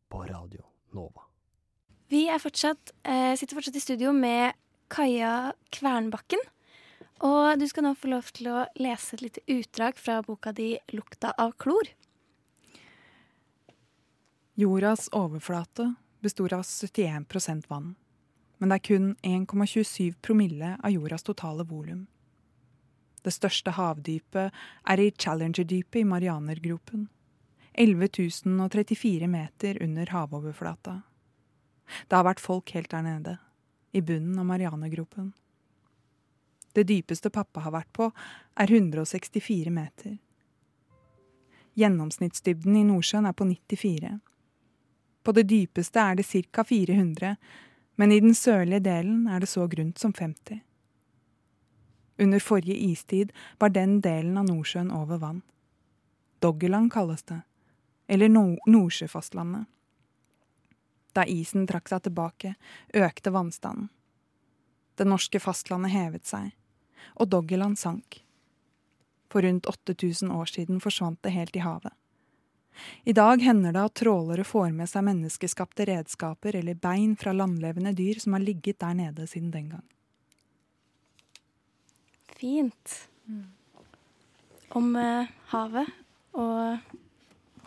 På 0.09 0.23
Radio 0.23 0.63
Nova. 0.91 1.21
Vi 2.07 2.27
er 2.31 2.39
fortsatt, 2.39 2.91
eh, 3.03 3.35
sitter 3.35 3.55
fortsatt 3.55 3.75
i 3.75 3.79
studio 3.83 4.13
med 4.15 4.53
Kaja 4.87 5.53
Kvernbakken. 5.69 6.39
Og 7.19 7.59
du 7.59 7.67
skal 7.67 7.83
nå 7.83 7.93
få 7.99 8.07
lov 8.13 8.31
til 8.31 8.47
å 8.53 8.65
lese 8.79 9.17
et 9.17 9.21
lite 9.21 9.43
utdrag 9.51 9.97
fra 9.97 10.21
boka 10.21 10.53
di 10.53 10.79
'Lukta 10.93 11.33
av 11.37 11.57
klor'. 11.57 11.91
Jordas 14.55 15.09
overflate 15.11 15.95
består 16.21 16.53
av 16.53 16.63
71% 16.63 17.67
vann. 17.67 17.95
Men 18.59 18.69
det 18.69 18.75
er 18.75 18.87
kun 18.87 19.15
1,27 19.23 20.15
promille 20.21 20.77
av 20.83 20.91
jordas 20.91 21.23
totale 21.23 21.63
volum. 21.63 22.07
Det 23.27 23.33
største 23.35 23.73
havdypet 23.75 24.55
er 24.87 25.01
i 25.03 25.09
Challenger-dypet 25.11 25.99
i 25.99 26.07
Marianergropen. 26.07 27.09
11 27.73 28.07
034 28.71 29.27
meter 29.27 29.81
under 29.83 30.13
havoverflata. 30.13 31.01
Det 32.07 32.15
har 32.15 32.23
vært 32.23 32.39
folk 32.39 32.71
helt 32.71 32.89
der 32.93 33.03
nede, 33.03 33.33
i 33.91 33.99
bunnen 34.01 34.39
av 34.39 34.47
Marianergropen. 34.47 35.33
Det 36.71 36.85
dypeste 36.87 37.29
pappa 37.29 37.65
har 37.65 37.75
vært 37.75 37.91
på, 37.91 38.07
er 38.55 38.71
164 38.71 39.73
meter. 39.75 40.15
Gjennomsnittsdybden 41.77 42.79
i 42.79 42.85
Nordsjøen 42.87 43.27
er 43.27 43.35
på 43.35 43.49
94. 43.49 44.13
På 45.27 45.35
det 45.35 45.43
dypeste 45.51 45.99
er 45.99 46.15
det 46.15 46.29
ca. 46.31 46.63
400, 46.63 47.35
men 47.99 48.15
i 48.15 48.21
den 48.23 48.35
sørlige 48.35 48.85
delen 48.87 49.27
er 49.27 49.43
det 49.43 49.51
så 49.51 49.67
grunt 49.67 49.99
som 49.99 50.15
50. 50.15 50.63
Under 52.17 52.39
forrige 52.39 52.75
istid 52.75 53.31
var 53.59 53.69
den 53.69 54.01
delen 54.01 54.37
av 54.37 54.45
Nordsjøen 54.49 54.91
over 54.91 55.17
vann. 55.21 55.41
Doggerland 56.39 56.91
kalles 56.93 57.23
det, 57.23 57.41
eller 58.07 58.29
no 58.29 58.57
Nordsjøfastlandet. 58.65 59.65
Da 61.13 61.25
isen 61.25 61.65
trakk 61.69 61.89
seg 61.89 62.03
tilbake, 62.05 62.53
økte 62.93 63.33
vannstanden. 63.33 63.89
Det 64.97 65.05
norske 65.05 65.39
fastlandet 65.41 65.93
hevet 65.93 66.25
seg, 66.25 66.51
og 67.17 67.29
Doggerland 67.29 67.77
sank. 67.77 68.23
For 69.29 69.45
rundt 69.45 69.65
8000 69.69 70.31
år 70.33 70.49
siden 70.49 70.81
forsvant 70.81 71.21
det 71.21 71.35
helt 71.35 71.55
i 71.55 71.65
havet. 71.65 71.93
I 73.03 73.13
dag 73.13 73.41
hender 73.41 73.73
det 73.73 73.83
at 73.89 73.97
trålere 74.01 74.45
får 74.45 74.71
med 74.77 74.89
seg 74.89 75.05
menneskeskapte 75.07 75.85
redskaper 75.89 76.55
eller 76.59 76.77
bein 76.77 77.15
fra 77.17 77.33
landlevende 77.33 77.93
dyr 77.97 78.21
som 78.21 78.37
har 78.37 78.45
ligget 78.45 78.79
der 78.81 78.93
nede 78.97 79.25
siden 79.27 79.51
den 79.51 79.69
gang. 79.73 79.85
Fint. 82.37 82.95
Om 84.77 84.95
eh, 84.99 85.29
havet 85.53 85.89
og 86.37 86.93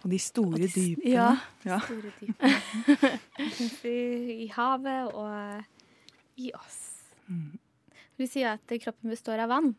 Og 0.01 0.07
de 0.09 0.18
store 0.23 0.55
Og 0.55 0.61
de 0.62 0.68
dypene. 0.73 1.11
ja. 1.12 1.31
Ja. 1.66 1.81
Store 1.89 2.12
dypene. 2.21 3.18
I, 4.45 4.47
havet 4.55 5.11
og 5.12 5.64
i 6.41 6.53
oss. 6.57 6.79
Mm. 7.27 7.59
Du 8.16 8.25
sier 8.29 8.55
at 8.55 8.73
kroppen 8.81 9.11
består 9.12 9.41
av 9.43 9.51
vann, 9.53 9.75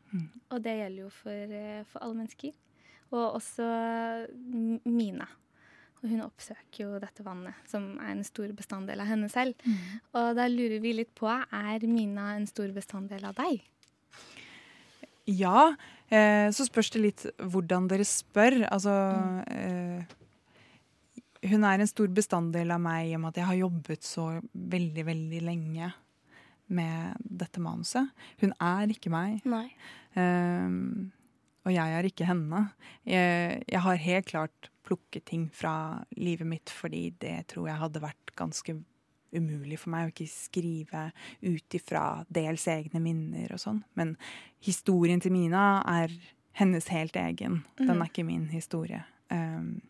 og 0.49 0.61
det 0.65 0.75
gjelder 0.77 1.03
jo 1.03 1.09
for, 1.13 1.55
eh, 1.57 1.81
for 1.89 2.03
alle 2.03 2.19
mennesker. 2.19 2.53
Og 3.11 3.35
også 3.39 3.65
Mina. 4.85 5.27
Og 6.01 6.09
hun 6.09 6.21
oppsøker 6.25 6.85
jo 6.85 6.99
dette 7.01 7.23
vannet, 7.25 7.53
som 7.69 7.99
er 8.01 8.15
en 8.15 8.23
stor 8.25 8.49
bestanddel 8.57 9.01
av 9.03 9.09
henne 9.11 9.27
selv. 9.29 9.53
Og 10.17 10.31
da 10.37 10.47
lurer 10.49 10.79
vi 10.81 10.95
litt 10.97 11.11
på, 11.17 11.27
er 11.29 11.85
Mina 11.87 12.31
en 12.37 12.47
stor 12.49 12.71
bestanddel 12.73 13.25
av 13.29 13.35
deg? 13.37 13.61
Ja, 15.29 15.75
eh, 16.09 16.49
så 16.53 16.65
spørs 16.65 16.91
det 16.93 17.03
litt 17.03 17.25
hvordan 17.37 17.87
dere 17.91 18.05
spør. 18.07 18.63
Altså 18.71 18.95
eh, 19.51 20.01
Hun 21.51 21.65
er 21.67 21.81
en 21.81 21.89
stor 21.89 22.09
bestanddel 22.13 22.73
av 22.73 22.81
meg 22.81 23.11
i 23.11 23.15
og 23.17 23.23
med 23.23 23.33
at 23.33 23.41
jeg 23.41 23.49
har 23.51 23.61
jobbet 23.61 24.07
så 24.07 24.27
veldig, 24.53 25.05
veldig 25.11 25.41
lenge 25.45 25.93
med 26.71 27.17
dette 27.21 27.61
manuset. 27.61 28.09
Hun 28.41 28.53
er 28.63 28.93
ikke 28.93 29.11
meg. 29.13 29.41
Eh, 30.15 30.69
og 31.61 31.73
jeg 31.75 31.97
er 31.97 32.07
ikke 32.07 32.25
henne. 32.25 32.67
Jeg, 33.05 33.61
jeg 33.69 33.85
har 33.85 34.05
helt 34.07 34.29
klart 34.31 34.71
plukket 34.87 35.27
ting 35.29 35.45
fra 35.53 36.01
livet 36.17 36.47
mitt 36.49 36.71
fordi 36.73 37.11
det 37.21 37.35
tror 37.53 37.69
jeg 37.69 37.81
hadde 37.83 38.01
vært 38.03 38.33
ganske 38.39 38.75
umulig 39.33 39.77
for 39.79 39.89
meg 39.93 40.07
å 40.07 40.11
ikke 40.13 40.27
skrive 40.29 41.11
ut 41.41 41.69
ifra 41.77 42.25
dels 42.31 42.65
egne 42.67 42.99
minner 43.01 43.51
og 43.53 43.59
sånn. 43.59 43.83
Men 43.95 44.17
historien 44.59 45.21
til 45.21 45.31
Mina 45.31 45.81
er 45.87 46.11
hennes 46.53 46.87
helt 46.91 47.13
egen. 47.15 47.63
Den 47.77 47.87
Mhm. 47.87 48.01
er 48.01 48.07
ikke 48.09 48.25
min 48.25 48.47
historie. 48.49 49.03
Um, 49.31 49.81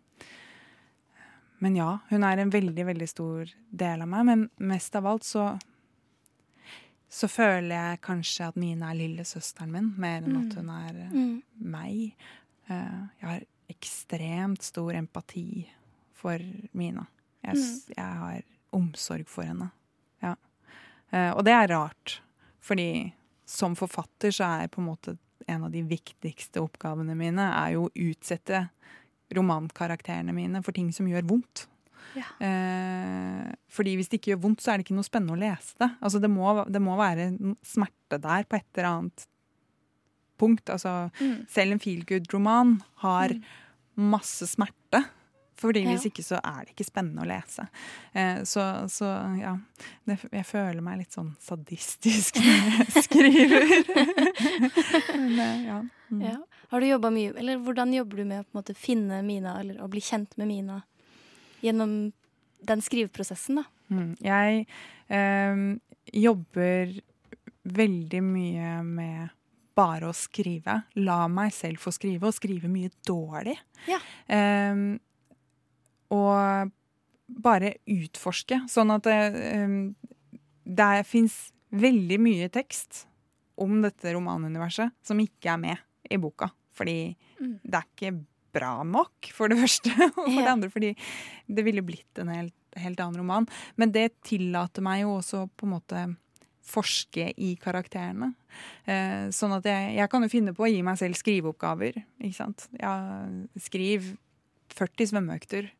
men 1.59 1.75
ja, 1.75 1.99
hun 2.09 2.23
er 2.23 2.37
en 2.39 2.49
veldig, 2.51 2.85
veldig 2.85 3.09
stor 3.09 3.45
del 3.71 4.01
av 4.01 4.07
meg. 4.07 4.25
Men 4.25 4.49
mest 4.59 4.95
av 4.95 5.05
alt 5.05 5.23
så 5.23 5.59
så 7.11 7.27
føler 7.27 7.75
jeg 7.75 8.01
kanskje 8.01 8.47
at 8.47 8.55
Mina 8.55 8.91
er 8.91 8.95
lillesøsteren 8.95 9.69
min, 9.73 9.93
mer 9.99 10.21
enn 10.21 10.37
at 10.47 10.55
Mm. 10.55 10.55
hun 10.55 10.69
er 10.69 10.95
eh, 11.01 11.09
Mm. 11.11 11.43
meg. 11.59 12.15
Eh, 12.69 13.07
jeg 13.19 13.29
har 13.29 13.41
ekstremt 13.69 14.61
stor 14.61 14.91
empati 14.93 15.67
for 16.13 16.39
Mina. 16.73 17.05
Jeg, 17.43 17.55
mm. 17.55 17.95
jeg 17.97 18.05
har 18.05 18.43
omsorg 18.75 19.27
for 19.29 19.47
henne. 19.47 19.69
Ja. 20.23 20.35
Eh, 21.11 21.31
og 21.31 21.43
det 21.47 21.53
er 21.55 21.71
rart, 21.73 22.19
fordi 22.63 23.11
som 23.49 23.75
forfatter 23.75 24.31
så 24.31 24.47
er 24.61 24.71
på 24.71 24.81
en 24.81 24.87
måte 24.91 25.17
en 25.49 25.65
av 25.65 25.71
de 25.73 25.81
viktigste 25.83 26.61
oppgavene 26.61 27.15
mine 27.17 27.47
er 27.57 27.73
jo 27.75 27.87
å 27.87 27.93
utsette 27.97 28.67
romankarakterene 29.35 30.33
mine 30.35 30.61
for 30.63 30.75
ting 30.75 30.91
som 30.95 31.07
gjør 31.09 31.25
vondt. 31.27 31.65
Eh, 32.43 33.51
fordi 33.71 33.95
hvis 33.97 34.09
det 34.11 34.19
ikke 34.19 34.33
gjør 34.33 34.43
vondt, 34.45 34.63
så 34.63 34.71
er 34.73 34.79
det 34.79 34.85
ikke 34.85 34.97
noe 34.97 35.07
spennende 35.07 35.35
å 35.35 35.41
lese 35.41 35.77
det. 35.79 35.89
Altså 36.03 36.21
det 36.23 36.29
må, 36.31 36.53
det 36.67 36.81
må 36.83 36.97
være 36.99 37.29
smerte 37.65 38.19
der 38.21 38.47
på 38.47 38.59
et 38.59 38.67
eller 38.75 38.89
annet 38.91 39.27
punkt. 40.41 40.69
Altså, 40.73 41.09
Mm. 41.21 41.45
Selv 41.49 41.71
en 41.75 41.79
feel 41.83 42.03
good-roman 42.05 42.81
har 43.03 43.35
masse 43.95 44.47
smerte. 44.49 45.03
Fordi 45.61 45.83
hvis 45.85 46.07
ikke 46.09 46.23
så 46.25 46.39
er 46.41 46.63
det 46.65 46.73
ikke 46.73 46.87
spennende 46.87 47.21
å 47.21 47.29
lese. 47.29 47.67
Eh, 48.17 48.41
så, 48.49 48.63
så 48.89 49.09
ja. 49.37 49.55
Det, 50.09 50.17
jeg 50.31 50.47
føler 50.49 50.81
meg 50.85 51.03
litt 51.03 51.17
sånn 51.17 51.33
sadistisk 51.41 52.39
når 52.41 52.71
jeg 52.71 53.03
skriver. 53.07 53.67
Men, 55.13 55.35
eh, 55.37 55.67
ja. 55.67 55.81
Mm. 56.11 56.23
Ja. 56.25 56.37
Har 56.71 56.81
du 56.83 56.87
jobba 56.89 57.07
mye 57.13 57.31
Eller 57.39 57.59
hvordan 57.63 57.93
jobber 57.95 58.19
du 58.19 58.25
med 58.27 58.41
å 58.43 58.57
måte 58.57 58.73
finne 58.75 59.21
Mina, 59.23 59.53
eller 59.61 59.77
å 59.79 59.87
bli 59.87 60.01
kjent 60.03 60.33
med 60.41 60.49
Mina 60.49 60.81
gjennom 61.61 61.93
den 62.67 62.81
skriveprosessen, 62.83 63.61
da? 63.61 63.63
Mm. 63.93 64.15
Jeg 64.23 64.65
eh, 65.13 65.61
jobber 66.17 66.97
veldig 67.61 68.21
mye 68.25 68.73
med 68.87 69.37
bare 69.77 70.09
å 70.09 70.15
skrive. 70.15 70.81
La 70.99 71.23
meg 71.31 71.53
selv 71.55 71.81
få 71.83 71.93
skrive, 71.95 72.27
og 72.27 72.35
skrive 72.35 72.69
mye 72.71 72.91
dårlig. 73.07 73.55
Ja. 73.89 74.01
Eh, 74.25 74.83
og 76.11 76.71
bare 77.41 77.75
utforske. 77.87 78.61
Sånn 78.71 78.91
at 78.93 79.05
det, 79.07 79.19
eh, 79.39 79.75
det 80.67 80.89
fins 81.07 81.51
veldig 81.71 82.17
mye 82.19 82.49
tekst 82.51 83.05
om 83.61 83.77
dette 83.83 84.11
romanuniverset 84.15 84.91
som 85.05 85.19
ikke 85.23 85.53
er 85.53 85.57
med 85.61 85.77
i 86.11 86.17
boka. 86.19 86.51
Fordi 86.75 87.15
Mm. 87.41 87.59
det 87.63 87.73
er 87.73 87.85
ikke 87.95 88.25
bra 88.53 88.83
nok, 88.83 89.31
for 89.33 89.47
det 89.49 89.57
første. 89.63 89.89
Og 90.17 90.25
for 90.27 90.41
det 90.43 90.51
andre 90.51 90.69
fordi 90.69 90.95
det 91.49 91.63
ville 91.65 91.81
blitt 91.81 92.19
en 92.19 92.27
helt, 92.29 92.53
helt 92.77 92.99
annen 92.99 93.17
roman. 93.23 93.47
Men 93.77 93.91
det 93.91 94.11
tillater 94.27 94.81
meg 94.85 95.01
jo 95.01 95.15
også 95.17 95.45
på 95.57 95.65
en 95.65 95.73
måte 95.79 96.03
forske 96.71 97.31
i 97.41 97.55
karakterene. 97.57 98.33
Eh, 98.85 99.29
sånn 99.33 99.55
at 99.57 99.65
jeg, 99.65 99.95
jeg 99.97 100.09
kan 100.11 100.21
jo 100.21 100.29
finne 100.29 100.53
på 100.53 100.67
å 100.67 100.69
gi 100.71 100.83
meg 100.85 100.99
selv 100.99 101.15
skriveoppgaver. 101.17 101.97
Ikke 102.21 102.35
sant? 102.37 102.67
Ja, 102.79 102.93
skriv 103.57 104.11
40 104.75 105.09
svømmeøkter. 105.11 105.71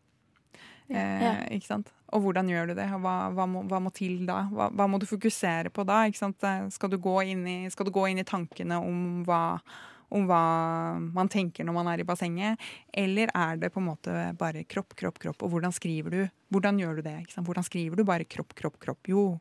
Eh. 0.96 1.58
Ikke 1.58 1.68
sant? 1.68 1.92
Og 2.12 2.22
hvordan 2.26 2.50
gjør 2.52 2.68
du 2.68 2.74
det? 2.76 2.90
Hva, 2.90 3.32
hva, 3.32 3.46
må, 3.48 3.64
hva 3.70 3.80
må 3.82 3.92
til 3.96 4.26
da? 4.28 4.42
Hva, 4.52 4.70
hva 4.76 4.88
må 4.92 5.00
du 5.00 5.06
fokusere 5.06 5.70
på 5.72 5.86
da? 5.88 6.02
Ikke 6.10 6.18
sant? 6.20 6.44
Eh, 6.44 6.68
Skal, 6.70 6.90
du 6.92 6.98
gå 6.98 7.22
inn 7.32 7.46
i, 7.48 7.70
skal 7.72 7.86
du 7.88 7.92
gå 7.96 8.10
inn 8.12 8.20
i 8.20 8.28
tankene 8.28 8.78
om 8.84 9.24
hva, 9.24 9.60
om 10.12 10.26
hva 10.28 10.42
man 11.00 11.30
tenker 11.32 11.64
når 11.64 11.74
man 11.78 11.88
er 11.88 12.02
i 12.04 12.04
bassenget? 12.04 12.60
Eller 12.94 13.32
er 13.34 13.56
det 13.62 13.72
på 13.72 13.80
en 13.80 13.88
måte 13.88 14.16
bare 14.38 14.66
kropp, 14.68 14.94
kropp, 15.00 15.20
kropp? 15.24 15.42
Og 15.48 15.54
hvordan 15.54 15.72
skriver 15.72 16.10
du? 16.12 16.22
Hvordan 16.52 16.80
gjør 16.84 17.00
du 17.00 17.02
det? 17.08 17.16
Ikke 17.24 17.38
sant? 17.38 17.48
Hvordan 17.48 17.64
skriver 17.64 17.96
du 17.96 18.04
bare 18.04 18.28
kropp, 18.28 18.52
kropp, 18.60 18.76
kropp? 18.84 19.08
Jo, 19.08 19.40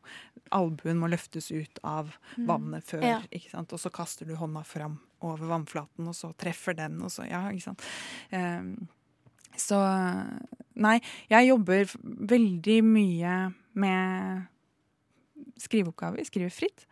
albuen 0.55 0.97
må 0.99 1.09
løftes 1.11 1.51
ut 1.51 1.79
av 1.83 2.15
Mm. 2.37 2.45
vannet 2.47 2.83
før, 2.87 3.03
Ja. 3.03 3.19
ikke 3.31 3.49
sant? 3.51 3.73
og 3.73 3.79
så 3.79 3.91
kaster 3.91 4.25
du 4.25 4.35
hånda 4.35 4.63
fram 4.65 4.99
over 5.21 5.45
vannflaten, 5.51 6.07
og 6.07 6.15
så 6.15 6.31
treffer 6.35 6.73
den, 6.75 7.01
og 7.03 7.09
så 7.11 7.27
Ja, 7.29 7.49
ikke 7.51 7.61
sant. 7.63 7.81
Um, 8.31 8.87
så 9.59 9.81
Nei, 10.81 10.95
jeg 11.29 11.49
jobber 11.49 11.89
veldig 12.31 12.77
mye 12.87 13.33
med 13.77 14.45
skriveoppgaver. 15.61 16.23
Skrive 16.25 16.49
fritt. 16.53 16.85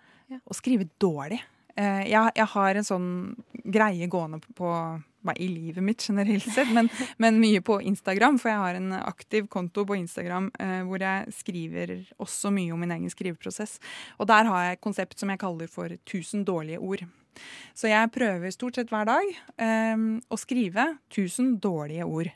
Og 0.43 0.53
skrive 0.57 0.85
dårlig. 1.01 1.39
Eh, 1.79 2.09
jeg, 2.11 2.33
jeg 2.35 2.47
har 2.53 2.77
en 2.77 2.85
sånn 2.85 3.11
greie 3.63 4.09
gående 4.11 4.41
på, 4.43 4.51
på 4.57 5.35
i 5.39 5.47
livet 5.51 5.83
mitt 5.85 6.03
generelt 6.05 6.47
sett, 6.51 6.71
men, 6.75 6.89
men 7.21 7.39
mye 7.41 7.61
på 7.65 7.79
Instagram. 7.81 8.39
For 8.41 8.51
jeg 8.51 8.63
har 8.63 8.79
en 8.79 8.93
aktiv 8.99 9.47
konto 9.51 9.85
på 9.87 9.97
Instagram 9.99 10.51
eh, 10.59 10.81
hvor 10.87 11.01
jeg 11.03 11.33
skriver 11.39 11.95
også 12.21 12.51
mye 12.55 12.75
om 12.75 12.83
min 12.83 12.93
egen 12.97 13.13
skriveprosess. 13.13 13.77
Og 14.19 14.29
der 14.29 14.49
har 14.49 14.67
jeg 14.67 14.77
et 14.79 14.85
konsept 14.85 15.19
som 15.19 15.31
jeg 15.31 15.41
kaller 15.41 15.71
for 15.71 15.95
1000 16.01 16.45
dårlige 16.49 16.83
ord. 16.83 17.07
Så 17.77 17.89
jeg 17.91 18.11
prøver 18.15 18.51
stort 18.53 18.79
sett 18.79 18.91
hver 18.91 19.07
dag 19.09 19.31
eh, 19.61 20.03
å 20.29 20.39
skrive 20.39 20.85
1000 21.11 21.55
dårlige 21.63 22.07
ord. 22.07 22.31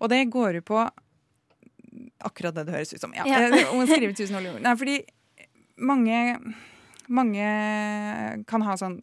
Og 0.00 0.12
det 0.12 0.22
går 0.32 0.60
jo 0.60 0.66
på 0.72 0.84
akkurat 2.26 2.54
det 2.56 2.66
det 2.68 2.76
høres 2.76 2.94
ut 2.94 3.02
som. 3.02 3.14
Ja. 3.16 3.26
Ja. 3.28 3.46
Eh, 3.50 3.72
Om 3.72 3.84
å 3.84 3.88
skrive 3.88 4.12
1000 4.14 4.36
dårlige 4.36 4.56
ord. 4.56 4.64
Nei, 4.66 4.74
fordi 4.78 4.96
mange, 5.76 6.20
mange 7.08 7.48
kan 8.48 8.64
ha 8.66 8.76
sånn 8.80 9.00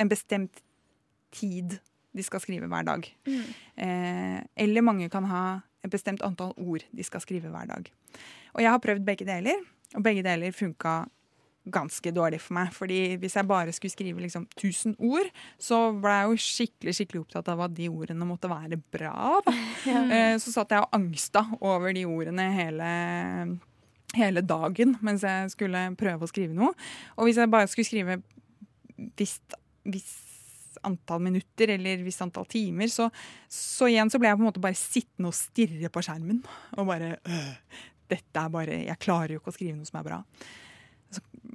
en 0.00 0.10
bestemt 0.10 0.62
tid 1.34 1.78
de 2.16 2.24
skal 2.26 2.42
skrive 2.42 2.68
hver 2.70 2.86
dag. 2.86 3.06
Mm. 3.28 3.42
Eh, 3.84 4.38
eller 4.64 4.86
mange 4.86 5.10
kan 5.12 5.26
ha 5.30 5.44
et 5.84 5.92
bestemt 5.92 6.22
antall 6.26 6.52
ord 6.60 6.84
de 6.90 7.06
skal 7.06 7.22
skrive 7.22 7.52
hver 7.52 7.68
dag. 7.70 7.90
Og 8.56 8.64
jeg 8.64 8.72
har 8.72 8.82
prøvd 8.82 9.06
begge 9.06 9.26
deler, 9.28 9.60
og 9.94 10.04
begge 10.06 10.24
deler 10.26 10.54
funka 10.54 11.04
ganske 11.72 12.12
dårlig 12.14 12.40
for 12.42 12.56
meg. 12.58 12.72
Fordi 12.76 13.00
hvis 13.20 13.36
jeg 13.38 13.48
bare 13.48 13.74
skulle 13.76 13.94
skrive 13.94 14.22
liksom 14.24 14.46
1000 14.56 14.96
ord, 14.98 15.30
så 15.60 15.80
ble 15.96 16.14
jeg 16.16 16.28
jo 16.28 16.44
skikkelig 16.46 16.96
skikkelig 16.98 17.24
opptatt 17.24 17.50
av 17.52 17.64
at 17.66 17.74
de 17.76 17.88
ordene 17.90 18.28
måtte 18.28 18.50
være 18.50 18.80
bra. 18.92 19.16
Da. 19.46 19.56
Ja. 19.90 20.00
Eh, 20.12 20.34
så 20.42 20.52
satt 20.52 20.74
jeg 20.74 20.84
og 20.84 20.92
angsta 20.92 21.40
over 21.64 21.94
de 21.96 22.02
ordene 22.04 22.44
hele 22.52 22.88
hele 24.18 24.42
dagen 24.42 24.96
mens 25.06 25.22
jeg 25.26 25.52
skulle 25.54 25.84
prøve 25.98 26.26
å 26.26 26.30
skrive 26.30 26.56
noe. 26.56 26.74
Og 27.16 27.28
hvis 27.28 27.38
jeg 27.40 27.52
bare 27.52 27.70
skulle 27.70 27.88
skrive 27.88 28.18
visst, 29.18 29.56
visst 29.86 30.80
antall 30.86 31.22
minutter 31.22 31.74
eller 31.76 32.02
visst 32.04 32.22
antall 32.24 32.48
timer, 32.50 32.90
så, 32.92 33.08
så 33.50 33.90
igjen 33.90 34.10
så 34.12 34.20
ble 34.20 34.30
jeg 34.30 34.38
på 34.38 34.44
en 34.44 34.48
måte 34.48 34.62
bare 34.62 34.78
sittende 34.78 35.30
og 35.30 35.36
stirre 35.36 35.92
på 35.92 36.02
skjermen. 36.06 36.42
Og 36.78 36.90
bare 36.90 37.14
øh, 37.20 37.54
Dette 38.10 38.42
er 38.42 38.50
bare 38.50 38.76
Jeg 38.82 38.98
klarer 38.98 39.36
jo 39.36 39.38
ikke 39.38 39.52
å 39.52 39.54
skrive 39.54 39.76
noe 39.76 39.86
som 39.86 40.00
er 40.00 40.06
bra. 40.08 40.16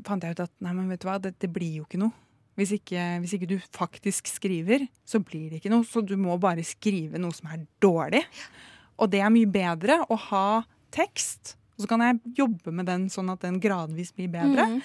Fant 0.05 0.23
jeg 0.23 0.35
ut 0.35 0.45
at 0.45 0.53
nei, 0.63 0.75
men 0.77 0.91
vet 0.91 1.01
du 1.01 1.09
hva, 1.09 1.17
det, 1.21 1.35
det 1.41 1.49
blir 1.53 1.81
jo 1.81 1.87
ikke 1.87 2.01
noe. 2.01 2.13
Hvis 2.55 2.71
ikke, 2.77 3.01
hvis 3.19 3.33
ikke 3.35 3.49
du 3.51 3.57
faktisk 3.75 4.29
skriver, 4.31 4.85
så 5.03 5.19
blir 5.19 5.49
det 5.51 5.59
ikke 5.59 5.73
noe. 5.73 5.83
Så 5.87 6.03
du 6.05 6.15
må 6.19 6.37
bare 6.39 6.63
skrive 6.63 7.19
noe 7.19 7.35
som 7.35 7.49
er 7.51 7.65
dårlig. 7.83 8.23
Og 9.01 9.11
det 9.11 9.19
er 9.19 9.33
mye 9.33 9.49
bedre 9.51 9.99
å 10.07 10.17
ha 10.29 10.47
tekst, 10.95 11.57
og 11.75 11.83
så 11.83 11.89
kan 11.91 12.03
jeg 12.05 12.35
jobbe 12.37 12.71
med 12.71 12.87
den 12.87 13.09
sånn 13.11 13.33
at 13.33 13.43
den 13.43 13.59
gradvis 13.59 14.13
blir 14.15 14.31
bedre, 14.31 14.69
mm. 14.71 14.77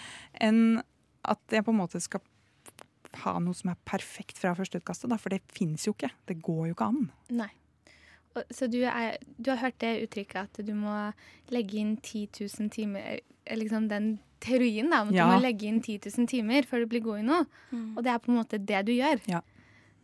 enn 0.43 0.63
at 1.31 1.55
jeg 1.55 1.63
på 1.63 1.71
en 1.71 1.79
måte 1.79 2.01
skal 2.03 2.25
ha 3.25 3.37
noe 3.43 3.55
som 3.55 3.73
er 3.73 3.79
perfekt 3.87 4.39
fra 4.39 4.57
førsteutkastet. 4.59 5.11
Da, 5.11 5.19
for 5.21 5.35
det 5.35 5.43
fins 5.55 5.87
jo 5.87 5.95
ikke. 5.95 6.11
Det 6.27 6.41
går 6.43 6.71
jo 6.71 6.75
ikke 6.75 6.91
an. 6.91 7.09
Nei. 7.35 7.51
Så 8.55 8.69
du, 8.71 8.79
er, 8.87 9.19
du 9.39 9.51
har 9.53 9.63
hørt 9.65 9.81
det 9.83 10.05
uttrykket 10.05 10.43
at 10.43 10.61
du 10.67 10.71
må 10.79 10.95
legge 11.51 11.81
inn 11.81 11.97
10 11.99 12.29
000 12.47 12.71
timer 12.71 13.17
eh, 13.17 13.57
Liksom 13.59 13.89
den 13.91 14.21
teorien 14.41 14.91
da, 14.91 15.03
om 15.03 15.09
at 15.13 15.15
Ja. 15.15 15.27
du 15.29 15.37
må 15.37 15.41
legge 15.45 15.69
inn 15.69 15.81
10 15.83 16.01
000 16.09 16.27
timer 16.31 16.67
før 16.69 16.85
du 16.85 16.91
blir 16.91 17.03
god 17.05 17.21
i 17.21 17.27
noe. 17.29 17.47
Mm. 17.71 17.97
Og 17.97 18.05
det 18.05 18.13
er 18.13 18.19
på 18.19 18.33
en 18.33 18.39
måte 18.41 18.59
det 18.59 18.85
du 18.87 18.93
gjør. 18.93 19.21
Ja. 19.31 19.41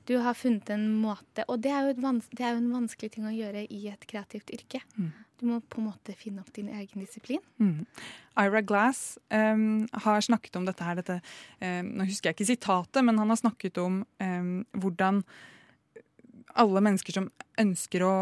Du 0.06 0.18
har 0.22 0.34
funnet 0.38 0.68
en 0.70 0.84
måte 1.02 1.42
Og 1.48 1.60
det 1.60 1.72
er 1.72 1.82
jo, 1.82 1.88
et 1.96 2.02
vans 2.02 2.28
det 2.30 2.44
er 2.44 2.52
jo 2.54 2.60
en 2.62 2.70
vanskelig 2.70 3.10
ting 3.16 3.24
å 3.26 3.34
gjøre 3.34 3.66
i 3.68 3.88
et 3.90 4.06
kreativt 4.06 4.52
yrke. 4.54 4.80
Mm. 4.96 5.12
Du 5.40 5.46
må 5.46 5.60
på 5.60 5.80
en 5.82 5.88
måte 5.90 6.14
finne 6.16 6.40
opp 6.40 6.52
din 6.54 6.68
egen 6.68 7.02
disiplin. 7.02 7.42
Mm. 7.60 7.84
Ira 8.38 8.62
Glass 8.62 9.18
um, 9.30 9.86
har 9.92 10.20
snakket 10.24 10.56
om 10.56 10.64
dette 10.64 10.84
her. 10.86 10.96
Dette, 10.96 11.20
um, 11.60 11.90
nå 11.98 12.06
husker 12.08 12.30
jeg 12.30 12.38
ikke 12.38 12.48
sitatet, 12.54 13.02
men 13.04 13.18
han 13.18 13.28
har 13.28 13.36
snakket 13.36 13.76
om 13.82 14.04
um, 14.22 14.64
hvordan 14.72 15.24
alle 16.56 16.80
mennesker 16.80 17.12
som 17.18 17.28
ønsker 17.60 18.04
å 18.06 18.14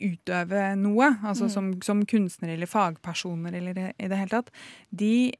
utøve 0.00 0.76
noe, 0.80 1.10
altså 1.22 1.44
Mm. 1.44 1.50
som, 1.50 1.72
som 1.82 2.04
kunstnere 2.06 2.54
eller 2.56 2.66
fagpersoner 2.66 3.54
eller 3.54 3.78
i- 3.78 3.94
i 4.04 4.08
det 4.08 4.16
hele 4.18 4.28
tatt, 4.32 4.50
de 4.94 5.32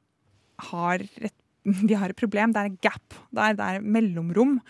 har 0.70 0.98
et, 1.20 1.32
de 1.88 1.94
har 1.94 2.10
et 2.10 2.16
problem. 2.16 2.52
Det 2.52 2.60
er 2.64 2.76
gap. 2.82 3.14
Det 3.32 3.40
er, 3.40 3.54
det 3.54 3.60
er 3.76 3.80
mellomrom 3.80 4.60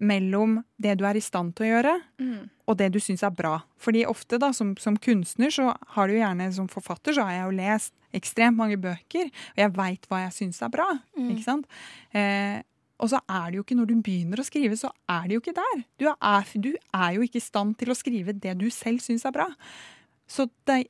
mellom 0.00 0.62
det 0.80 0.94
du 0.96 1.04
er 1.04 1.18
i 1.18 1.20
stand 1.20 1.54
til 1.54 1.66
å 1.66 1.70
gjøre, 1.74 2.00
Mm. 2.18 2.48
og 2.66 2.76
det 2.78 2.92
du 2.92 2.98
syns 2.98 3.22
er 3.22 3.30
bra. 3.30 3.62
Fordi 3.78 4.06
ofte 4.06 4.38
da, 4.40 4.50
som, 4.52 4.74
som 4.76 4.96
kunstner, 4.96 5.50
så 5.52 5.74
har 5.88 6.08
du 6.08 6.14
gjerne 6.14 6.50
som 6.54 6.66
forfatter, 6.68 7.12
så 7.12 7.22
har 7.26 7.32
jeg 7.32 7.44
jo 7.44 7.56
lest 7.58 7.92
ekstremt 8.14 8.56
mange 8.56 8.78
bøker, 8.80 9.26
og 9.28 9.56
jeg 9.60 9.72
veit 9.76 10.06
hva 10.08 10.22
jeg 10.24 10.32
syns 10.32 10.62
er 10.62 10.70
bra. 10.72 10.86
Mm. 11.18 11.28
ikke 11.34 11.44
sant? 11.44 11.66
Eh, 12.14 12.62
og 13.00 13.08
så 13.12 13.20
er 13.24 13.50
det 13.50 13.58
jo 13.58 13.64
ikke 13.64 13.78
når 13.78 13.88
du 13.88 13.94
begynner 14.04 14.42
å 14.42 14.46
skrive, 14.46 14.76
så 14.76 14.90
er 15.08 15.28
det 15.28 15.36
jo 15.36 15.42
ikke 15.42 15.56
der. 15.56 15.84
Du 16.00 16.06
er, 16.10 16.50
du 16.60 16.72
er 16.76 17.14
jo 17.16 17.24
ikke 17.24 17.40
i 17.40 17.44
stand 17.44 17.78
til 17.80 17.92
å 17.92 17.96
skrive 17.96 18.36
det 18.36 18.56
du 18.60 18.68
selv 18.74 19.00
syns 19.04 19.24
er 19.28 19.34
bra. 19.34 19.46
Så 20.30 20.46
det, 20.68 20.82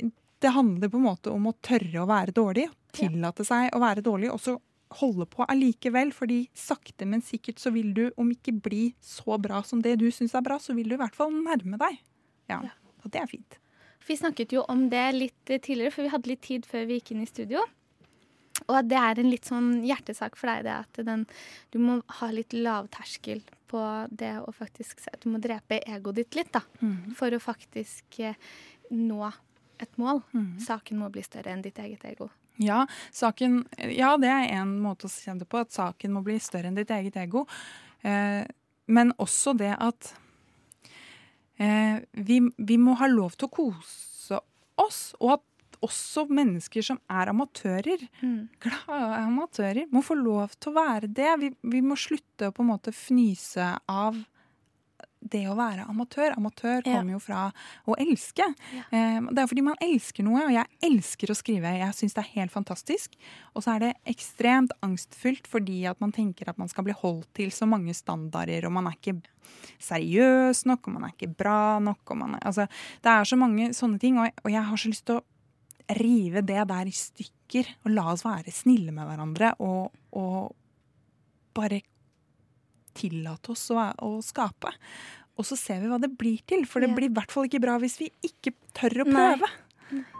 det 0.43 0.53
handler 0.57 0.91
på 0.91 0.99
en 0.99 1.07
måte 1.07 1.33
om 1.33 1.47
å 1.49 1.55
tørre 1.65 2.03
å 2.03 2.09
være 2.11 2.35
dårlig, 2.37 2.67
tillate 2.97 3.47
seg 3.47 3.71
å 3.77 3.83
være 3.83 4.05
dårlig, 4.05 4.33
og 4.35 4.43
så 4.43 4.57
holde 4.99 5.27
på 5.31 5.47
allikevel, 5.47 6.11
fordi 6.15 6.43
sakte, 6.57 7.07
men 7.07 7.23
sikkert 7.23 7.63
så 7.63 7.71
vil 7.75 7.93
du, 7.95 8.09
om 8.19 8.31
ikke 8.35 8.57
bli 8.59 8.83
så 9.05 9.39
bra 9.39 9.63
som 9.67 9.83
det 9.85 9.97
du 10.01 10.09
syns 10.11 10.35
er 10.35 10.43
bra, 10.47 10.59
så 10.59 10.75
vil 10.75 10.91
du 10.91 10.97
i 10.97 11.01
hvert 11.01 11.17
fall 11.17 11.31
nærme 11.35 11.79
deg. 11.81 12.01
Ja, 12.51 12.65
Og 13.05 13.13
det 13.15 13.23
er 13.23 13.31
fint. 13.31 13.61
Vi 14.09 14.17
snakket 14.19 14.53
jo 14.57 14.65
om 14.69 14.89
det 14.91 15.05
litt 15.15 15.45
tidligere, 15.47 15.93
for 15.95 16.03
vi 16.03 16.11
hadde 16.11 16.31
litt 16.33 16.43
tid 16.43 16.67
før 16.67 16.89
vi 16.89 16.99
gikk 16.99 17.13
inn 17.15 17.23
i 17.23 17.29
studio. 17.31 17.63
Og 18.69 18.91
det 18.91 18.99
er 18.99 19.21
en 19.21 19.31
litt 19.31 19.49
sånn 19.49 19.71
hjertesak 19.87 20.37
for 20.39 20.51
deg, 20.51 20.67
det 20.67 20.75
at 20.75 21.01
den, 21.07 21.25
du 21.73 21.81
må 21.83 22.01
ha 22.21 22.31
litt 22.35 22.55
lavterskel 22.57 23.43
på 23.71 23.85
det 24.11 24.33
å 24.43 24.51
faktisk 24.55 25.05
Du 25.23 25.31
må 25.31 25.39
drepe 25.43 25.79
egoet 25.87 26.19
ditt 26.19 26.39
litt, 26.39 26.53
da. 26.57 26.63
Mm. 26.83 27.15
For 27.17 27.33
å 27.33 27.43
faktisk 27.43 28.21
eh, 28.25 28.39
nå 28.91 29.23
et 29.81 29.97
mål. 30.01 30.23
Mm. 30.35 30.59
Saken 30.61 31.01
må 31.01 31.11
bli 31.13 31.25
større 31.25 31.55
enn 31.55 31.65
ditt 31.65 31.79
eget 31.81 32.05
ego. 32.09 32.29
Ja, 32.61 32.83
saken, 33.17 33.63
ja, 33.89 34.17
det 34.21 34.29
er 34.29 34.51
en 34.59 34.75
måte 34.83 35.09
å 35.09 35.13
se 35.13 35.33
det 35.39 35.47
på, 35.49 35.63
at 35.63 35.73
saken 35.73 36.13
må 36.13 36.25
bli 36.27 36.37
større 36.43 36.69
enn 36.69 36.77
ditt 36.77 36.91
eget 36.93 37.17
ego. 37.23 37.47
Eh, 38.05 38.43
men 38.91 39.15
også 39.23 39.55
det 39.57 39.73
at 39.79 40.11
eh, 41.57 42.03
vi, 42.13 42.41
vi 42.59 42.77
må 42.81 42.99
ha 43.01 43.09
lov 43.09 43.39
til 43.39 43.49
å 43.49 43.55
kose 43.55 44.43
oss, 44.81 45.01
og 45.21 45.39
at 45.39 45.47
også 45.83 46.27
mennesker 46.29 46.83
som 46.85 46.99
er 47.11 47.31
amatører, 47.33 48.03
glade 48.61 49.23
amatører, 49.25 49.87
må 49.93 50.03
få 50.05 50.15
lov 50.19 50.53
til 50.61 50.73
å 50.73 50.77
være 50.81 51.09
det. 51.09 51.31
Vi, 51.41 51.53
vi 51.77 51.81
må 51.85 51.97
slutte 51.97 52.51
å 52.51 52.53
på 52.57 52.63
en 52.65 52.73
måte 52.75 52.93
fnyse 52.93 53.73
av 53.89 54.19
det 55.21 55.43
å 55.51 55.55
være 55.57 55.85
amatør. 55.85 56.33
Amatør 56.39 56.81
Ja. 56.87 56.95
kommer 56.97 57.13
jo 57.13 57.19
fra 57.21 57.41
å 57.87 57.95
elske. 58.01 58.47
Ja. 58.73 58.85
det 59.29 59.43
er 59.43 59.47
fordi 59.51 59.63
man 59.67 59.77
elsker 59.85 60.25
noe, 60.25 60.47
og 60.47 60.53
jeg 60.55 60.65
elsker 60.83 61.29
å 61.33 61.37
skrive. 61.37 61.73
Jeg 61.77 61.93
syns 61.99 62.15
det 62.17 62.23
er 62.25 62.31
helt 62.41 62.55
fantastisk. 62.55 63.19
Og 63.55 63.63
så 63.63 63.75
er 63.75 63.79
det 63.85 63.91
ekstremt 64.09 64.73
angstfullt 64.81 65.47
fordi 65.47 65.83
at 65.91 66.01
man 66.01 66.13
tenker 66.17 66.49
at 66.49 66.57
man 66.57 66.69
skal 66.73 66.85
bli 66.89 66.97
holdt 66.97 67.29
til 67.37 67.53
så 67.53 67.69
mange 67.69 67.93
standarder, 67.95 68.65
og 68.65 68.73
man 68.73 68.89
er 68.89 68.97
ikke 68.97 69.19
seriøs 69.81 70.65
nok, 70.69 70.89
og 70.89 70.97
man 70.97 71.05
er 71.09 71.15
ikke 71.15 71.33
bra 71.37 71.79
nok. 71.85 72.01
Og 72.13 72.17
man 72.21 72.37
er, 72.39 72.45
altså, 72.49 72.67
det 73.05 73.13
er 73.13 73.29
så 73.29 73.37
mange 73.41 73.71
sånne 73.77 74.01
ting, 74.01 74.19
og 74.21 74.29
jeg, 74.29 74.35
og 74.45 74.51
jeg 74.57 74.65
har 74.71 74.81
så 74.81 74.89
lyst 74.93 75.07
til 75.11 75.21
å 75.21 75.25
rive 75.99 76.43
det 76.47 76.63
der 76.71 76.87
i 76.91 76.95
stykker, 76.95 77.67
og 77.85 77.91
la 77.95 78.05
oss 78.13 78.23
være 78.25 78.53
snille 78.55 78.93
med 78.95 79.09
hverandre, 79.09 79.55
og, 79.61 79.91
og 80.13 80.53
bare 81.57 81.81
tillate 82.95 83.51
oss 83.55 83.69
å, 83.75 83.79
å 84.03 84.11
skape. 84.23 84.73
Og 85.41 85.47
så 85.49 85.57
ser 85.57 85.81
vi 85.81 85.89
hva 85.89 85.99
det 86.03 86.13
blir 86.21 86.43
til, 86.47 86.67
for 86.69 86.81
det 86.85 86.91
Ja. 86.91 86.95
blir 86.99 87.09
i 87.11 87.15
hvert 87.17 87.33
fall 87.33 87.47
ikke 87.49 87.63
bra 87.63 87.79
hvis 87.81 87.99
vi 88.03 88.11
ikke 88.27 88.53
tør 88.77 89.03
å 89.05 89.09
Nei. 89.09 89.15
prøve. 89.15 89.51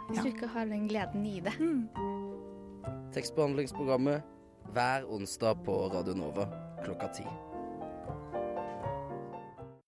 Hvis 0.09 0.23
du 0.23 0.29
ikke 0.31 0.47
har 0.51 0.65
den 0.67 0.87
gleden 0.89 1.25
i 1.29 1.39
det. 1.45 1.53
Tekstbehandlingsprogrammet 3.13 4.23
hver 4.73 5.05
onsdag 5.11 5.61
på 5.65 5.77
Radio 5.93 6.15
Nova 6.17 6.47
klokka 6.83 7.11
ti. 7.15 7.23